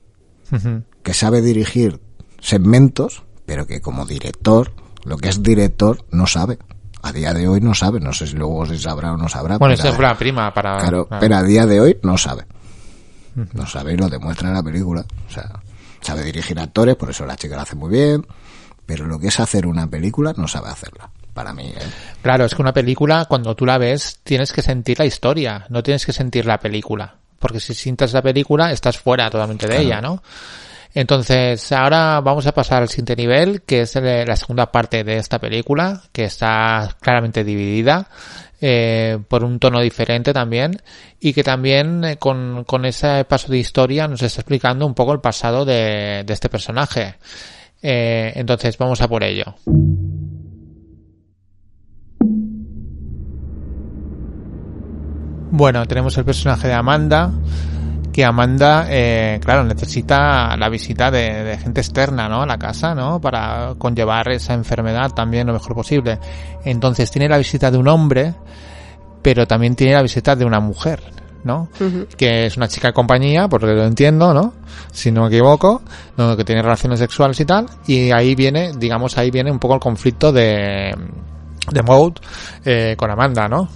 Ujú. 0.51 0.83
que 1.05 1.15
sabe 1.15 1.41
dirigir 1.41 2.01
segmentos, 2.41 3.23
pero 3.47 3.65
que 3.67 3.81
como 3.81 4.05
director, 4.07 4.73
lo 5.05 5.17
que 5.19 5.29
es 5.29 5.43
director, 5.43 6.05
no 6.11 6.27
sabe. 6.27 6.59
A 7.03 7.13
día 7.13 7.33
de 7.33 7.47
hoy 7.49 7.61
no 7.61 7.75
sabe, 7.75 8.01
no 8.01 8.13
sé 8.13 8.27
si 8.27 8.37
luego 8.37 8.67
si 8.67 8.79
sabrá 8.79 9.13
o 9.13 9.17
no 9.17 9.29
sabrá. 9.29 9.59
Bueno, 9.59 9.75
esa 9.75 9.91
es 9.91 9.99
la 9.99 10.17
prima 10.17 10.53
para... 10.53 10.77
Claro, 10.79 11.07
claro. 11.07 11.21
pero 11.21 11.37
a 11.37 11.43
día 11.43 11.67
de 11.67 11.81
hoy 11.81 11.99
no 12.03 12.19
sabe. 12.19 12.45
No 13.53 13.67
sabe 13.67 13.95
y 13.95 13.97
lo 13.97 14.09
demuestra 14.09 14.49
en 14.49 14.55
la 14.55 14.63
película. 14.63 15.05
O 15.29 15.33
sea, 15.33 15.61
sabe 16.01 16.25
dirigir 16.25 16.59
actores, 16.59 16.97
por 16.97 17.11
eso 17.11 17.25
la 17.25 17.37
chica 17.37 17.55
lo 17.55 17.63
hace 17.63 17.77
muy 17.77 17.91
bien. 17.91 18.27
Pero 18.85 19.07
lo 19.07 19.19
que 19.19 19.29
es 19.29 19.39
hacer 19.39 19.67
una 19.67 19.87
película, 19.87 20.35
no 20.37 20.49
sabe 20.49 20.69
hacerla. 20.69 21.11
Para 21.35 21.53
mí, 21.53 21.69
¿eh? 21.69 21.87
Claro, 22.23 22.47
es 22.47 22.55
que 22.55 22.63
una 22.63 22.73
película, 22.73 23.27
cuando 23.27 23.55
tú 23.55 23.65
la 23.65 23.79
ves, 23.79 24.19
tienes 24.25 24.53
que 24.53 24.63
sentir 24.63 24.99
la 24.99 25.05
historia, 25.05 25.67
no 25.69 25.83
tienes 25.83 26.05
que 26.05 26.13
sentir 26.13 26.47
la 26.47 26.59
película. 26.59 27.15
Porque 27.39 27.61
si 27.61 27.75
sientas 27.75 28.13
la 28.13 28.23
película, 28.23 28.73
estás 28.73 28.99
fuera 28.99 29.31
totalmente 29.31 29.69
de 29.69 29.83
ella, 29.83 30.01
¿no? 30.01 30.23
Entonces, 31.01 31.71
ahora 31.71 32.21
vamos 32.21 32.49
a 32.49 32.53
pasar 32.53 32.83
al 32.83 32.89
siguiente 32.89 33.15
nivel, 33.15 33.63
que 33.63 33.83
es 33.83 33.95
la 33.95 34.35
segunda 34.35 34.73
parte 34.73 35.05
de 35.05 35.19
esta 35.19 35.39
película, 35.39 36.03
que 36.11 36.25
está 36.25 36.97
claramente 37.01 37.45
dividida 37.45 38.09
eh, 38.61 39.17
por 39.29 39.45
un 39.45 39.61
tono 39.61 39.81
diferente 39.81 40.33
también, 40.33 40.83
y 41.21 41.33
que 41.35 41.45
también 41.45 42.03
eh, 42.03 42.17
con, 42.17 42.65
con 42.65 42.85
ese 42.85 43.25
paso 43.27 43.47
de 43.53 43.59
historia 43.59 44.09
nos 44.09 44.23
está 44.23 44.41
explicando 44.41 44.87
un 44.87 44.95
poco 44.95 45.13
el 45.13 45.21
pasado 45.21 45.65
de, 45.65 46.25
de 46.27 46.33
este 46.33 46.49
personaje. 46.49 47.15
Eh, 47.81 48.33
entonces, 48.35 48.77
vamos 48.77 49.01
a 49.01 49.07
por 49.07 49.23
ello. 49.23 49.55
Bueno, 55.53 55.87
tenemos 55.87 56.19
el 56.19 56.25
personaje 56.25 56.67
de 56.67 56.75
Amanda, 56.75 57.31
que 58.13 58.25
Amanda, 58.25 58.87
eh, 58.89 59.39
claro, 59.43 59.65
necesita 59.65 60.57
la 60.57 60.69
visita 60.69 61.11
de, 61.11 61.45
de 61.45 61.59
gente 61.59 61.81
externa, 61.81 62.29
¿no? 62.29 62.43
A 62.43 62.47
la 62.47 62.59
casa, 62.59 62.95
¿no? 62.95 63.21
Para 63.21 63.75
conllevar 63.79 64.31
esa 64.31 64.55
enfermedad 64.55 65.11
también 65.13 65.47
lo 65.47 65.53
mejor 65.53 65.75
posible. 65.75 66.19
Entonces 66.65 67.11
tiene 67.11 67.29
la 67.29 67.39
visita 67.39 67.71
de 67.71 67.79
un 67.79 67.89
hombre, 67.89 68.35
pero 69.23 69.47
también 69.47 69.75
tiene 69.75 69.95
la 69.95 70.03
visita 70.03 70.37
de 70.37 70.45
una 70.45 70.61
mujer, 70.61 71.01
¿no? 71.45 71.69
Que 72.17 72.47
es 72.47 72.57
una 72.57 72.69
chica 72.69 72.89
de 72.89 72.95
compañía, 72.95 73.49
por 73.49 73.63
lo 73.63 73.69
que 73.69 73.75
lo 73.75 73.85
entiendo, 73.85 74.33
¿no? 74.33 74.55
Si 74.93 75.11
no 75.11 75.23
me 75.23 75.29
equivoco, 75.29 75.83
¿no? 76.17 76.37
que 76.37 76.45
tiene 76.45 76.63
relaciones 76.63 76.99
sexuales 76.99 77.39
y 77.41 77.45
tal, 77.45 77.67
y 77.87 78.11
ahí 78.11 78.35
viene, 78.35 78.73
digamos, 78.77 79.19
ahí 79.19 79.31
viene 79.31 79.51
un 79.51 79.59
poco 79.59 79.75
el 79.75 79.81
conflicto 79.81 80.33
de, 80.33 80.95
de 81.71 81.83
Maud 81.83 82.15
eh, 82.65 82.95
con 82.97 83.11
Amanda, 83.11 83.49
¿no? 83.49 83.69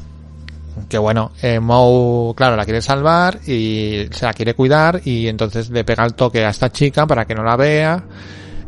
Que 0.88 0.98
bueno, 0.98 1.32
eh, 1.42 1.60
Moe, 1.60 2.34
claro, 2.34 2.56
la 2.56 2.64
quiere 2.64 2.80
salvar 2.82 3.38
y 3.46 4.06
se 4.10 4.24
la 4.26 4.32
quiere 4.32 4.54
cuidar 4.54 5.00
y 5.04 5.28
entonces 5.28 5.70
le 5.70 5.84
pega 5.84 6.04
el 6.04 6.14
toque 6.14 6.44
a 6.44 6.50
esta 6.50 6.70
chica 6.70 7.06
para 7.06 7.24
que 7.24 7.34
no 7.34 7.42
la 7.42 7.56
vea 7.56 8.02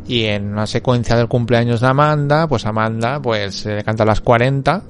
y 0.06 0.24
en 0.24 0.52
una 0.52 0.66
secuencia 0.66 1.16
del 1.16 1.28
cumpleaños 1.28 1.80
de 1.80 1.86
Amanda, 1.86 2.46
pues 2.46 2.66
Amanda 2.66 3.20
pues 3.20 3.54
se 3.54 3.74
le 3.76 3.84
canta 3.84 4.04
las 4.04 4.20
40 4.20 4.82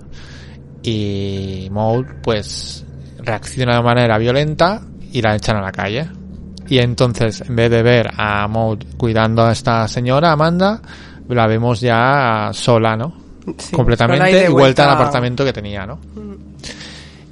y 0.82 1.68
Moe 1.70 2.04
pues 2.22 2.84
reacciona 3.18 3.76
de 3.76 3.82
manera 3.82 4.18
violenta 4.18 4.82
y 5.12 5.22
la 5.22 5.34
echan 5.36 5.56
a 5.56 5.62
la 5.62 5.72
calle. 5.72 6.08
Y 6.68 6.78
entonces, 6.78 7.42
en 7.42 7.56
vez 7.56 7.70
de 7.70 7.82
ver 7.82 8.10
a 8.16 8.48
Maud 8.48 8.78
cuidando 8.96 9.44
a 9.44 9.52
esta 9.52 9.86
señora, 9.86 10.32
Amanda, 10.32 10.80
la 11.28 11.46
vemos 11.46 11.80
ya 11.80 12.50
sola, 12.52 12.96
¿no? 12.96 13.14
Sí, 13.58 13.76
completamente 13.76 14.30
y 14.30 14.34
de 14.34 14.44
y 14.44 14.48
vuelta 14.48 14.52
vuelta- 14.52 14.84
al 14.84 14.90
apartamento 14.94 15.44
que 15.44 15.52
tenía, 15.52 15.86
¿no? 15.86 15.98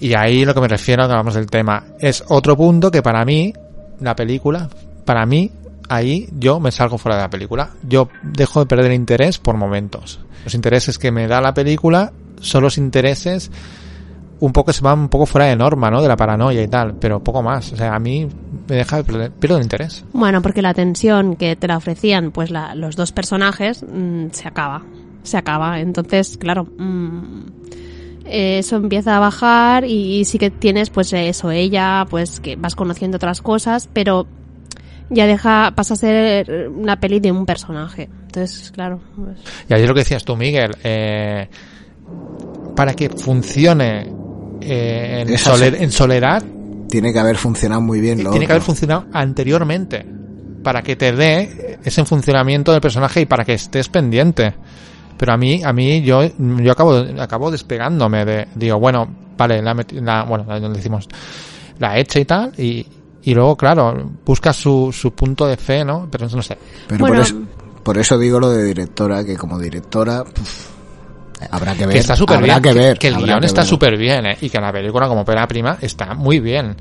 Y 0.02 0.14
ahí 0.14 0.44
lo 0.44 0.52
que 0.52 0.60
me 0.60 0.68
refiero, 0.68 1.04
que 1.06 1.12
hablamos 1.12 1.34
del 1.34 1.46
tema, 1.46 1.84
es 2.00 2.24
otro 2.28 2.56
punto 2.56 2.90
que 2.90 3.02
para 3.02 3.24
mí, 3.24 3.52
la 4.00 4.16
película, 4.16 4.68
para 5.04 5.24
mí, 5.26 5.50
ahí 5.88 6.28
yo 6.38 6.58
me 6.60 6.72
salgo 6.72 6.98
fuera 6.98 7.16
de 7.16 7.22
la 7.22 7.30
película. 7.30 7.70
Yo 7.88 8.08
dejo 8.22 8.60
de 8.60 8.66
perder 8.66 8.92
interés 8.92 9.38
por 9.38 9.56
momentos. 9.56 10.18
Los 10.44 10.54
intereses 10.54 10.98
que 10.98 11.12
me 11.12 11.28
da 11.28 11.40
la 11.40 11.54
película 11.54 12.12
son 12.40 12.64
los 12.64 12.78
intereses 12.78 13.50
un 14.40 14.52
poco 14.52 14.72
se 14.72 14.82
van 14.82 14.98
un 14.98 15.08
poco 15.08 15.24
fuera 15.24 15.46
de 15.46 15.54
norma, 15.54 15.88
¿no? 15.88 16.02
De 16.02 16.08
la 16.08 16.16
paranoia 16.16 16.60
y 16.64 16.66
tal, 16.66 16.94
pero 16.94 17.22
poco 17.22 17.40
más. 17.44 17.72
O 17.72 17.76
sea, 17.76 17.94
a 17.94 18.00
mí 18.00 18.26
me 18.68 18.74
deja 18.74 19.00
pierdo 19.04 19.56
el 19.58 19.62
interés. 19.62 20.04
Bueno, 20.12 20.42
porque 20.42 20.62
la 20.62 20.74
tensión 20.74 21.36
que 21.36 21.54
te 21.54 21.68
la 21.68 21.76
ofrecían 21.76 22.32
pues 22.32 22.50
la- 22.50 22.74
los 22.74 22.96
dos 22.96 23.12
personajes 23.12 23.84
mm, 23.84 24.30
se 24.32 24.48
acaba. 24.48 24.82
Se 25.22 25.36
acaba. 25.36 25.78
Entonces, 25.78 26.36
claro, 26.38 26.64
mm, 26.76 27.42
eh, 28.32 28.58
eso 28.58 28.76
empieza 28.76 29.16
a 29.16 29.20
bajar 29.20 29.84
y, 29.84 30.18
y 30.20 30.24
sí 30.24 30.38
que 30.38 30.50
tienes 30.50 30.90
pues 30.90 31.12
eso, 31.12 31.50
ella, 31.50 32.06
pues 32.08 32.40
que 32.40 32.56
vas 32.56 32.74
conociendo 32.74 33.16
otras 33.16 33.42
cosas, 33.42 33.88
pero 33.92 34.26
ya 35.10 35.26
deja, 35.26 35.72
pasa 35.74 35.94
a 35.94 35.96
ser 35.98 36.68
una 36.70 36.98
peli 36.98 37.20
de 37.20 37.30
un 37.30 37.44
personaje. 37.46 38.08
Entonces, 38.26 38.70
claro. 38.70 39.00
pues- 39.14 39.38
Y 39.68 39.74
ahí 39.74 39.82
es 39.82 39.88
lo 39.88 39.94
que 39.94 40.00
decías 40.00 40.24
tú, 40.24 40.36
Miguel. 40.36 40.74
Eh, 40.82 41.48
para 42.74 42.94
que 42.94 43.10
funcione 43.10 44.10
eh, 44.60 45.24
en, 45.26 45.90
soledad, 45.90 46.42
Tiene 46.88 47.12
que 47.12 47.18
haber 47.18 47.36
funcionado 47.36 47.80
muy 47.80 48.00
bien 48.00 48.22
lo 48.24 48.30
tiene 48.30 48.46
que 48.46 48.52
haber 48.52 48.62
funcionado 48.62 49.06
anteriormente. 49.12 50.06
Para 50.62 50.82
que 50.82 50.94
te 50.96 51.12
dé 51.12 51.78
ese 51.84 52.04
funcionamiento 52.04 52.70
del 52.72 52.80
personaje 52.80 53.22
y 53.22 53.26
para 53.26 53.44
que 53.44 53.54
estés 53.54 53.88
pendiente. 53.88 54.54
Pero 55.22 55.34
a 55.34 55.36
mí, 55.36 55.62
a 55.62 55.72
mí, 55.72 56.02
yo, 56.02 56.20
yo 56.36 56.72
acabo, 56.72 56.96
acabo 57.20 57.48
despegándome 57.52 58.24
de, 58.24 58.48
digo, 58.56 58.80
bueno, 58.80 59.06
vale, 59.38 59.62
la, 59.62 59.72
meti- 59.72 60.00
la 60.00 60.24
bueno, 60.24 60.44
la, 60.48 60.58
decimos, 60.58 61.06
la 61.78 61.96
hecha 61.96 62.18
y 62.18 62.24
tal, 62.24 62.52
y, 62.58 62.84
y 63.22 63.32
luego, 63.32 63.56
claro, 63.56 64.10
busca 64.26 64.52
su, 64.52 64.90
su 64.92 65.12
punto 65.12 65.46
de 65.46 65.56
fe, 65.56 65.84
¿no? 65.84 66.08
Pero 66.10 66.26
no 66.28 66.42
sé. 66.42 66.58
Pero 66.88 67.02
Bueno. 67.06 67.14
por, 67.14 67.24
eso, 67.24 67.36
por 67.84 67.98
eso 67.98 68.18
digo 68.18 68.40
lo 68.40 68.50
de 68.50 68.64
directora, 68.64 69.24
que 69.24 69.36
como 69.36 69.60
directora 69.60 70.24
puf, 70.24 70.66
habrá 71.52 71.74
que 71.74 71.86
ver. 71.86 71.92
que 71.92 72.00
está 72.00 72.16
súper 72.16 72.38
habrá 72.38 72.58
bien, 72.58 72.62
que 72.74 72.80
ver. 72.80 72.98
que 72.98 73.06
el 73.06 73.16
guion 73.18 73.38
que 73.38 73.46
está 73.46 73.62
súper 73.64 73.96
bien, 73.96 74.26
¿eh? 74.26 74.38
y 74.40 74.50
que 74.50 74.60
la 74.60 74.72
película 74.72 75.06
como 75.06 75.24
pena 75.24 75.46
prima 75.46 75.78
está 75.80 76.14
muy 76.14 76.40
bien. 76.40 76.74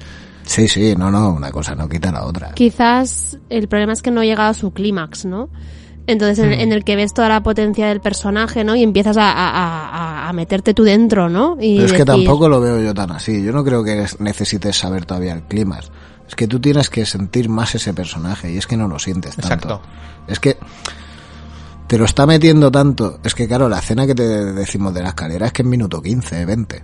Sí, 0.46 0.68
sí, 0.68 0.96
no, 0.98 1.12
no, 1.12 1.30
una 1.30 1.52
cosa 1.52 1.76
no 1.76 1.88
quita 1.88 2.12
la 2.12 2.26
otra. 2.26 2.54
Quizás 2.56 3.38
el 3.52 3.68
problema 3.68 3.94
es 3.94 4.02
que 4.02 4.10
no 4.10 4.22
ha 4.22 4.26
llegado 4.26 4.50
a 4.50 4.54
su 4.56 4.74
clímax, 4.74 5.26
¿no? 5.26 5.48
Entonces, 6.08 6.40
en, 6.44 6.52
en 6.54 6.72
el 6.74 6.84
que 6.84 6.96
ves 6.96 7.14
toda 7.14 7.30
la 7.30 7.44
potencia 7.44 7.88
del 7.88 8.02
personaje, 8.02 8.64
¿no? 8.64 8.76
Y 8.76 8.84
empiezas 8.84 9.18
a, 9.18 9.32
a- 9.32 9.90
a- 10.26 10.30
a 10.30 10.34
meterte 10.34 10.74
tú 10.74 10.84
dentro, 10.84 11.30
¿no? 11.30 11.58
Y 11.60 11.76
Pero 11.78 11.86
es 11.88 11.94
que 11.94 12.06
tampoco 12.06 12.50
lo 12.50 12.60
veo 12.60 12.82
yo 12.82 12.94
tan 12.94 13.12
así. 13.12 13.44
Yo 13.44 13.52
no 13.54 13.64
creo 13.64 13.84
que 13.84 14.06
necesites 14.20 14.76
saber 14.78 15.06
todavía 15.06 15.34
el 15.34 15.44
clima. 15.44 15.80
Es 16.28 16.36
que 16.36 16.48
tú 16.48 16.60
tienes 16.60 16.90
que 16.90 17.06
sentir 17.06 17.50
más 17.50 17.76
ese 17.76 17.94
personaje 17.94 18.52
y 18.52 18.58
es 18.58 18.66
que 18.68 18.78
no 18.78 18.88
lo 18.88 18.98
sientes 19.00 19.36
tanto. 19.36 19.54
Exacto. 19.54 19.82
Es 20.28 20.40
que 20.40 20.58
te 21.88 21.98
lo 21.98 22.06
está 22.06 22.26
metiendo 22.26 22.72
tanto. 22.72 23.20
Es 23.24 23.36
que 23.36 23.48
claro, 23.48 23.68
la 23.70 23.80
escena 23.80 24.08
que 24.08 24.16
te 24.16 24.24
decimos 24.24 24.94
de 24.94 25.02
la 25.04 25.10
escalera 25.10 25.48
es 25.48 25.52
que 25.54 25.62
en 25.62 25.70
minuto 25.70 26.02
15, 26.02 26.46
20. 26.46 26.84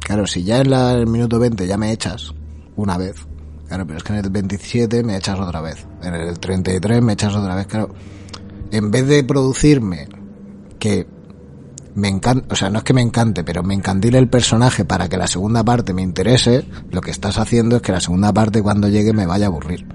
Claro, 0.00 0.26
si 0.26 0.44
ya 0.44 0.58
en 0.58 0.70
la, 0.70 0.92
el 0.92 1.06
minuto 1.06 1.38
20 1.38 1.66
ya 1.66 1.76
me 1.78 1.90
echas 1.92 2.34
una 2.76 2.98
vez. 2.98 3.16
Claro, 3.68 3.86
pero 3.86 3.96
es 3.98 4.04
que 4.04 4.12
en 4.12 4.18
el 4.24 4.30
27 4.30 5.02
me 5.02 5.16
echas 5.16 5.40
otra 5.40 5.62
vez. 5.62 5.86
En 6.02 6.14
el 6.14 6.38
33 6.38 7.02
me 7.02 7.14
echas 7.14 7.34
otra 7.34 7.54
vez. 7.54 7.66
Claro, 7.66 7.88
en 8.74 8.90
vez 8.90 9.06
de 9.06 9.24
producirme 9.24 10.08
que 10.78 11.06
me 11.94 12.08
encanta, 12.08 12.46
o 12.52 12.56
sea, 12.56 12.70
no 12.70 12.78
es 12.78 12.84
que 12.84 12.92
me 12.92 13.02
encante, 13.02 13.44
pero 13.44 13.62
me 13.62 13.74
encandile 13.74 14.18
el 14.18 14.28
personaje 14.28 14.84
para 14.84 15.08
que 15.08 15.16
la 15.16 15.26
segunda 15.28 15.62
parte 15.64 15.94
me 15.94 16.02
interese, 16.02 16.64
lo 16.90 17.00
que 17.00 17.10
estás 17.12 17.38
haciendo 17.38 17.76
es 17.76 17.82
que 17.82 17.92
la 17.92 18.00
segunda 18.00 18.32
parte 18.32 18.62
cuando 18.62 18.88
llegue 18.88 19.12
me 19.12 19.26
vaya 19.26 19.46
a 19.46 19.48
aburrir. 19.48 19.86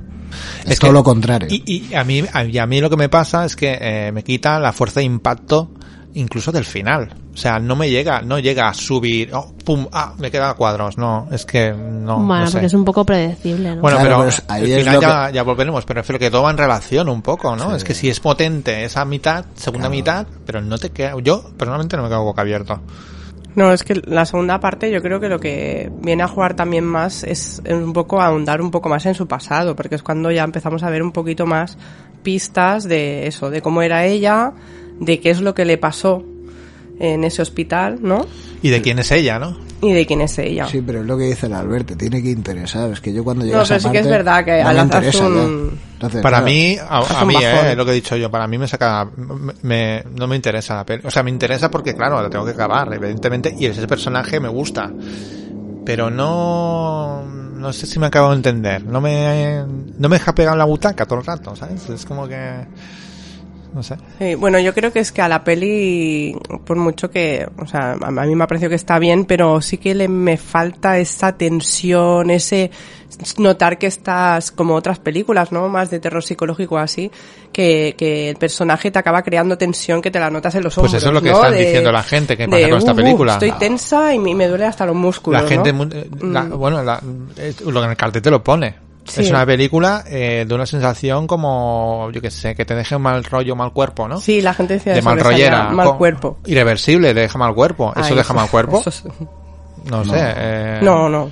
Es, 0.65 0.79
todo 0.79 0.91
que- 0.91 0.93
lo 0.93 1.03
contrario. 1.03 1.47
Y, 1.51 1.63
y 1.89 1.93
a 1.95 2.03
mí, 2.03 2.23
a, 2.31 2.43
y 2.45 2.57
a 2.57 2.65
mí 2.67 2.79
lo 2.79 2.89
que 2.89 2.97
me 2.97 3.09
pasa 3.09 3.45
es 3.45 3.55
que 3.55 3.77
eh, 3.81 4.11
me 4.13 4.23
quita 4.23 4.59
la 4.59 4.71
fuerza 4.71 4.99
de 5.01 5.07
impacto 5.07 5.71
incluso 6.13 6.51
del 6.51 6.65
final. 6.65 7.13
O 7.33 7.37
sea, 7.37 7.59
no 7.59 7.75
me 7.75 7.89
llega, 7.89 8.21
no 8.21 8.39
llega 8.39 8.67
a 8.67 8.73
subir, 8.73 9.29
oh, 9.33 9.53
pum, 9.63 9.87
ah, 9.93 10.13
me 10.17 10.29
queda 10.31 10.53
cuadros. 10.55 10.97
No, 10.97 11.27
es 11.31 11.45
que 11.45 11.71
no. 11.71 12.17
Bueno, 12.17 12.39
no 12.41 12.47
sé. 12.47 12.51
porque 12.53 12.65
es 12.67 12.73
un 12.73 12.83
poco 12.85 13.05
predecible, 13.05 13.75
¿no? 13.75 13.81
Bueno, 13.81 13.97
Claro, 13.97 14.09
pero 14.09 14.17
pero 14.19 14.29
es- 14.29 14.43
ahí 14.47 14.63
al 14.63 14.71
es 14.71 14.77
final 14.79 14.95
lo 14.95 15.01
ya, 15.01 15.29
ya 15.31 15.43
volveremos, 15.43 15.85
pero 15.85 16.01
es 16.01 16.09
lo 16.09 16.19
que 16.19 16.31
todo 16.31 16.43
va 16.43 16.51
en 16.51 16.57
relación 16.57 17.07
un 17.09 17.21
poco, 17.21 17.55
¿no? 17.55 17.69
Sí. 17.71 17.75
Es 17.77 17.83
que 17.83 17.93
si 17.93 18.09
es 18.09 18.19
potente 18.19 18.83
esa 18.83 19.05
mitad, 19.05 19.45
segunda 19.55 19.87
Claro. 19.87 19.95
mitad, 19.97 20.27
pero 20.45 20.61
no 20.61 20.77
te 20.77 20.89
queda, 20.89 21.13
yo 21.21 21.43
personalmente 21.57 21.95
no 21.95 22.03
me 22.03 22.09
quedo 22.09 22.23
boca 22.23 22.41
abierto. 22.41 22.81
No, 23.55 23.71
es 23.73 23.83
que 23.83 23.95
la 24.05 24.25
segunda 24.25 24.59
parte 24.59 24.91
yo 24.91 25.01
creo 25.01 25.19
que 25.19 25.27
lo 25.27 25.39
que 25.39 25.91
viene 26.01 26.23
a 26.23 26.27
jugar 26.27 26.55
también 26.55 26.85
más 26.85 27.23
es 27.23 27.61
un 27.69 27.93
poco 27.93 28.21
ahondar 28.21 28.61
un 28.61 28.69
poco 28.71 28.89
más 28.89 29.05
en 29.05 29.15
su 29.15 29.27
pasado, 29.27 29.75
porque 29.75 29.95
es 29.95 30.03
cuando 30.03 30.31
ya 30.31 30.43
empezamos 30.43 30.83
a 30.83 30.89
ver 30.89 31.01
un 31.01 31.11
poquito 31.11 31.45
más 31.45 31.77
pistas 32.23 32.83
de 32.83 33.27
eso, 33.27 33.49
de 33.49 33.61
cómo 33.61 33.81
era 33.81 34.05
ella, 34.05 34.51
de 34.99 35.19
qué 35.19 35.29
es 35.29 35.41
lo 35.41 35.53
que 35.53 35.65
le 35.65 35.77
pasó 35.77 36.23
en 36.99 37.23
ese 37.23 37.41
hospital, 37.41 37.99
¿no? 38.01 38.25
Y 38.61 38.69
de 38.69 38.81
quién 38.81 38.99
es 38.99 39.11
ella, 39.11 39.39
¿no? 39.39 39.57
Y 39.81 39.93
de 39.93 40.05
quién 40.05 40.19
es 40.19 40.37
ella. 40.37 40.67
Sí, 40.67 40.81
pero 40.85 40.99
es 40.99 41.05
lo 41.05 41.17
que 41.17 41.23
dice 41.25 41.45
el 41.45 41.53
Albert, 41.53 41.87
te 41.87 41.95
tiene 41.95 42.21
que 42.21 42.29
interesar. 42.29 42.91
Es 42.91 42.99
que 42.99 43.13
yo 43.13 43.23
cuando 43.23 43.45
llego 43.45 43.55
No, 43.55 43.61
a 43.61 43.63
esa 43.63 43.75
pero 43.75 43.87
sí 43.87 43.91
que 43.91 43.99
es 43.99 44.07
verdad 44.07 44.43
que 44.43 44.61
no 44.61 44.69
al 44.69 44.77
un-. 44.77 45.79
Entonces, 45.93 46.21
Para 46.21 46.37
claro, 46.37 46.45
mí, 46.45 46.77
a, 46.77 47.25
mí, 47.25 47.35
eh, 47.41 47.75
lo 47.75 47.85
que 47.85 47.91
he 47.91 47.95
dicho 47.95 48.15
yo, 48.17 48.29
para 48.29 48.47
mí 48.47 48.57
me 48.57 48.67
saca, 48.67 49.09
me, 49.63 50.03
no 50.17 50.27
me 50.27 50.35
interesa 50.35 50.75
la 50.75 50.85
peli. 50.85 51.03
O 51.05 51.11
sea, 51.11 51.23
me 51.23 51.29
interesa 51.29 51.71
porque, 51.71 51.95
claro, 51.95 52.21
la 52.21 52.29
tengo 52.29 52.45
que 52.45 52.51
acabar, 52.51 52.93
evidentemente, 52.93 53.55
y 53.57 53.65
ese 53.65 53.87
personaje 53.87 54.39
me 54.39 54.49
gusta. 54.49 54.91
Pero 55.85 56.09
no, 56.09 57.25
no 57.25 57.73
sé 57.73 57.85
si 57.85 57.99
me 57.99 58.07
acabo 58.07 58.29
de 58.29 58.35
entender. 58.35 58.83
No 58.85 58.99
me, 59.01 59.63
no 59.97 60.09
me 60.09 60.17
deja 60.17 60.35
pegar 60.35 60.53
en 60.53 60.59
la 60.59 60.65
butaca 60.65 61.05
todo 61.05 61.19
el 61.19 61.25
rato, 61.25 61.55
¿sabes? 61.55 61.89
Es 61.89 62.05
como 62.05 62.27
que, 62.27 62.65
no 63.73 63.83
sé. 63.83 63.95
Sí, 64.19 64.35
bueno, 64.35 64.59
yo 64.59 64.73
creo 64.73 64.91
que 64.91 64.99
es 64.99 65.11
que 65.11 65.21
a 65.21 65.27
la 65.27 65.43
peli, 65.43 66.35
por 66.65 66.77
mucho 66.77 67.09
que, 67.11 67.47
o 67.57 67.65
sea, 67.67 67.93
a 67.93 68.11
mí 68.11 68.35
me 68.35 68.43
ha 68.43 68.47
parecido 68.47 68.69
que 68.69 68.75
está 68.75 68.97
bien, 68.99 69.25
pero 69.25 69.61
sí 69.61 69.77
que 69.77 69.93
le 69.95 70.07
me 70.07 70.37
falta 70.37 70.97
esa 70.97 71.37
tensión, 71.37 72.29
ese 72.31 72.71
notar 73.37 73.77
que 73.77 73.87
estás 73.87 74.51
como 74.51 74.75
otras 74.75 74.99
películas, 74.99 75.51
¿no? 75.51 75.67
Más 75.67 75.89
de 75.89 75.99
terror 75.99 76.23
psicológico 76.23 76.77
así, 76.77 77.11
que, 77.51 77.95
que 77.97 78.29
el 78.29 78.35
personaje 78.37 78.91
te 78.91 78.99
acaba 78.99 79.23
creando 79.23 79.57
tensión 79.57 80.01
que 80.01 80.11
te 80.11 80.19
la 80.19 80.29
notas 80.29 80.53
en 80.55 80.63
los 80.63 80.75
Pues 80.75 80.85
hombros. 80.93 80.93
eso 81.01 81.07
es 81.07 81.13
lo 81.13 81.21
que 81.21 81.29
¿no? 81.29 81.35
están 81.37 81.51
De- 81.53 81.59
diciendo 81.59 81.91
la 81.91 82.03
gente 82.03 82.37
que 82.37 82.47
pasa 82.47 82.57
de, 82.57 82.69
con 82.69 82.77
esta 82.77 82.93
"Uh, 82.93 82.95
película. 82.95 83.33
Estoy 83.33 83.51
tensa 83.53 84.13
y 84.13 84.19
me, 84.19 84.35
me 84.35 84.47
duele 84.47 84.65
hasta 84.65 84.85
los 84.85 84.95
músculos. 84.95 85.41
La 85.41 85.47
gente, 85.47 85.69
eh, 85.71 86.09
la- 86.21 86.43
Mm. 86.43 86.57
bueno, 86.57 86.83
la- 86.83 87.01
lo 87.01 87.71
que 87.79 87.85
en 87.85 87.89
el 87.91 87.97
cartel 87.97 88.21
te 88.21 88.29
lo 88.31 88.43
pone. 88.43 88.75
Sí. 89.09 89.21
Es 89.21 89.29
una 89.29 89.45
película 89.45 90.03
eh, 90.07 90.45
de 90.47 90.53
una 90.55 90.65
sensación 90.65 91.27
como, 91.27 92.09
yo 92.13 92.21
que 92.21 92.31
sé, 92.31 92.55
que 92.55 92.65
te 92.65 92.75
deje 92.75 92.97
mal 92.97 93.23
rollo, 93.23 93.55
mal 93.55 93.73
cuerpo, 93.73 94.07
¿no? 94.07 94.19
Sí, 94.19 94.41
la 94.41 94.53
gente 94.53 94.75
decía 94.75 94.93
de 94.93 94.99
eso, 94.99 95.09
mal 95.09 95.19
rollera. 95.19 95.69
mal 95.69 95.87
con- 95.89 95.97
cuerpo. 95.97 96.37
Irreversible, 96.45 97.13
deja 97.13 97.37
mal 97.37 97.53
cuerpo. 97.53 97.93
¿Eso 97.95 98.15
deja 98.15 98.33
mal 98.33 98.49
cuerpo? 98.49 98.79
eso 98.79 98.89
es- 98.89 99.03
No, 99.85 100.03
sé. 100.05 100.11
eh, 100.17 100.79
No, 100.81 101.09
no. 101.09 101.31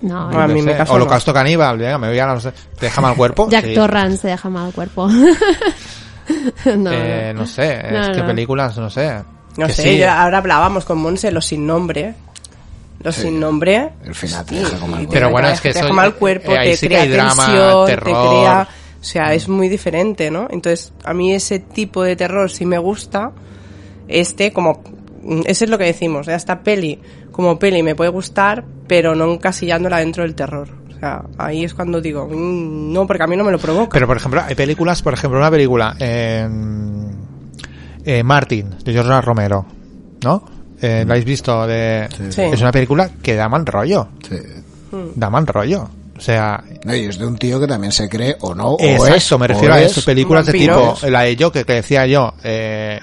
No, 0.00 0.30
No, 0.30 0.40
a 0.40 0.46
no 0.46 0.54
mí 0.54 0.62
me 0.62 0.76
caso 0.76 0.92
Holocausto 0.94 1.34
caníbal, 1.34 1.76
venga, 1.76 1.98
me 1.98 2.06
voy 2.08 2.18
a 2.20 2.26
no 2.26 2.38
sé. 2.38 2.52
¿Te 2.78 2.86
deja 2.86 3.00
mal 3.00 3.16
cuerpo? 3.16 3.48
Jack 3.50 3.64
Sí. 3.66 3.74
Torrance 3.74 4.18
se 4.18 4.28
deja 4.28 4.48
mal 4.48 4.72
cuerpo. 4.72 5.08
no, 6.76 6.92
Eh, 6.92 7.32
no. 7.34 7.40
no 7.40 7.46
sé, 7.46 7.82
No, 7.90 8.00
es 8.02 8.08
que 8.10 8.20
no. 8.20 8.26
películas, 8.26 8.76
no 8.78 8.90
sé. 8.90 9.22
No 9.56 9.66
Que 9.66 9.72
sé, 9.72 9.82
sí. 9.82 9.98
yo- 9.98 10.10
ahora 10.10 10.38
hablábamos 10.38 10.84
con 10.84 10.98
Monse, 10.98 11.32
los 11.32 11.46
sin 11.46 11.66
nombre. 11.66 12.14
Los 13.02 13.14
Sí. 13.14 13.22
sin 13.22 13.38
nombre. 13.40 13.90
El 14.04 14.14
final 14.14 14.44
te 14.44 14.54
deja 14.56 14.78
como 14.78 14.96
el 14.96 15.06
te- 15.06 15.12
Pero 15.14 15.30
bueno, 15.30 15.48
te 15.48 15.54
es 15.54 15.60
que 15.60 15.68
deja 15.68 15.84
eso- 15.86 15.94
mal 15.94 16.14
cuerpo, 16.16 16.52
eh, 16.52 16.58
ahí 16.58 16.70
te 16.70 16.76
sí 16.76 16.86
crea 16.88 17.02
hay 17.02 17.08
drama, 17.08 17.46
tensión, 17.46 17.86
te 17.86 17.92
terror. 17.92 18.28
crea... 18.28 18.68
O 19.00 19.04
sea, 19.04 19.32
es 19.32 19.48
muy 19.48 19.68
diferente, 19.68 20.28
¿no? 20.30 20.48
Entonces, 20.50 20.92
a 21.04 21.14
mí 21.14 21.32
ese 21.32 21.60
tipo 21.60 22.02
de 22.02 22.16
terror 22.16 22.50
sí 22.50 22.66
me 22.66 22.78
gusta. 22.78 23.30
Este, 24.08 24.52
como... 24.52 24.82
Eso 25.46 25.64
es 25.64 25.70
lo 25.70 25.78
que 25.78 25.84
decimos, 25.84 26.26
¿eh? 26.26 26.34
esta 26.34 26.60
peli, 26.64 26.98
como 27.30 27.58
peli 27.58 27.82
me 27.84 27.94
puede 27.94 28.10
gustar, 28.10 28.64
pero 28.88 29.14
no 29.14 29.32
encasillándola 29.32 29.98
dentro 29.98 30.24
del 30.24 30.34
terror. 30.34 30.68
O 30.96 30.98
sea, 30.98 31.22
ahí 31.38 31.62
es 31.64 31.74
cuando 31.74 32.00
digo, 32.00 32.26
"Mm, 32.26 32.92
no, 32.92 33.06
porque 33.06 33.22
a 33.22 33.26
mí 33.28 33.36
no 33.36 33.44
me 33.44 33.52
lo 33.52 33.58
provoca. 33.58 33.90
Pero 33.92 34.08
por 34.08 34.16
ejemplo, 34.16 34.42
hay 34.44 34.56
películas, 34.56 35.00
por 35.02 35.12
ejemplo, 35.14 35.38
una 35.38 35.50
película, 35.50 35.94
eh, 36.00 36.48
eh, 38.04 38.22
Martin, 38.24 38.74
de 38.84 38.92
George 38.92 39.20
Romero, 39.20 39.66
¿no? 40.24 40.42
Eh, 40.80 41.04
¿La 41.06 41.12
habéis 41.14 41.24
visto? 41.24 41.66
De, 41.66 42.08
Sí. 42.30 42.42
Es 42.42 42.60
una 42.60 42.72
película 42.72 43.10
que 43.22 43.34
da 43.34 43.48
mal 43.48 43.66
rollo, 43.66 44.08
Sí. 44.28 44.36
da 45.16 45.28
mal 45.30 45.46
rollo. 45.46 45.88
O 46.16 46.20
sea, 46.20 46.62
No, 46.84 46.94
y 46.96 47.04
es 47.04 47.18
de 47.18 47.26
un 47.26 47.36
tío 47.38 47.60
que 47.60 47.66
también 47.68 47.92
se 47.92 48.08
cree 48.08 48.36
o 48.40 48.54
no, 48.54 48.70
o 48.72 48.80
exacto, 48.80 49.14
es, 49.14 49.30
me 49.38 49.44
o 49.44 49.48
refiero 49.48 49.74
a 49.74 49.80
es. 49.80 49.92
eso, 49.92 50.04
películas 50.04 50.46
de 50.46 50.52
tipo, 50.52 50.96
la 51.08 51.22
de 51.22 51.36
yo 51.36 51.52
que, 51.52 51.64
que 51.64 51.74
decía 51.74 52.06
yo, 52.06 52.34
eh, 52.42 52.98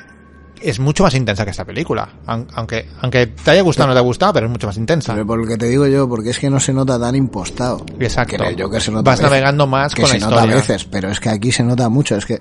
es 0.62 0.80
mucho 0.80 1.04
más 1.04 1.14
intensa 1.14 1.46
que 1.46 1.52
esta 1.52 1.64
película. 1.64 2.10
Aun- 2.26 2.48
Aunque, 2.56 2.88
aunque 3.02 3.28
te 3.28 3.52
haya 3.52 3.62
gustado 3.62 3.86
o 3.86 3.88
no 3.90 3.94
te 3.94 4.00
ha 4.00 4.02
gustado, 4.04 4.34
pero 4.34 4.48
es 4.48 4.52
mucho 4.52 4.68
más 4.68 4.76
intensa. 4.78 5.14
Pero 5.14 5.26
por 5.28 5.38
lo 5.40 5.46
que 5.48 5.58
te 5.58 5.68
digo 5.68 5.86
yo, 5.88 6.10
porque 6.10 6.32
es 6.32 6.40
que 6.40 6.50
no 6.50 6.60
se 6.60 6.74
nota 6.74 7.00
tan 7.00 7.16
impostado. 7.16 7.86
Exacto. 8.00 8.36
Que 8.38 8.50
el 8.50 8.62
Joker 8.62 8.82
se 8.82 8.92
nota 8.92 9.12
Vas 9.12 9.22
navegando 9.22 9.66
más 9.68 9.94
que 9.94 10.02
con 10.02 10.12
se 10.12 10.20
la 10.20 10.26
nota 10.26 10.36
a 10.42 10.46
historia. 10.46 10.56
veces, 10.56 10.86
pero 10.86 11.10
es 11.12 11.20
que 11.20 11.30
aquí 11.30 11.52
se 11.52 11.64
nota 11.64 11.88
mucho. 11.88 12.16
Es 12.18 12.26
que 12.26 12.40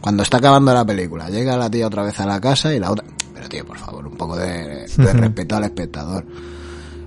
cuando 0.00 0.22
está 0.22 0.38
acabando 0.38 0.72
la 0.72 0.84
película, 0.84 1.28
llega 1.28 1.56
la 1.56 1.70
tía 1.70 1.86
otra 1.86 2.02
vez 2.02 2.18
a 2.20 2.26
la 2.26 2.40
casa 2.40 2.74
y 2.74 2.78
la 2.78 2.90
otra... 2.90 3.04
Pero 3.34 3.48
tío, 3.48 3.66
por 3.66 3.78
favor, 3.78 4.06
un 4.06 4.16
poco 4.16 4.36
de, 4.36 4.86
de 4.86 5.12
respeto 5.12 5.56
al 5.56 5.64
espectador. 5.64 6.24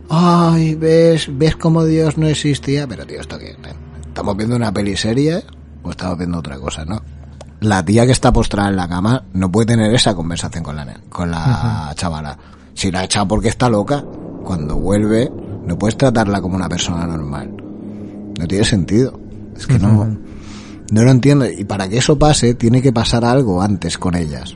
Ay, 0.10 0.76
ves, 0.76 1.30
ves 1.32 1.56
cómo 1.56 1.86
Dios 1.86 2.18
no 2.18 2.28
existía. 2.28 2.88
Pero 2.88 3.06
tío, 3.06 3.22
¿esto 3.22 3.38
qué? 3.38 3.56
¿Estamos 4.08 4.36
viendo 4.36 4.56
una 4.56 4.74
peli 4.74 4.98
serie 4.98 5.44
o 5.84 5.92
estamos 5.92 6.18
viendo 6.18 6.40
otra 6.40 6.58
cosa, 6.58 6.86
no? 6.86 7.02
La 7.62 7.84
tía 7.86 8.06
que 8.06 8.12
está 8.12 8.34
postrada 8.34 8.70
en 8.70 8.76
la 8.76 8.88
cama 8.90 9.24
no 9.34 9.52
puede 9.52 9.68
tener 9.68 9.94
esa 9.94 10.16
conversación 10.16 10.64
con 10.64 10.76
la, 10.76 11.00
con 11.10 11.32
la 11.32 11.94
chavala. 11.96 12.38
Si 12.74 12.92
la 12.92 13.02
ha 13.02 13.04
echado 13.04 13.28
porque 13.28 13.50
está 13.50 13.70
loca, 13.70 14.04
cuando 14.44 14.78
vuelve, 14.78 15.32
no 15.66 15.78
puedes 15.78 15.98
tratarla 15.98 16.42
como 16.42 16.56
una 16.56 16.68
persona 16.68 17.06
normal. 17.06 17.54
No 18.38 18.48
tiene 18.48 18.66
sentido. 18.66 19.20
Es 19.56 19.68
que 19.68 19.78
no, 19.78 20.18
no 20.92 21.04
lo 21.04 21.12
entiendo. 21.12 21.46
Y 21.50 21.64
para 21.66 21.90
que 21.90 21.98
eso 21.98 22.20
pase, 22.20 22.54
tiene 22.54 22.82
que 22.82 22.94
pasar 22.94 23.26
algo 23.26 23.62
antes 23.62 23.98
con 23.98 24.16
ellas. 24.16 24.56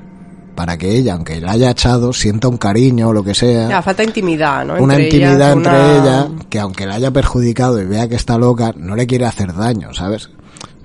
Para 0.55 0.77
que 0.77 0.95
ella, 0.95 1.15
aunque 1.15 1.41
la 1.41 1.51
haya 1.51 1.71
echado, 1.71 2.13
sienta 2.13 2.47
un 2.47 2.57
cariño 2.57 3.09
o 3.09 3.13
lo 3.13 3.23
que 3.23 3.33
sea. 3.33 3.67
Ya, 3.67 3.81
falta 3.81 4.03
intimidad, 4.03 4.63
¿no? 4.65 4.75
una 4.81 4.93
Entre 4.93 5.05
intimidad 5.07 5.33
ellas, 5.35 5.55
entre 5.57 5.71
una- 5.73 5.91
ella, 5.97 6.27
que 6.49 6.59
aunque 6.59 6.85
la 6.85 6.95
haya 6.95 7.11
perjudicado 7.11 7.81
y 7.81 7.85
vea 7.85 8.07
que 8.07 8.15
está 8.15 8.37
loca, 8.37 8.71
no 8.77 8.95
le 8.95 9.05
quiere 9.05 9.25
hacer 9.25 9.53
daño, 9.53 9.93
¿sabes? 9.93 10.29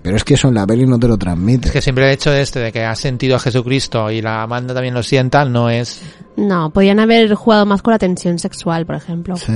Pero 0.03 0.16
es 0.16 0.24
que 0.24 0.34
eso 0.34 0.48
en 0.48 0.55
la 0.55 0.66
peli 0.66 0.86
no 0.86 0.98
te 0.98 1.07
lo 1.07 1.18
transmite. 1.18 1.68
Es 1.68 1.72
que 1.72 1.82
siempre 1.82 2.07
el 2.09 2.14
hecho 2.14 2.30
de 2.30 2.40
este, 2.40 2.59
de 2.59 2.72
que 2.72 2.84
has 2.84 2.98
sentido 2.98 3.36
a 3.36 3.38
Jesucristo 3.38 4.11
y 4.11 4.22
la 4.22 4.42
Amanda 4.42 4.72
también 4.74 4.94
lo 4.94 5.03
sienta, 5.03 5.44
no 5.44 5.68
es... 5.70 6.01
No, 6.36 6.70
podían 6.70 6.98
haber 7.01 7.34
jugado 7.34 7.66
más 7.66 7.82
con 7.82 7.92
la 7.92 7.98
tensión 7.98 8.38
sexual, 8.38 8.86
por 8.86 8.94
ejemplo. 8.96 9.36
Sí. 9.36 9.53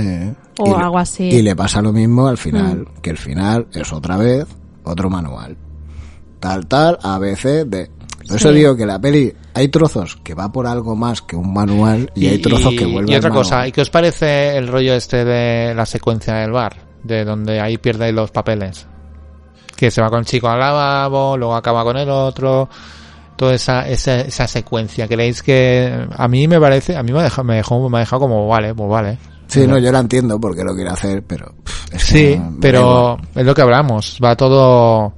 O 0.59 0.67
Y 0.67 0.69
le- 0.69 0.75
algo 0.75 0.99
así. 0.99 1.23
Y 1.23 1.41
le 1.41 1.55
pasa 1.55 1.81
lo 1.81 1.91
mismo 1.91 2.27
al 2.27 2.37
final, 2.37 2.81
Mm. 2.81 3.01
que 3.01 3.09
el 3.09 3.17
final 3.17 3.67
es 3.73 3.91
otra 3.91 4.17
vez 4.17 4.45
otro 4.83 5.09
manual. 5.09 5.57
Tal, 6.39 6.67
tal, 6.67 6.97
A, 7.01 7.17
B, 7.19 7.35
C, 7.35 7.65
D. 7.65 7.89
Por 8.27 8.37
eso 8.37 8.49
Sí. 8.49 8.55
digo 8.55 8.75
que 8.75 8.85
la 8.85 8.99
peli 8.99 9.31
hay 9.53 9.67
trozos 9.67 10.15
que 10.17 10.33
va 10.33 10.51
por 10.51 10.65
algo 10.67 10.95
más 10.95 11.21
que 11.21 11.35
un 11.35 11.53
manual 11.53 12.11
y, 12.15 12.27
hay 12.27 12.39
trozos 12.39 12.73
que 12.73 12.85
vuelven 12.85 13.13
Y 13.13 13.15
otra 13.15 13.29
al 13.29 13.35
cosa. 13.35 13.67
¿y 13.67 13.71
qué 13.71 13.81
os 13.81 13.89
parece 13.89 14.57
el 14.57 14.67
rollo 14.67 14.93
este 14.95 15.23
de 15.23 15.73
la 15.75 15.85
secuencia 15.85 16.33
del 16.35 16.51
bar? 16.51 16.75
De 17.03 17.23
donde 17.23 17.59
ahí 17.61 17.77
pierde 17.77 18.11
los 18.11 18.31
papeles. 18.31 18.87
Que 19.75 19.91
se 19.91 20.01
va 20.01 20.09
con 20.09 20.19
el 20.19 20.25
chico 20.25 20.47
al 20.49 20.59
lavabo, 20.59 21.37
luego 21.37 21.55
acaba 21.55 21.83
con 21.83 21.97
el 21.97 22.09
otro. 22.09 22.67
Toda 23.35 23.53
esa, 23.53 23.87
esa, 23.87 24.21
esa 24.21 24.47
secuencia. 24.47 25.07
¿Creéis 25.07 25.43
que 25.43 26.07
a 26.09 26.27
mí 26.27 26.47
me 26.47 26.59
parece, 26.59 26.95
a 26.95 27.03
mí 27.03 27.11
me 27.11 27.19
ha 27.19 27.23
dejado, 27.23 27.43
me 27.43 27.55
dejó, 27.57 27.89
me 27.89 27.97
ha 27.97 27.99
dejado 27.99 28.21
como 28.21 28.47
vale, 28.47 28.73
pues 28.73 28.89
vale. 28.89 29.17
Sí, 29.47 29.67
no, 29.67 29.77
yo 29.77 29.91
la 29.91 29.99
entiendo 29.99 30.39
porque 30.39 30.63
lo 30.63 30.73
quiere 30.73 30.89
hacer, 30.89 31.21
pero... 31.23 31.53
pff, 31.63 31.85
Sí, 31.97 32.41
pero 32.59 33.17
es 33.35 33.45
lo 33.45 33.53
que 33.53 33.61
hablamos. 33.61 34.19
Va 34.23 34.35
todo, 34.35 35.13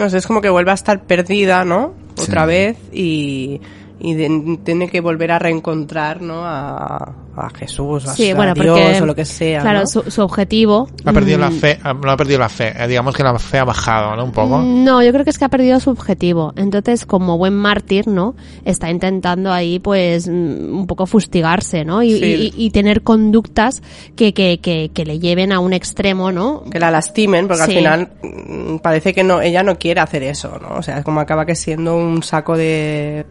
No 0.00 0.08
sé, 0.08 0.16
es 0.16 0.26
como 0.26 0.40
que 0.40 0.48
vuelve 0.48 0.70
a 0.70 0.74
estar 0.74 1.02
perdida, 1.02 1.62
¿no? 1.66 1.92
Sí. 2.16 2.22
Otra 2.22 2.46
vez 2.46 2.78
y, 2.90 3.60
y 4.00 4.14
de- 4.14 4.58
tiene 4.64 4.88
que 4.88 5.00
volver 5.00 5.30
a 5.32 5.38
reencontrar, 5.38 6.22
¿no? 6.22 6.44
A, 6.44 6.96
a 7.36 7.50
Jesús, 7.54 8.06
a, 8.08 8.14
Sí, 8.14 8.30
a 8.30 8.34
bueno, 8.34 8.54
Dios 8.54 8.66
porque 8.78 9.02
o 9.02 9.06
lo 9.06 9.14
que 9.14 9.24
sea, 9.24 9.60
claro, 9.60 9.80
¿no? 9.80 9.86
su, 9.86 10.02
su 10.10 10.22
objetivo 10.22 10.88
ha 11.04 11.12
perdido 11.12 11.38
la 11.38 11.50
mm, 11.50 11.52
fe, 11.54 11.78
no 12.02 12.10
ha 12.10 12.16
perdido 12.16 12.38
la 12.40 12.48
fe. 12.48 12.72
eh, 12.76 12.88
Digamos 12.88 13.14
que 13.16 13.22
la 13.22 13.38
fe 13.38 13.58
ha 13.58 13.64
bajado, 13.64 14.16
¿no? 14.16 14.24
Un 14.24 14.32
poco. 14.32 14.58
No, 14.62 15.02
yo 15.02 15.12
creo 15.12 15.24
que 15.24 15.30
es 15.30 15.38
que 15.38 15.44
ha 15.44 15.48
perdido 15.48 15.78
su 15.80 15.90
objetivo. 15.90 16.52
Entonces, 16.56 17.06
como 17.06 17.38
buen 17.38 17.54
mártir, 17.54 18.08
¿no? 18.08 18.34
Está 18.64 18.90
intentando 18.90 19.52
ahí, 19.52 19.78
pues, 19.78 20.28
mm, 20.28 20.32
un 20.78 20.86
poco 20.86 21.06
fustigarse, 21.06 21.84
¿no? 21.84 22.02
Y, 22.02 22.10
Sí. 22.18 22.52
y- 22.56 22.66
y 22.66 22.70
tener 22.70 23.02
conductas 23.02 23.82
que, 24.16 24.34
que, 24.34 24.60
que, 24.60 24.90
que 24.92 25.04
le 25.04 25.18
lleven 25.18 25.52
a 25.52 25.60
un 25.60 25.72
extremo, 25.72 26.32
¿no? 26.32 26.64
que 26.70 26.78
la 26.80 26.90
lastimen, 26.90 27.46
porque 27.48 27.64
Sí. 27.64 27.70
al 27.72 27.76
final 27.76 28.08
mm, 28.22 28.76
parece 28.78 29.12
que 29.14 29.22
no, 29.24 29.40
ella 29.40 29.62
no 29.62 29.76
quiere 29.78 30.00
hacer 30.00 30.22
eso, 30.22 30.58
¿no? 30.60 30.76
O 30.78 30.82
sea, 30.82 30.98
es 30.98 31.04
como 31.04 31.20
acaba 31.20 31.44
que 31.46 31.54
siendo 31.54 31.96
un 31.96 32.22
saco 32.22 32.56
de... 32.56 33.24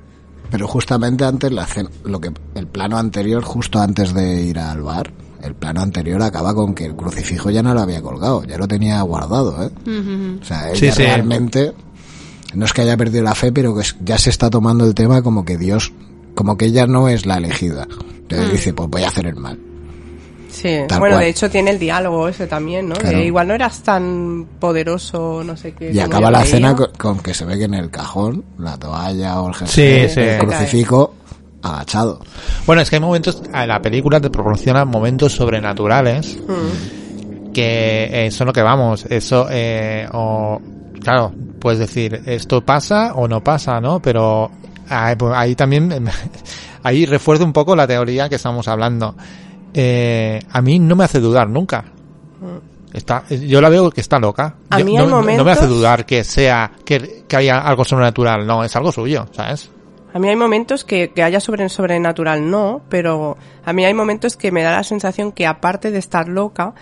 Pero 0.51 0.67
justamente 0.67 1.25
antes, 1.25 1.51
la 1.51 1.63
escena- 1.63 1.89
lo 2.03 2.19
que, 2.19 2.31
el 2.55 2.67
plano 2.67 2.97
anterior, 2.97 3.43
justo 3.43 3.79
antes 3.79 4.13
de 4.13 4.41
ir 4.43 4.59
al 4.59 4.81
bar, 4.81 5.11
el 5.43 5.53
plano 5.55 5.81
anterior 5.81 6.21
acaba 6.21 6.53
con 6.53 6.73
que 6.73 6.85
el 6.85 6.95
crucifijo 6.95 7.49
ya 7.49 7.61
no 7.63 7.73
lo 7.73 7.81
había 7.81 8.01
colgado, 8.01 8.43
ya 8.43 8.57
lo 8.57 8.67
tenía 8.67 9.01
guardado, 9.03 9.63
¿eh? 9.63 9.69
O 10.41 10.43
sea, 10.45 10.69
ella 10.69 10.75
Sí, 10.75 10.91
sí. 10.91 11.03
realmente, 11.03 11.73
no 12.55 12.65
es 12.65 12.73
que 12.73 12.81
haya 12.81 12.97
perdido 12.97 13.23
la 13.23 13.35
fe, 13.35 13.51
pero 13.51 13.75
que 13.75 13.83
ya 14.03 14.17
se 14.17 14.29
está 14.31 14.49
tomando 14.49 14.85
el 14.85 14.95
tema 14.95 15.21
como 15.21 15.45
que 15.45 15.57
Dios, 15.57 15.93
como 16.35 16.57
que 16.57 16.65
ella 16.65 16.87
no 16.87 17.07
es 17.09 17.25
la 17.25 17.37
elegida. 17.37 17.87
Entonces 18.21 18.51
dice, 18.51 18.73
pues 18.73 18.89
voy 18.89 19.03
a 19.03 19.07
hacer 19.07 19.27
el 19.27 19.35
mal. 19.35 19.59
Sí, 20.61 20.77
Tal 20.87 20.99
bueno, 20.99 21.15
cual. 21.15 21.23
de 21.25 21.29
hecho 21.29 21.49
tiene 21.49 21.71
el 21.71 21.79
diálogo 21.79 22.27
ese 22.27 22.47
también, 22.47 22.89
¿no? 22.89 22.95
Claro. 22.95 23.17
De 23.17 23.25
igual 23.25 23.47
no 23.47 23.53
eras 23.53 23.81
tan 23.81 24.45
poderoso, 24.59 25.43
no 25.45 25.55
sé 25.55 25.73
qué. 25.73 25.91
Y 25.91 25.99
acaba 25.99 26.29
la 26.29 26.41
escena 26.41 26.75
con, 26.75 26.87
con 26.97 27.19
que 27.19 27.33
se 27.33 27.45
ve 27.45 27.57
que 27.57 27.65
en 27.65 27.73
el 27.75 27.89
cajón, 27.89 28.43
la 28.57 28.77
toalla 28.77 29.39
o 29.41 29.47
el 29.49 29.53
jersey, 29.55 30.07
Sí, 30.09 30.13
sí. 30.15 30.19
el 30.21 30.39
crucifijo 30.39 31.13
agachado. 31.61 32.19
Bueno, 32.65 32.81
es 32.81 32.89
que 32.89 32.97
hay 32.97 33.01
momentos, 33.01 33.41
a 33.53 33.65
la 33.65 33.81
película 33.81 34.19
te 34.19 34.29
proporciona 34.29 34.83
momentos 34.85 35.33
sobrenaturales 35.33 36.37
Mm. 36.47 37.51
que 37.53 38.25
eh, 38.27 38.31
son 38.31 38.47
lo 38.47 38.53
que 38.53 38.61
vamos. 38.61 39.05
Eso, 39.09 39.47
eh, 39.49 40.07
o, 40.13 40.59
claro, 41.01 41.31
puedes 41.59 41.79
decir, 41.79 42.21
esto 42.25 42.61
pasa 42.61 43.13
o 43.15 43.27
no 43.27 43.43
pasa, 43.43 43.79
¿no? 43.81 44.01
Pero 44.01 44.51
ahí, 44.89 45.15
pues, 45.15 45.33
ahí 45.35 45.55
también, 45.55 46.09
ahí 46.83 47.05
refuerzo 47.05 47.43
un 47.45 47.53
poco 47.53 47.75
la 47.75 47.87
teoría 47.87 48.29
que 48.29 48.35
estamos 48.35 48.67
hablando. 48.67 49.15
Eh, 49.73 50.39
a 50.49 50.61
mí 50.61 50.79
no 50.79 50.95
me 50.95 51.03
hace 51.03 51.19
dudar 51.19 51.49
nunca. 51.49 51.85
Está, 52.93 53.23
yo 53.27 53.61
la 53.61 53.69
veo 53.69 53.91
que 53.91 54.01
está 54.01 54.17
loca. 54.19 54.55
A 54.69 54.79
Yo- 54.79 54.85
mí 54.85 54.95
no, 54.97 55.05
no 55.07 55.21
me 55.43 55.51
hace 55.51 55.67
dudar 55.67 56.05
que 56.05 56.23
sea, 56.23 56.71
que, 56.83 57.23
que 57.27 57.35
haya 57.37 57.59
algo 57.59 57.85
sobrenatural. 57.85 58.47
No, 58.47 58.63
es 58.63 58.75
algo 58.75 58.91
suyo, 58.91 59.27
¿sabes? 59.31 59.69
A 60.11 60.17
mí 60.17 60.27
hay 60.27 60.35
momentos 60.35 60.83
que, 60.83 61.11
que 61.11 61.21
haya 61.21 61.39
sobre, 61.39 61.69
sobrenatural, 61.69 62.49
no, 62.49 62.81
pero 62.89 63.37
a 63.63 63.73
mí 63.73 63.85
hay 63.85 63.93
momentos 63.93 64.35
que 64.37 64.51
me 64.51 64.63
da 64.63 64.71
la 64.71 64.83
sensación 64.83 65.31
que 65.31 65.45
aparte 65.45 65.91
de 65.91 65.99
estar 65.99 66.27
loca, 66.27 66.73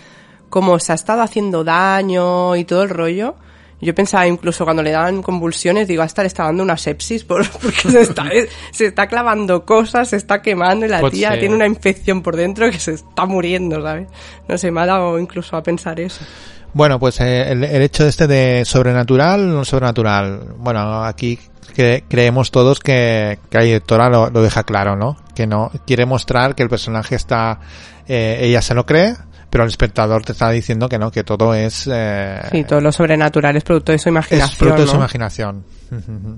como 0.49 0.79
se 0.79 0.93
ha 0.93 0.95
estado 0.95 1.21
haciendo 1.21 1.65
daño 1.65 2.55
y 2.55 2.63
todo 2.63 2.83
el 2.83 2.89
rollo, 2.89 3.35
Yo 3.79 3.93
pensaba 3.93 4.25
incluso 4.27 4.63
cuando 4.63 4.81
le 4.81 4.91
daban 4.91 5.21
convulsiones, 5.21 5.87
digo, 5.87 6.01
hasta 6.01 6.23
le 6.23 6.27
está 6.27 6.45
dando 6.45 6.63
una 6.63 6.77
sepsis 6.77 7.23
por- 7.23 7.47
porque 7.61 7.89
se 7.91 8.01
está, 8.01 8.25
se 8.71 8.85
está 8.87 9.07
clavando 9.07 9.65
cosas, 9.65 10.09
se 10.09 10.15
está 10.15 10.41
quemando 10.41 10.85
y 10.85 10.89
la 10.89 10.99
Pues 10.99 11.13
tía 11.13 11.37
tiene 11.39 11.53
una 11.55 11.67
infección 11.67 12.21
por 12.23 12.35
dentro 12.35 12.69
que 12.71 12.79
se 12.79 12.93
está 12.93 13.25
muriendo, 13.27 13.81
¿sabes? 13.81 14.07
No 14.47 14.57
sé, 14.57 14.71
me 14.71 14.81
ha 14.81 14.85
dado 14.87 15.19
incluso 15.19 15.55
a 15.55 15.61
pensar 15.63 15.99
eso. 15.99 16.25
Bueno, 16.73 16.99
pues 16.99 17.19
eh, 17.21 17.51
el, 17.51 17.63
el 17.63 17.81
hecho 17.81 18.05
este 18.07 18.27
de 18.27 18.63
sobrenatural 18.65 19.41
o 19.49 19.53
no 19.53 19.65
sobrenatural. 19.65 20.53
Bueno, 20.57 21.03
aquí 21.03 21.39
cre- 21.75 22.03
creemos 22.07 22.51
todos 22.51 22.79
que, 22.79 23.39
que 23.49 23.57
la 23.57 23.63
directora 23.63 24.09
lo, 24.09 24.29
lo 24.29 24.41
deja 24.41 24.63
claro, 24.63 24.95
¿no? 24.95 25.17
Que 25.35 25.47
no 25.47 25.71
quiere 25.85 26.05
mostrar 26.05 26.55
que 26.55 26.63
el 26.63 26.69
personaje 26.69 27.15
está, 27.15 27.59
eh, 28.07 28.39
ella 28.41 28.61
se 28.61 28.73
lo 28.73 28.85
cree, 28.85 29.15
pero 29.49 29.63
el 29.63 29.69
espectador 29.69 30.23
te 30.23 30.33
está 30.33 30.49
diciendo 30.51 30.89
que 30.89 30.97
no, 30.99 31.09
que 31.11 31.23
todo 31.23 31.53
es, 31.53 31.87
eh, 31.91 32.41
Sí, 32.51 32.63
todo 32.63 32.81
lo 32.81 32.91
sobrenatural 32.91 33.55
es 33.55 33.63
producto 33.63 33.91
de 33.93 33.97
su 33.99 34.09
imaginación. 34.09 34.49
es 34.49 34.55
fruto 34.57 34.81
de 34.81 34.87
su 34.87 34.95
imaginación. 34.95 35.63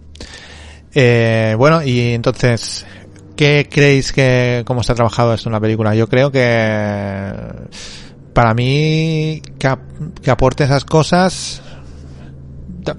eh, 0.93 1.55
bueno, 1.57 1.83
y 1.83 2.13
entonces, 2.13 2.85
¿qué 3.35 3.67
creéis 3.71 4.11
que 4.11 4.63
cómo 4.65 4.81
está 4.81 4.95
trabajado 4.95 5.33
esto 5.33 5.49
en 5.49 5.53
la 5.53 5.59
película? 5.59 5.95
Yo 5.95 6.07
creo 6.07 6.31
que 6.31 7.33
para 8.33 8.53
mí 8.53 9.41
que, 9.57 9.67
ap- 9.67 10.19
que 10.21 10.31
aporte 10.31 10.63
esas 10.63 10.85
cosas 10.85 11.61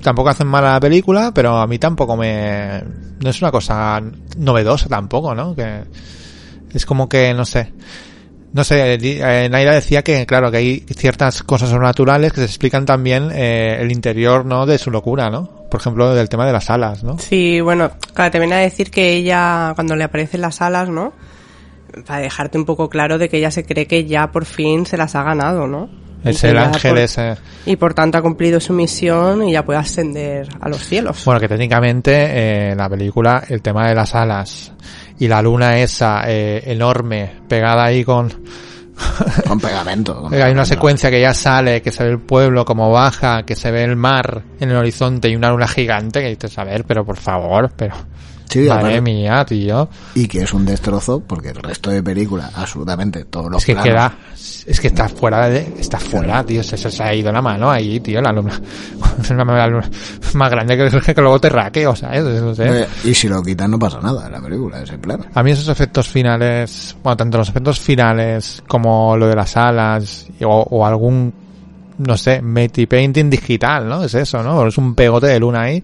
tampoco 0.03 0.29
hacen 0.29 0.47
mal 0.47 0.65
a 0.67 0.73
la 0.75 0.81
película, 0.81 1.33
pero 1.35 1.57
a 1.59 1.67
mí 1.67 1.79
tampoco 1.79 2.17
me 2.17 2.83
no 3.21 3.31
es 3.31 3.41
una 3.43 3.51
cosa 3.51 4.01
novedosa 4.37 4.89
tampoco, 4.89 5.35
¿no? 5.35 5.55
Que 5.55 5.83
es 6.73 6.87
como 6.87 7.09
que 7.09 7.35
no 7.35 7.45
sé. 7.45 7.73
No 8.53 8.64
sé, 8.64 8.94
eh, 9.01 9.48
Naira 9.48 9.72
decía 9.74 10.03
que, 10.03 10.26
claro, 10.26 10.51
que 10.51 10.57
hay 10.57 10.84
ciertas 10.96 11.42
cosas 11.44 11.68
sobrenaturales 11.68 12.32
que 12.32 12.40
se 12.40 12.46
explican 12.46 12.84
también 12.84 13.30
eh, 13.32 13.78
el 13.80 13.92
interior, 13.92 14.44
¿no? 14.44 14.66
De 14.66 14.76
su 14.78 14.90
locura, 14.90 15.30
¿no? 15.30 15.48
Por 15.70 15.80
ejemplo, 15.80 16.12
del 16.14 16.28
tema 16.28 16.46
de 16.46 16.53
las 16.53 16.68
alas, 16.68 17.05
¿no? 17.05 17.16
Sí, 17.18 17.61
bueno, 17.61 17.92
claro, 18.12 18.32
te 18.32 18.40
viene 18.40 18.57
a 18.57 18.59
decir 18.59 18.90
que 18.90 19.12
ella, 19.14 19.70
cuando 19.76 19.94
le 19.94 20.03
aparecen 20.03 20.40
las 20.40 20.61
alas, 20.62 20.88
¿no? 20.88 21.12
Para 22.07 22.20
dejarte 22.20 22.59
un 22.59 22.64
poco 22.64 22.88
claro 22.88 23.18
de 23.18 23.28
que 23.28 23.38
ella 23.38 23.53
se 23.53 23.64
cree 23.64 23.86
que 23.86 24.05
ya 24.05 24.32
por 24.32 24.44
fin 24.44 24.84
se 24.84 24.96
las 24.96 25.14
ha 25.14 25.22
ganado, 25.22 25.68
¿no? 25.68 25.88
Es 26.24 26.44
el 26.44 26.59
ángel 26.59 26.90
por- 26.90 26.98
ese. 26.98 27.36
Y 27.66 27.76
por 27.76 27.94
tanto 27.94 28.18
ha 28.18 28.22
cumplido 28.22 28.61
su 28.61 28.72
misión 28.74 29.42
y 29.48 29.53
ya 29.53 29.64
puede 29.64 29.78
ascender 29.78 30.48
a 30.61 30.68
los 30.68 30.84
cielos. 30.84 31.24
Bueno, 31.24 31.40
que 31.40 31.48
técnicamente 31.48 32.12
eh, 32.12 32.70
en 32.72 32.78
la 32.78 32.88
película 32.90 33.42
el 33.48 33.62
tema 33.62 33.88
de 33.88 33.94
las 33.94 34.14
alas 34.14 34.72
y 35.21 35.29
la 35.29 35.43
luna 35.43 35.79
esa 35.79 36.23
eh, 36.27 36.62
enorme 36.66 37.31
pegada 37.47 37.85
ahí 37.85 38.05
con... 38.05 38.33
Con 39.47 39.59
pegamento. 39.59 40.21
con 40.21 40.35
Hay 40.35 40.53
una 40.53 40.66
secuencia 40.66 41.11
que 41.11 41.23
ya 41.23 41.33
sale, 41.33 41.81
que 41.81 41.91
se 41.91 42.05
ve 42.05 42.11
el 42.11 42.18
pueblo 42.18 42.66
como 42.66 42.91
baja, 42.91 43.45
que 43.45 43.57
se 43.57 43.71
ve 43.71 43.85
el 43.85 43.97
mar 43.97 44.43
en 44.61 44.71
el 44.71 44.77
horizonte 44.77 45.31
y 45.31 45.37
una 45.37 45.51
luna 45.51 45.66
gigante 45.66 46.21
que 46.21 46.29
dices, 46.29 46.59
a 46.59 46.64
ver, 46.64 46.85
pero 46.85 47.05
por 47.05 47.16
favor, 47.16 47.71
pero... 47.75 47.95
Sí, 48.51 48.68
Madre 48.68 49.01
mía, 49.01 49.44
tío. 49.44 49.88
Y 50.14 50.26
que 50.26 50.42
es 50.42 50.53
un 50.53 50.66
destrozo 50.66 51.20
porque 51.20 51.51
el 51.51 51.57
resto 51.57 51.88
de 51.90 52.03
película, 52.03 52.51
absolutamente 52.55 53.24
todos 53.24 53.51
los 53.51 53.62
Es 53.62 53.66
que 53.66 53.72
planos- 53.74 53.84
queda... 53.84 54.14
Es 54.66 54.80
que 54.80 54.88
está 54.88 55.09
fuera 55.09 55.48
de... 55.48 55.72
Está 55.78 55.98
fuera, 55.98 56.44
tío. 56.44 56.62
Se, 56.62 56.76
se 56.76 57.03
ha 57.03 57.14
ido 57.14 57.30
la 57.32 57.40
mano 57.40 57.70
ahí, 57.70 58.01
tío. 58.01 58.20
La 58.20 58.32
luna... 58.32 58.61
Es 59.22 59.30
una 59.30 59.44
la 59.44 59.66
luna 59.66 59.88
más 60.34 60.51
grande 60.51 60.76
que, 60.76 61.14
que 61.14 61.20
luego 61.20 61.38
te 61.40 61.48
raqueo, 61.48 61.94
¿sabes? 61.94 62.24
No 62.24 62.55
sé. 62.55 62.82
Eh, 62.82 62.86
Y 63.05 63.14
si 63.14 63.28
lo 63.28 63.42
quitan 63.42 63.70
no 63.70 63.78
pasa 63.78 64.01
nada 64.01 64.26
en 64.26 64.32
la 64.32 64.40
película, 64.40 64.80
ese 64.82 64.98
plano. 64.98 65.24
A 65.34 65.42
mí 65.42 65.51
esos 65.53 65.68
efectos 65.68 66.09
finales, 66.09 66.96
bueno, 67.03 67.16
tanto 67.16 67.38
los 67.38 67.48
efectos 67.48 67.78
finales 67.78 68.62
como 68.66 69.16
lo 69.16 69.28
de 69.28 69.36
las 69.36 69.57
alas 69.57 70.26
o, 70.42 70.66
o 70.70 70.86
algún, 70.86 71.32
no 71.98 72.16
sé, 72.16 72.40
Meti 72.42 72.86
Painting 72.86 73.28
digital, 73.30 73.88
¿no? 73.88 74.05
Es 74.05 74.14
eso, 74.14 74.42
¿no? 74.42 74.66
Es 74.66 74.78
un 74.78 74.94
pegote 74.94 75.26
de 75.28 75.38
luna 75.38 75.62
ahí. 75.62 75.82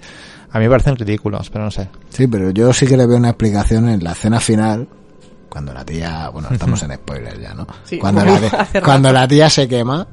A 0.50 0.58
mí 0.58 0.64
me 0.64 0.70
parecen 0.70 0.96
ridículos, 0.96 1.50
pero 1.50 1.64
no 1.64 1.70
sé. 1.70 1.88
Sí, 2.08 2.26
pero 2.26 2.50
yo 2.50 2.72
sí 2.72 2.86
que 2.86 2.96
le 2.96 3.06
veo 3.06 3.16
una 3.16 3.30
explicación 3.30 3.88
en 3.88 4.02
la 4.02 4.12
escena 4.12 4.40
final, 4.40 4.88
cuando 5.48 5.72
la 5.72 5.84
tía, 5.84 6.28
bueno, 6.30 6.48
estamos 6.50 6.82
en 6.82 6.94
spoiler 6.94 7.40
ya, 7.40 7.54
¿no? 7.54 7.66
Sí, 7.84 7.98
cuando, 7.98 8.24
la, 8.24 8.34
hace 8.34 8.80
cuando 8.82 9.12
la 9.12 9.26
tía 9.26 9.50
se 9.50 9.68
quema, 9.68 10.06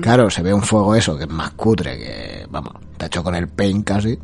claro, 0.00 0.30
se 0.30 0.42
ve 0.42 0.52
un 0.52 0.62
fuego 0.62 0.94
eso, 0.94 1.16
que 1.16 1.24
es 1.24 1.30
más 1.30 1.50
cutre, 1.52 1.98
que, 1.98 2.46
vamos, 2.50 2.74
está 2.92 3.06
hecho 3.06 3.22
con 3.22 3.34
el 3.34 3.48
paint 3.48 3.86
casi. 3.86 4.18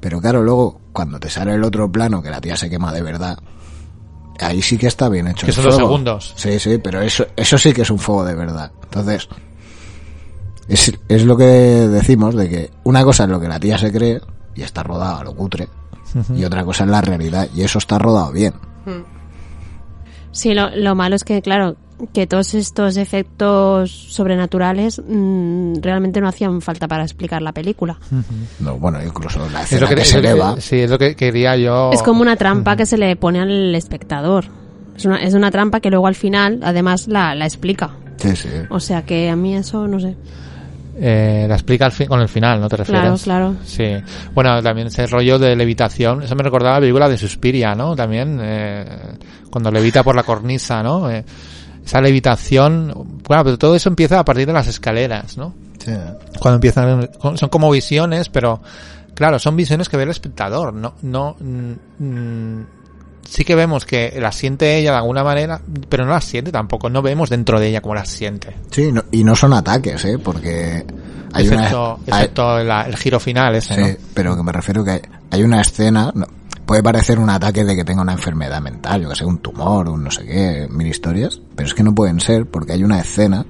Pero 0.00 0.20
claro, 0.20 0.42
luego, 0.42 0.80
cuando 0.92 1.18
te 1.18 1.30
sale 1.30 1.54
el 1.54 1.64
otro 1.64 1.90
plano, 1.90 2.22
que 2.22 2.30
la 2.30 2.40
tía 2.40 2.56
se 2.56 2.68
quema 2.68 2.92
de 2.92 3.00
verdad, 3.02 3.38
ahí 4.40 4.60
sí 4.60 4.76
que 4.76 4.86
está 4.86 5.08
bien 5.08 5.28
hecho. 5.28 5.46
Que 5.46 5.52
son 5.52 5.64
dos 5.64 5.74
fuego. 5.74 5.88
segundos. 5.88 6.34
Sí, 6.36 6.58
sí, 6.58 6.78
pero 6.78 7.00
eso, 7.00 7.26
eso 7.36 7.56
sí 7.56 7.72
que 7.72 7.82
es 7.82 7.90
un 7.90 7.98
fuego 7.98 8.24
de 8.24 8.34
verdad. 8.34 8.70
Entonces, 8.82 9.28
es, 10.68 10.92
es 11.08 11.24
lo 11.24 11.36
que 11.36 11.44
decimos 11.44 12.34
de 12.34 12.48
que 12.48 12.70
una 12.84 13.04
cosa 13.04 13.24
es 13.24 13.30
lo 13.30 13.40
que 13.40 13.48
la 13.48 13.60
tía 13.60 13.78
se 13.78 13.92
cree 13.92 14.20
y 14.54 14.62
está 14.62 14.82
rodado 14.82 15.18
a 15.18 15.24
lo 15.24 15.34
cutre 15.34 15.68
y 16.36 16.44
otra 16.44 16.64
cosa 16.64 16.84
es 16.84 16.90
la 16.90 17.00
realidad 17.00 17.48
y 17.54 17.62
eso 17.62 17.78
está 17.78 17.98
rodado 17.98 18.30
bien. 18.32 18.54
Sí, 20.32 20.52
lo, 20.54 20.70
lo 20.70 20.94
malo 20.94 21.14
es 21.16 21.22
que, 21.24 21.40
claro, 21.42 21.76
que 22.12 22.26
todos 22.26 22.54
estos 22.54 22.96
efectos 22.96 23.90
sobrenaturales 23.90 25.00
mm, 25.06 25.74
realmente 25.80 26.20
no 26.20 26.28
hacían 26.28 26.60
falta 26.60 26.88
para 26.88 27.04
explicar 27.04 27.40
la 27.40 27.52
película. 27.52 27.96
No, 28.58 28.76
bueno, 28.78 29.00
incluso 29.02 29.38
la 29.50 29.60
Es 29.60 29.66
escena 29.72 29.80
lo 29.82 29.88
que, 29.88 29.94
que, 29.94 30.00
es 30.02 30.08
se 30.08 30.18
eleva. 30.18 30.60
sí, 30.60 30.80
es 30.80 30.90
lo 30.90 30.98
que 30.98 31.14
quería 31.14 31.56
yo. 31.56 31.90
Es 31.92 32.02
como 32.02 32.20
una 32.20 32.36
trampa 32.36 32.76
que 32.76 32.84
se 32.86 32.96
le 32.98 33.14
pone 33.16 33.40
al 33.40 33.74
espectador. 33.74 34.46
Es 34.96 35.04
una, 35.04 35.16
es 35.22 35.34
una 35.34 35.50
trampa 35.50 35.80
que 35.80 35.90
luego 35.90 36.06
al 36.08 36.14
final, 36.16 36.60
además, 36.64 37.06
la, 37.08 37.34
la 37.34 37.44
explica. 37.46 37.90
Sí, 38.16 38.34
sí. 38.36 38.48
O 38.70 38.80
sea 38.80 39.04
que 39.04 39.30
a 39.30 39.36
mí 39.36 39.54
eso, 39.56 39.86
no 39.86 40.00
sé. 40.00 40.16
Eh, 40.96 41.46
la 41.48 41.54
explica 41.54 41.86
al 41.86 41.92
fin- 41.92 42.06
con 42.06 42.20
el 42.20 42.28
final, 42.28 42.60
¿no 42.60 42.68
te 42.68 42.76
refieres? 42.76 43.22
Claro, 43.22 43.50
claro. 43.52 43.56
Sí. 43.64 43.96
Bueno, 44.34 44.62
también 44.62 44.86
ese 44.86 45.06
rollo 45.06 45.38
de 45.38 45.56
levitación, 45.56 46.22
eso 46.22 46.34
me 46.36 46.42
recordaba 46.42 46.76
la 46.76 46.80
película 46.80 47.08
de 47.08 47.16
Suspiria, 47.18 47.74
¿no? 47.74 47.96
También, 47.96 48.38
eh, 48.40 48.84
cuando 49.50 49.70
levita 49.70 50.02
por 50.02 50.14
la 50.14 50.22
cornisa, 50.22 50.82
¿no? 50.82 51.10
Eh, 51.10 51.24
esa 51.84 52.00
levitación, 52.00 52.92
bueno, 53.26 53.44
pero 53.44 53.58
todo 53.58 53.74
eso 53.74 53.88
empieza 53.88 54.18
a 54.20 54.24
partir 54.24 54.46
de 54.46 54.52
las 54.52 54.66
escaleras, 54.68 55.36
¿no? 55.36 55.52
Sí. 55.78 55.92
Cuando 56.38 56.54
empiezan, 56.56 57.10
son 57.36 57.48
como 57.50 57.70
visiones, 57.70 58.28
pero 58.28 58.60
claro, 59.14 59.38
son 59.38 59.54
visiones 59.56 59.88
que 59.88 59.96
ve 59.96 60.04
el 60.04 60.10
espectador, 60.10 60.72
no, 60.72 60.94
no, 61.02 61.36
mm, 61.40 61.72
mm, 62.04 62.66
sí 63.28 63.44
que 63.44 63.54
vemos 63.54 63.84
que 63.84 64.16
la 64.20 64.32
siente 64.32 64.76
ella 64.78 64.92
de 64.92 64.96
alguna 64.98 65.24
manera, 65.24 65.60
pero 65.88 66.04
no 66.04 66.12
la 66.12 66.20
siente 66.20 66.52
tampoco, 66.52 66.88
no 66.90 67.02
vemos 67.02 67.30
dentro 67.30 67.58
de 67.60 67.68
ella 67.68 67.80
como 67.80 67.94
la 67.94 68.04
siente. 68.04 68.54
Sí, 68.70 68.90
no- 68.92 69.04
y 69.10 69.24
no 69.24 69.34
son 69.34 69.52
ataques, 69.52 70.04
¿eh? 70.04 70.18
Porque 70.18 70.84
hay 71.32 71.44
excepto 71.46 71.94
una... 72.06 72.16
hay- 72.16 72.22
excepto 72.24 72.64
la- 72.64 72.82
el 72.82 72.96
giro 72.96 73.18
final 73.20 73.54
ese, 73.54 73.74
Sí, 73.74 73.80
¿no? 73.80 73.86
pero 74.14 74.36
que 74.36 74.42
me 74.42 74.52
refiero 74.52 74.84
que 74.84 74.90
hay, 74.92 75.00
hay 75.30 75.42
una 75.42 75.60
escena, 75.60 76.10
no, 76.14 76.26
puede 76.66 76.82
parecer 76.82 77.18
un 77.18 77.28
ataque 77.30 77.64
de 77.64 77.74
que 77.76 77.84
tenga 77.84 78.02
una 78.02 78.12
enfermedad 78.12 78.60
mental, 78.62 79.02
yo 79.02 79.08
que 79.10 79.16
sé, 79.16 79.24
un 79.24 79.38
tumor, 79.38 79.88
un 79.88 80.04
no 80.04 80.10
sé 80.10 80.24
qué, 80.24 80.66
mil 80.70 80.86
historias, 80.86 81.40
pero 81.56 81.66
es 81.68 81.74
que 81.74 81.82
no 81.82 81.94
pueden 81.94 82.20
ser 82.20 82.46
porque 82.46 82.72
hay 82.72 82.84
una 82.84 83.00
escena 83.00 83.44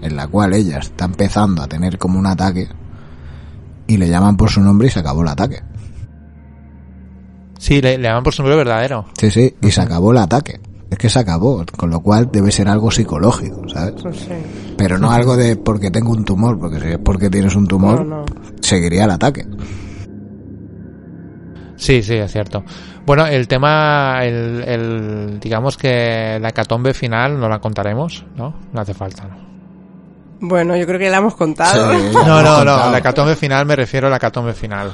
en 0.00 0.16
la 0.16 0.26
cual 0.28 0.52
ella 0.54 0.78
está 0.78 1.06
empezando 1.06 1.62
a 1.62 1.66
tener 1.66 1.98
como 1.98 2.18
un 2.18 2.26
ataque 2.26 2.68
y 3.86 3.96
le 3.96 4.08
llaman 4.08 4.36
por 4.36 4.50
su 4.50 4.60
nombre 4.60 4.88
y 4.88 4.90
se 4.90 5.00
acabó 5.00 5.22
el 5.22 5.28
ataque. 5.28 5.62
Sí, 7.64 7.80
le, 7.80 7.96
le 7.96 8.02
llaman 8.08 8.22
por 8.22 8.34
su 8.34 8.42
nombre 8.42 8.58
verdadero. 8.58 9.06
Sí, 9.18 9.30
sí, 9.30 9.54
y 9.62 9.70
se 9.70 9.80
acabó 9.80 10.12
el 10.12 10.18
ataque. 10.18 10.60
Es 10.90 10.98
que 10.98 11.08
se 11.08 11.18
acabó, 11.18 11.64
con 11.78 11.88
lo 11.88 12.00
cual 12.00 12.28
debe 12.30 12.52
ser 12.52 12.68
algo 12.68 12.90
psicológico, 12.90 13.66
¿sabes? 13.70 14.04
No 14.04 14.12
sé. 14.12 14.36
Pero 14.76 14.98
no 14.98 15.10
algo 15.10 15.34
de 15.34 15.56
porque 15.56 15.90
tengo 15.90 16.12
un 16.12 16.26
tumor, 16.26 16.58
porque 16.58 16.78
si 16.78 16.88
es 16.88 16.98
porque 16.98 17.30
tienes 17.30 17.54
un 17.56 17.66
tumor, 17.66 18.04
No, 18.04 18.16
no. 18.20 18.24
seguiría 18.60 19.04
el 19.04 19.10
ataque. 19.12 19.46
Sí, 21.76 22.02
sí, 22.02 22.14
es 22.14 22.30
cierto. 22.30 22.62
Bueno, 23.06 23.26
el 23.26 23.48
tema, 23.48 24.20
el, 24.24 24.62
el, 24.66 25.40
digamos 25.40 25.76
que 25.78 26.38
la 26.40 26.50
hecatombe 26.50 26.92
final 26.94 27.40
no 27.40 27.48
la 27.48 27.60
contaremos, 27.60 28.24
¿no? 28.36 28.54
No 28.72 28.80
hace 28.80 28.92
falta, 28.94 29.24
¿no? 29.24 29.36
Bueno, 30.40 30.76
yo 30.76 30.86
creo 30.86 30.98
que 30.98 31.08
la 31.10 31.16
hemos 31.18 31.34
contado. 31.34 31.92
Sí, 31.94 31.98
No, 32.14 32.42
no, 32.42 32.62
no, 32.64 32.90
la 32.90 32.98
hecatombe 32.98 33.34
final 33.36 33.64
me 33.64 33.74
refiero 33.74 34.06
a 34.06 34.10
la 34.10 34.16
hecatombe 34.16 34.52
final. 34.52 34.92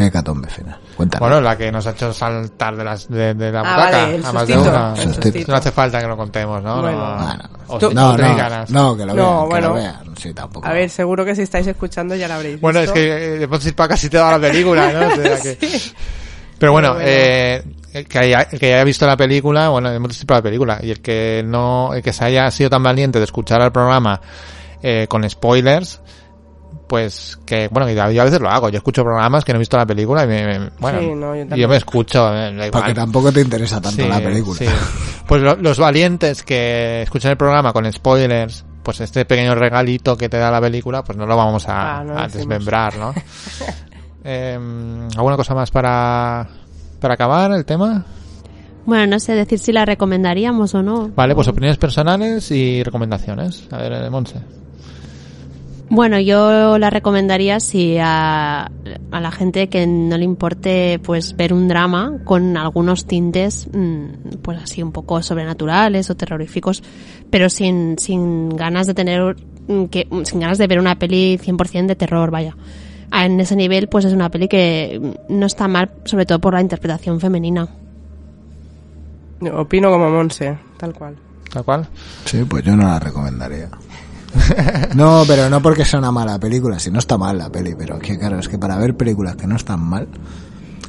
¿Qué 0.00 0.06
hecatombe 0.06 0.48
final? 0.48 0.78
Cuéntame. 0.96 1.20
Bueno, 1.20 1.40
la 1.42 1.58
que 1.58 1.70
nos 1.70 1.86
ha 1.86 1.90
hecho 1.90 2.10
saltar 2.14 2.74
de, 2.74 2.84
las, 2.84 3.06
de, 3.08 3.34
de 3.34 3.52
la 3.52 3.60
Ah, 3.60 3.62
butaca. 3.86 3.98
vale, 4.02 4.14
el 4.16 4.24
a 4.24 4.32
más 4.32 4.46
de 4.48 4.56
una. 4.56 4.94
el. 4.96 5.44
No 5.46 5.54
hace 5.56 5.70
falta 5.72 6.00
que 6.00 6.06
lo 6.06 6.16
contemos, 6.16 6.62
¿no? 6.62 6.80
Bueno. 6.80 7.26
no, 7.68 7.80
si 7.80 7.94
no, 7.94 8.16
no, 8.16 8.36
ganas. 8.36 8.70
no, 8.70 8.96
que 8.96 9.04
lo 9.04 9.14
No, 9.14 9.24
vean, 9.24 9.42
que 9.42 9.48
bueno. 9.50 9.68
lo 9.68 9.74
vean. 9.74 10.16
Sí, 10.16 10.32
tampoco. 10.32 10.66
A 10.66 10.72
ver, 10.72 10.88
seguro 10.88 11.22
que 11.24 11.34
si 11.36 11.42
estáis 11.42 11.66
escuchando 11.66 12.14
ya 12.16 12.28
la 12.28 12.36
habréis 12.36 12.58
Bueno, 12.60 12.78
es 12.80 12.86
visto. 12.86 12.94
que 12.94 13.08
eh, 13.36 13.42
hemos 13.42 13.72
para 13.72 13.88
casi 13.90 14.08
toda 14.08 14.30
la 14.32 14.38
película, 14.40 14.90
¿no? 14.90 15.06
O 15.08 15.16
sea 15.16 15.38
que- 15.58 15.80
Pero 16.58 16.72
bueno, 16.72 16.96
eh, 16.98 17.62
el 17.92 18.06
que, 18.08 18.18
haya, 18.18 18.48
el 18.50 18.58
que 18.58 18.72
haya 18.74 18.84
visto 18.84 19.06
la 19.06 19.18
película, 19.18 19.68
bueno, 19.68 19.90
hemos 19.92 20.08
visto 20.08 20.32
la 20.32 20.40
película, 20.42 20.78
y 20.82 20.90
el 20.92 21.00
que 21.00 21.42
no, 21.44 21.92
el 21.92 22.02
que 22.02 22.12
se 22.14 22.24
haya 22.24 22.50
sido 22.50 22.70
tan 22.70 22.82
valiente 22.82 23.18
de 23.18 23.24
escuchar 23.26 23.60
el 23.60 23.70
programa 23.72 24.18
eh, 24.82 25.06
con 25.10 25.28
spoilers, 25.28 26.00
pues 26.90 27.38
que, 27.46 27.68
bueno, 27.68 27.88
yo 27.88 28.02
a 28.20 28.24
veces 28.24 28.40
lo 28.40 28.50
hago, 28.50 28.68
yo 28.68 28.78
escucho 28.78 29.04
programas 29.04 29.44
que 29.44 29.52
no 29.52 29.58
he 29.58 29.60
visto 29.60 29.76
la 29.76 29.86
película 29.86 30.24
y 30.24 30.26
me, 30.26 30.58
me- 30.58 30.70
bueno, 30.80 30.98
Sí, 30.98 31.06
no, 31.14 31.36
yo 31.36 31.42
y 31.42 31.46
también. 31.46 31.70
me 31.70 31.76
escucho, 31.76 32.34
eh. 32.36 32.68
Porque 32.72 32.92
tampoco 32.94 33.30
te 33.30 33.40
interesa 33.42 33.80
tanto 33.80 34.02
Sí, 34.02 34.08
la 34.08 34.18
película. 34.18 34.58
sí. 34.58 34.66
Pues 35.28 35.40
lo- 35.40 35.54
los 35.54 35.78
valientes 35.78 36.42
que 36.42 37.02
escuchan 37.02 37.30
el 37.30 37.36
programa 37.36 37.72
con 37.72 37.90
spoilers 37.92 38.64
pues 38.82 39.00
este 39.02 39.24
pequeño 39.24 39.54
regalito 39.54 40.16
que 40.16 40.28
te 40.28 40.38
da 40.38 40.50
la 40.50 40.60
película, 40.60 41.04
pues 41.04 41.16
no 41.16 41.26
lo 41.26 41.36
vamos 41.36 41.68
a, 41.68 42.00
Ah, 42.00 42.04
no 42.04 42.18
a 42.18 42.26
desmembrar, 42.26 42.96
¿no? 42.96 43.14
Em, 44.24 45.08
¿Alguna 45.16 45.36
cosa 45.36 45.54
más 45.54 45.70
para, 45.70 46.46
para 47.00 47.14
acabar 47.14 47.52
el 47.52 47.64
tema? 47.64 48.04
Bueno, 48.84 49.06
no 49.06 49.20
sé 49.20 49.34
decir 49.34 49.58
si 49.60 49.72
la 49.72 49.84
recomendaríamos 49.84 50.74
o 50.74 50.82
no. 50.82 51.08
Vale, 51.14 51.34
pues 51.36 51.46
opiniones 51.48 51.78
personales 51.78 52.50
y 52.50 52.82
recomendaciones. 52.82 53.68
A 53.70 53.78
ver, 53.78 53.92
eh, 53.92 54.10
Monse. 54.10 54.40
Bueno, 55.92 56.20
yo 56.20 56.78
la 56.78 56.88
recomendaría 56.88 57.58
si 57.58 57.98
a, 57.98 58.70
a 59.10 59.20
la 59.20 59.32
gente 59.32 59.68
que 59.68 59.88
no 59.88 60.16
le 60.16 60.24
importe 60.24 61.00
pues 61.00 61.36
ver 61.36 61.52
un 61.52 61.66
drama 61.66 62.18
con 62.24 62.56
algunos 62.56 63.06
tintes 63.06 63.68
mm, 63.72 64.36
pues 64.40 64.62
así 64.62 64.84
un 64.84 64.92
poco 64.92 65.20
sobrenaturales 65.20 66.08
o 66.08 66.14
terroríficos, 66.14 66.84
pero 67.28 67.50
sin, 67.50 67.98
sin 67.98 68.50
ganas 68.50 68.86
de 68.86 68.94
tener 68.94 69.34
mm, 69.66 69.86
que 69.86 70.06
sin 70.22 70.38
ganas 70.38 70.58
de 70.58 70.68
ver 70.68 70.78
una 70.78 70.96
peli 70.96 71.38
100% 71.38 71.86
de 71.86 71.96
terror, 71.96 72.30
vaya. 72.30 72.56
En 73.12 73.40
ese 73.40 73.56
nivel 73.56 73.88
pues 73.88 74.04
es 74.04 74.12
una 74.12 74.30
peli 74.30 74.46
que 74.46 74.96
mm, 75.28 75.40
no 75.40 75.46
está 75.46 75.66
mal, 75.66 75.90
sobre 76.04 76.24
todo 76.24 76.40
por 76.40 76.54
la 76.54 76.60
interpretación 76.60 77.18
femenina. 77.18 77.66
Opino 79.52 79.90
como 79.90 80.08
Monse, 80.08 80.56
tal 80.76 80.94
cual. 80.94 81.16
¿Tal 81.52 81.64
cual? 81.64 81.88
Sí, 82.26 82.44
pues 82.44 82.62
yo 82.62 82.76
no 82.76 82.84
la 82.84 83.00
recomendaría. 83.00 83.68
No, 84.94 85.24
pero 85.26 85.48
no 85.48 85.62
porque 85.62 85.84
sea 85.84 85.98
una 85.98 86.12
mala 86.12 86.38
película, 86.38 86.78
si 86.78 86.90
no 86.90 86.98
está 86.98 87.16
mal 87.16 87.38
la 87.38 87.50
peli, 87.50 87.74
pero 87.76 87.96
es 87.96 88.02
que 88.02 88.18
claro, 88.18 88.38
es 88.38 88.48
que 88.48 88.58
para 88.58 88.76
ver 88.76 88.96
películas 88.96 89.36
que 89.36 89.46
no 89.46 89.56
están 89.56 89.80
mal, 89.80 90.08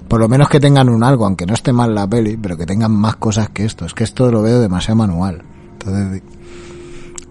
por 0.07 0.19
lo 0.19 0.27
menos 0.27 0.49
que 0.49 0.59
tengan 0.59 0.89
un 0.89 1.03
algo, 1.03 1.25
aunque 1.25 1.45
no 1.45 1.53
esté 1.53 1.71
mal 1.71 1.93
la 1.93 2.07
peli, 2.07 2.37
pero 2.37 2.57
que 2.57 2.65
tengan 2.65 2.91
más 2.91 3.15
cosas 3.15 3.49
que 3.49 3.65
esto, 3.65 3.85
es 3.85 3.93
que 3.93 4.03
esto 4.03 4.31
lo 4.31 4.41
veo 4.41 4.59
demasiado 4.59 4.97
manual. 4.97 5.43
Entonces, 5.73 6.21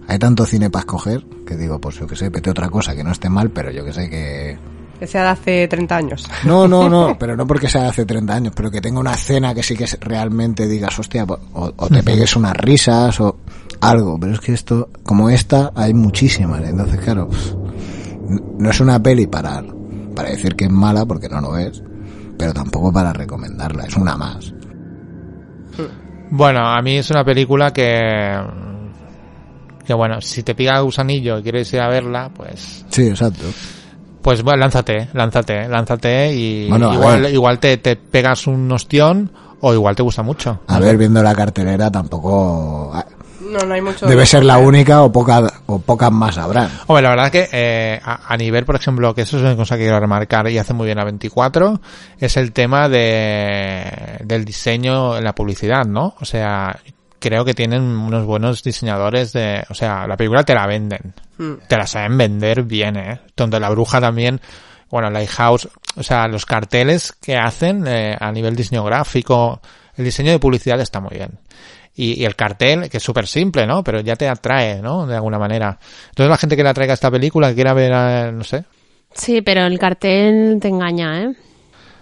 hay 0.07 0.19
tanto 0.19 0.45
cine 0.45 0.69
para 0.69 0.81
escoger 0.81 1.23
que 1.45 1.55
digo, 1.55 1.79
pues 1.79 1.99
yo 1.99 2.07
que 2.07 2.15
sé, 2.15 2.29
vete 2.29 2.49
otra 2.49 2.69
cosa 2.69 2.95
que 2.95 3.03
no 3.03 3.11
esté 3.11 3.29
mal, 3.29 3.49
pero 3.51 3.71
yo 3.71 3.85
que 3.85 3.93
sé 3.93 4.09
que... 4.09 4.57
Que 4.99 5.07
sea 5.07 5.23
de 5.23 5.29
hace 5.29 5.67
30 5.67 5.95
años. 5.95 6.29
No, 6.45 6.67
no, 6.67 6.89
no, 6.89 7.15
pero 7.19 7.35
no 7.35 7.45
porque 7.45 7.69
sea 7.69 7.83
de 7.83 7.87
hace 7.89 8.05
30 8.05 8.33
años, 8.33 8.53
pero 8.55 8.71
que 8.71 8.81
tenga 8.81 8.99
una 8.99 9.13
escena 9.13 9.53
que 9.53 9.63
sí 9.63 9.75
que 9.75 9.85
realmente 9.99 10.67
digas, 10.67 10.97
hostia, 10.97 11.25
o, 11.25 11.73
o 11.75 11.87
te 11.87 12.03
pegues 12.03 12.35
unas 12.35 12.55
risas 12.57 13.19
o 13.19 13.37
algo, 13.81 14.17
pero 14.19 14.33
es 14.33 14.39
que 14.39 14.53
esto, 14.53 14.89
como 15.03 15.29
esta, 15.29 15.71
hay 15.75 15.93
muchísimas, 15.93 16.63
entonces 16.63 16.99
claro, 16.99 17.27
pues, 17.27 17.55
no 18.57 18.69
es 18.69 18.79
una 18.79 19.01
peli 19.01 19.27
para, 19.27 19.63
para 20.15 20.29
decir 20.29 20.55
que 20.55 20.65
es 20.65 20.71
mala, 20.71 21.05
porque 21.05 21.27
no 21.27 21.41
lo 21.41 21.57
es, 21.57 21.83
pero 22.37 22.53
tampoco 22.53 22.93
para 22.93 23.11
recomendarla, 23.11 23.85
es 23.85 23.97
una 23.97 24.15
más. 24.15 24.53
Bueno, 26.29 26.65
a 26.65 26.81
mí 26.81 26.97
es 26.97 27.09
una 27.09 27.25
película 27.25 27.73
que... 27.73 28.31
Que 29.85 29.93
bueno, 29.93 30.21
si 30.21 30.43
te 30.43 30.55
pica 30.55 30.79
gusanillo 30.79 31.39
y 31.39 31.43
quieres 31.43 31.73
ir 31.73 31.81
a 31.81 31.89
verla, 31.89 32.31
pues... 32.33 32.85
Sí, 32.89 33.07
exacto. 33.07 33.43
Pues 34.21 34.43
bueno, 34.43 34.59
lánzate, 34.59 35.09
lánzate, 35.13 35.67
lánzate 35.67 36.33
y 36.33 36.69
Bueno, 36.69 36.93
igual, 36.93 37.33
igual 37.33 37.59
te, 37.59 37.77
te 37.77 37.95
pegas 37.95 38.45
un 38.45 38.71
ostión 38.71 39.31
o 39.59 39.73
igual 39.73 39.95
te 39.95 40.03
gusta 40.03 40.21
mucho. 40.21 40.61
A 40.67 40.79
ver, 40.79 40.95
viendo 40.97 41.21
la 41.23 41.33
cartelera 41.33 41.91
tampoco 41.91 42.93
No, 43.51 43.59
no 43.65 43.73
hay 43.73 43.81
mucho. 43.81 44.05
debe 44.05 44.25
ser 44.25 44.43
la 44.43 44.57
única 44.57 45.03
o 45.03 45.11
poca, 45.11 45.41
o 45.65 45.79
pocas 45.79 46.11
más 46.11 46.37
habrán. 46.37 46.71
Hombre, 46.87 47.03
la 47.03 47.09
verdad 47.09 47.25
es 47.25 47.31
que 47.31 47.49
eh, 47.51 47.99
a, 48.03 48.33
a 48.33 48.37
nivel, 48.37 48.65
por 48.65 48.75
ejemplo, 48.75 49.13
que 49.13 49.21
eso 49.21 49.37
es 49.37 49.43
una 49.43 49.55
cosa 49.55 49.75
que 49.75 49.83
quiero 49.83 49.99
remarcar 49.99 50.49
y 50.49 50.57
hace 50.57 50.73
muy 50.73 50.85
bien 50.85 50.99
a 50.99 51.03
24, 51.03 51.81
es 52.19 52.37
el 52.37 52.51
tema 52.53 52.87
de, 52.89 54.19
del 54.23 54.45
diseño 54.45 55.17
en 55.17 55.23
la 55.23 55.35
publicidad, 55.35 55.85
¿no? 55.85 56.15
O 56.19 56.25
sea, 56.25 56.79
creo 57.21 57.45
que 57.45 57.53
tienen 57.53 57.83
unos 57.83 58.25
buenos 58.25 58.63
diseñadores 58.63 59.31
de... 59.31 59.63
O 59.69 59.75
sea, 59.75 60.07
la 60.07 60.17
película 60.17 60.43
te 60.43 60.55
la 60.55 60.65
venden. 60.65 61.13
Mm. 61.37 61.53
Te 61.67 61.77
la 61.77 61.85
saben 61.85 62.17
vender 62.17 62.63
bien, 62.63 62.97
¿eh? 62.97 63.19
Donde 63.37 63.59
la 63.59 63.69
bruja 63.69 64.01
también... 64.01 64.41
Bueno, 64.89 65.09
Lighthouse, 65.09 65.69
o 65.95 66.03
sea, 66.03 66.27
los 66.27 66.45
carteles 66.45 67.13
que 67.13 67.37
hacen 67.37 67.87
eh, 67.87 68.17
a 68.19 68.29
nivel 68.29 68.57
diseño 68.57 68.83
gráfico, 68.83 69.61
el 69.95 70.03
diseño 70.03 70.31
de 70.31 70.39
publicidad 70.39 70.81
está 70.81 70.99
muy 70.99 71.15
bien. 71.15 71.39
Y, 71.93 72.21
y 72.21 72.25
el 72.25 72.35
cartel, 72.35 72.89
que 72.89 72.97
es 72.97 73.03
súper 73.03 73.27
simple, 73.27 73.67
¿no? 73.67 73.83
Pero 73.83 73.99
ya 73.99 74.15
te 74.15 74.27
atrae, 74.27 74.81
¿no? 74.81 75.05
De 75.05 75.15
alguna 75.15 75.37
manera. 75.37 75.77
Entonces 76.09 76.29
la 76.29 76.37
gente 76.37 76.55
que 76.55 76.63
le 76.63 76.69
atraiga 76.69 76.93
esta 76.93 77.11
película, 77.11 77.49
que 77.49 77.55
quiera 77.55 77.73
ver, 77.73 77.91
eh, 77.93 78.31
no 78.31 78.43
sé. 78.43 78.63
Sí, 79.13 79.41
pero 79.41 79.65
el 79.65 79.77
cartel 79.77 80.57
te 80.61 80.69
engaña, 80.69 81.23
¿eh? 81.23 81.35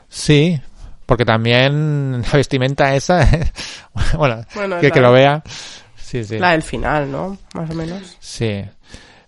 Sí, 0.07 0.59
porque 1.05 1.25
también 1.25 2.21
la 2.31 2.31
vestimenta 2.33 2.95
esa, 2.95 3.27
bueno, 4.17 4.43
Bueno, 4.53 4.79
que, 4.79 4.87
es 4.87 4.93
que 4.93 5.01
lo 5.01 5.11
vea. 5.11 5.41
Sí, 5.95 6.23
sí. 6.23 6.37
La 6.39 6.51
del 6.51 6.63
final, 6.63 7.11
¿no? 7.11 7.37
Más 7.53 7.69
o 7.69 7.73
menos. 7.73 8.17
Sí. 8.19 8.63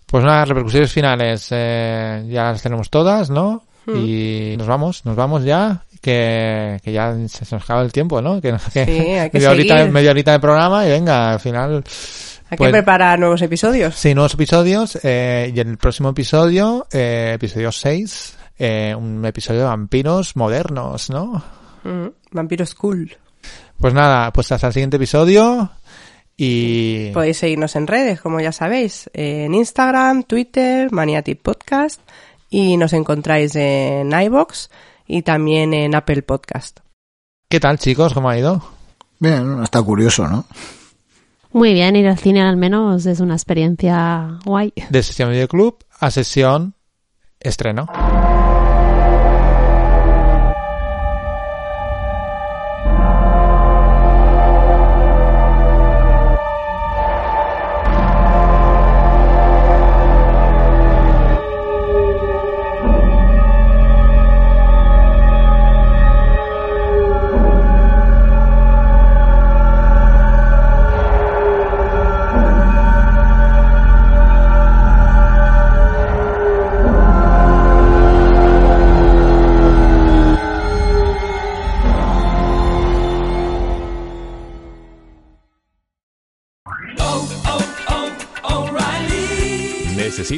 Pues 0.06 0.24
unas 0.24 0.48
repercusiones 0.48 0.92
finales 0.92 1.48
eh, 1.50 2.24
ya 2.28 2.52
las 2.52 2.62
tenemos 2.62 2.90
todas, 2.90 3.30
¿no? 3.30 3.62
Hmm. 3.86 3.96
Y 3.96 4.54
nos 4.58 4.66
vamos, 4.66 5.04
nos 5.04 5.16
vamos 5.16 5.44
ya, 5.44 5.82
que, 6.02 6.80
que 6.82 6.92
ya 6.92 7.16
se 7.28 7.54
nos 7.54 7.62
acaba 7.64 7.80
el 7.82 7.92
tiempo, 7.92 8.20
¿no? 8.20 8.40
Que, 8.40 8.54
que 8.72 8.84
Sí, 8.84 8.90
hay 8.90 9.30
que 9.30 9.38
media, 9.38 9.50
horita, 9.50 9.86
media 9.86 10.10
horita 10.10 10.32
de 10.32 10.40
programa 10.40 10.86
y 10.86 10.90
venga, 10.90 11.32
al 11.32 11.40
final... 11.40 11.84
Hay 12.50 12.58
pues, 12.58 12.68
que 12.68 12.72
preparar 12.72 13.18
nuevos 13.18 13.40
episodios. 13.40 13.94
Sí, 13.94 14.12
nuevos 14.12 14.34
episodios 14.34 14.98
eh, 15.04 15.50
y 15.54 15.58
en 15.58 15.70
el 15.70 15.78
próximo 15.78 16.10
episodio, 16.10 16.86
eh, 16.92 17.32
episodio 17.36 17.72
6, 17.72 18.36
eh, 18.58 18.94
un 18.94 19.24
episodio 19.24 19.60
de 19.60 19.66
vampiros 19.66 20.36
modernos, 20.36 21.08
¿no? 21.08 21.42
Mm, 21.84 22.08
Vampiro 22.32 22.66
School. 22.66 23.16
Pues 23.78 23.94
nada, 23.94 24.30
pues 24.32 24.52
hasta 24.52 24.66
el 24.66 24.72
siguiente 24.74 24.96
episodio 24.96 25.70
y... 26.36 27.10
Podéis 27.12 27.38
seguirnos 27.38 27.74
en 27.76 27.86
redes, 27.86 28.20
como 28.20 28.38
ya 28.40 28.52
sabéis, 28.52 29.08
en 29.14 29.54
Instagram, 29.54 30.24
Twitter, 30.24 30.92
Maniatic 30.92 31.40
Podcast 31.40 32.02
y 32.50 32.76
nos 32.76 32.92
encontráis 32.92 33.56
en 33.56 34.12
iBox 34.12 34.68
y 35.06 35.22
también 35.22 35.74
en 35.74 35.94
Apple 35.94 36.22
Podcast. 36.22 36.80
¿Qué 37.48 37.60
tal 37.60 37.78
chicos? 37.78 38.14
¿Cómo 38.14 38.30
ha 38.30 38.38
ido? 38.38 38.62
Bien, 39.18 39.62
está 39.62 39.82
curioso, 39.82 40.26
¿no? 40.26 40.44
Muy 41.52 41.74
bien, 41.74 41.96
ir 41.96 42.08
al 42.08 42.18
cine 42.18 42.42
al 42.42 42.56
menos 42.56 43.04
es 43.06 43.20
una 43.20 43.34
experiencia 43.34 44.38
guay. 44.44 44.72
De 44.88 45.02
sesión 45.02 45.30
videoclub 45.30 45.76
a 46.00 46.10
sesión 46.10 46.74
estreno. 47.38 47.86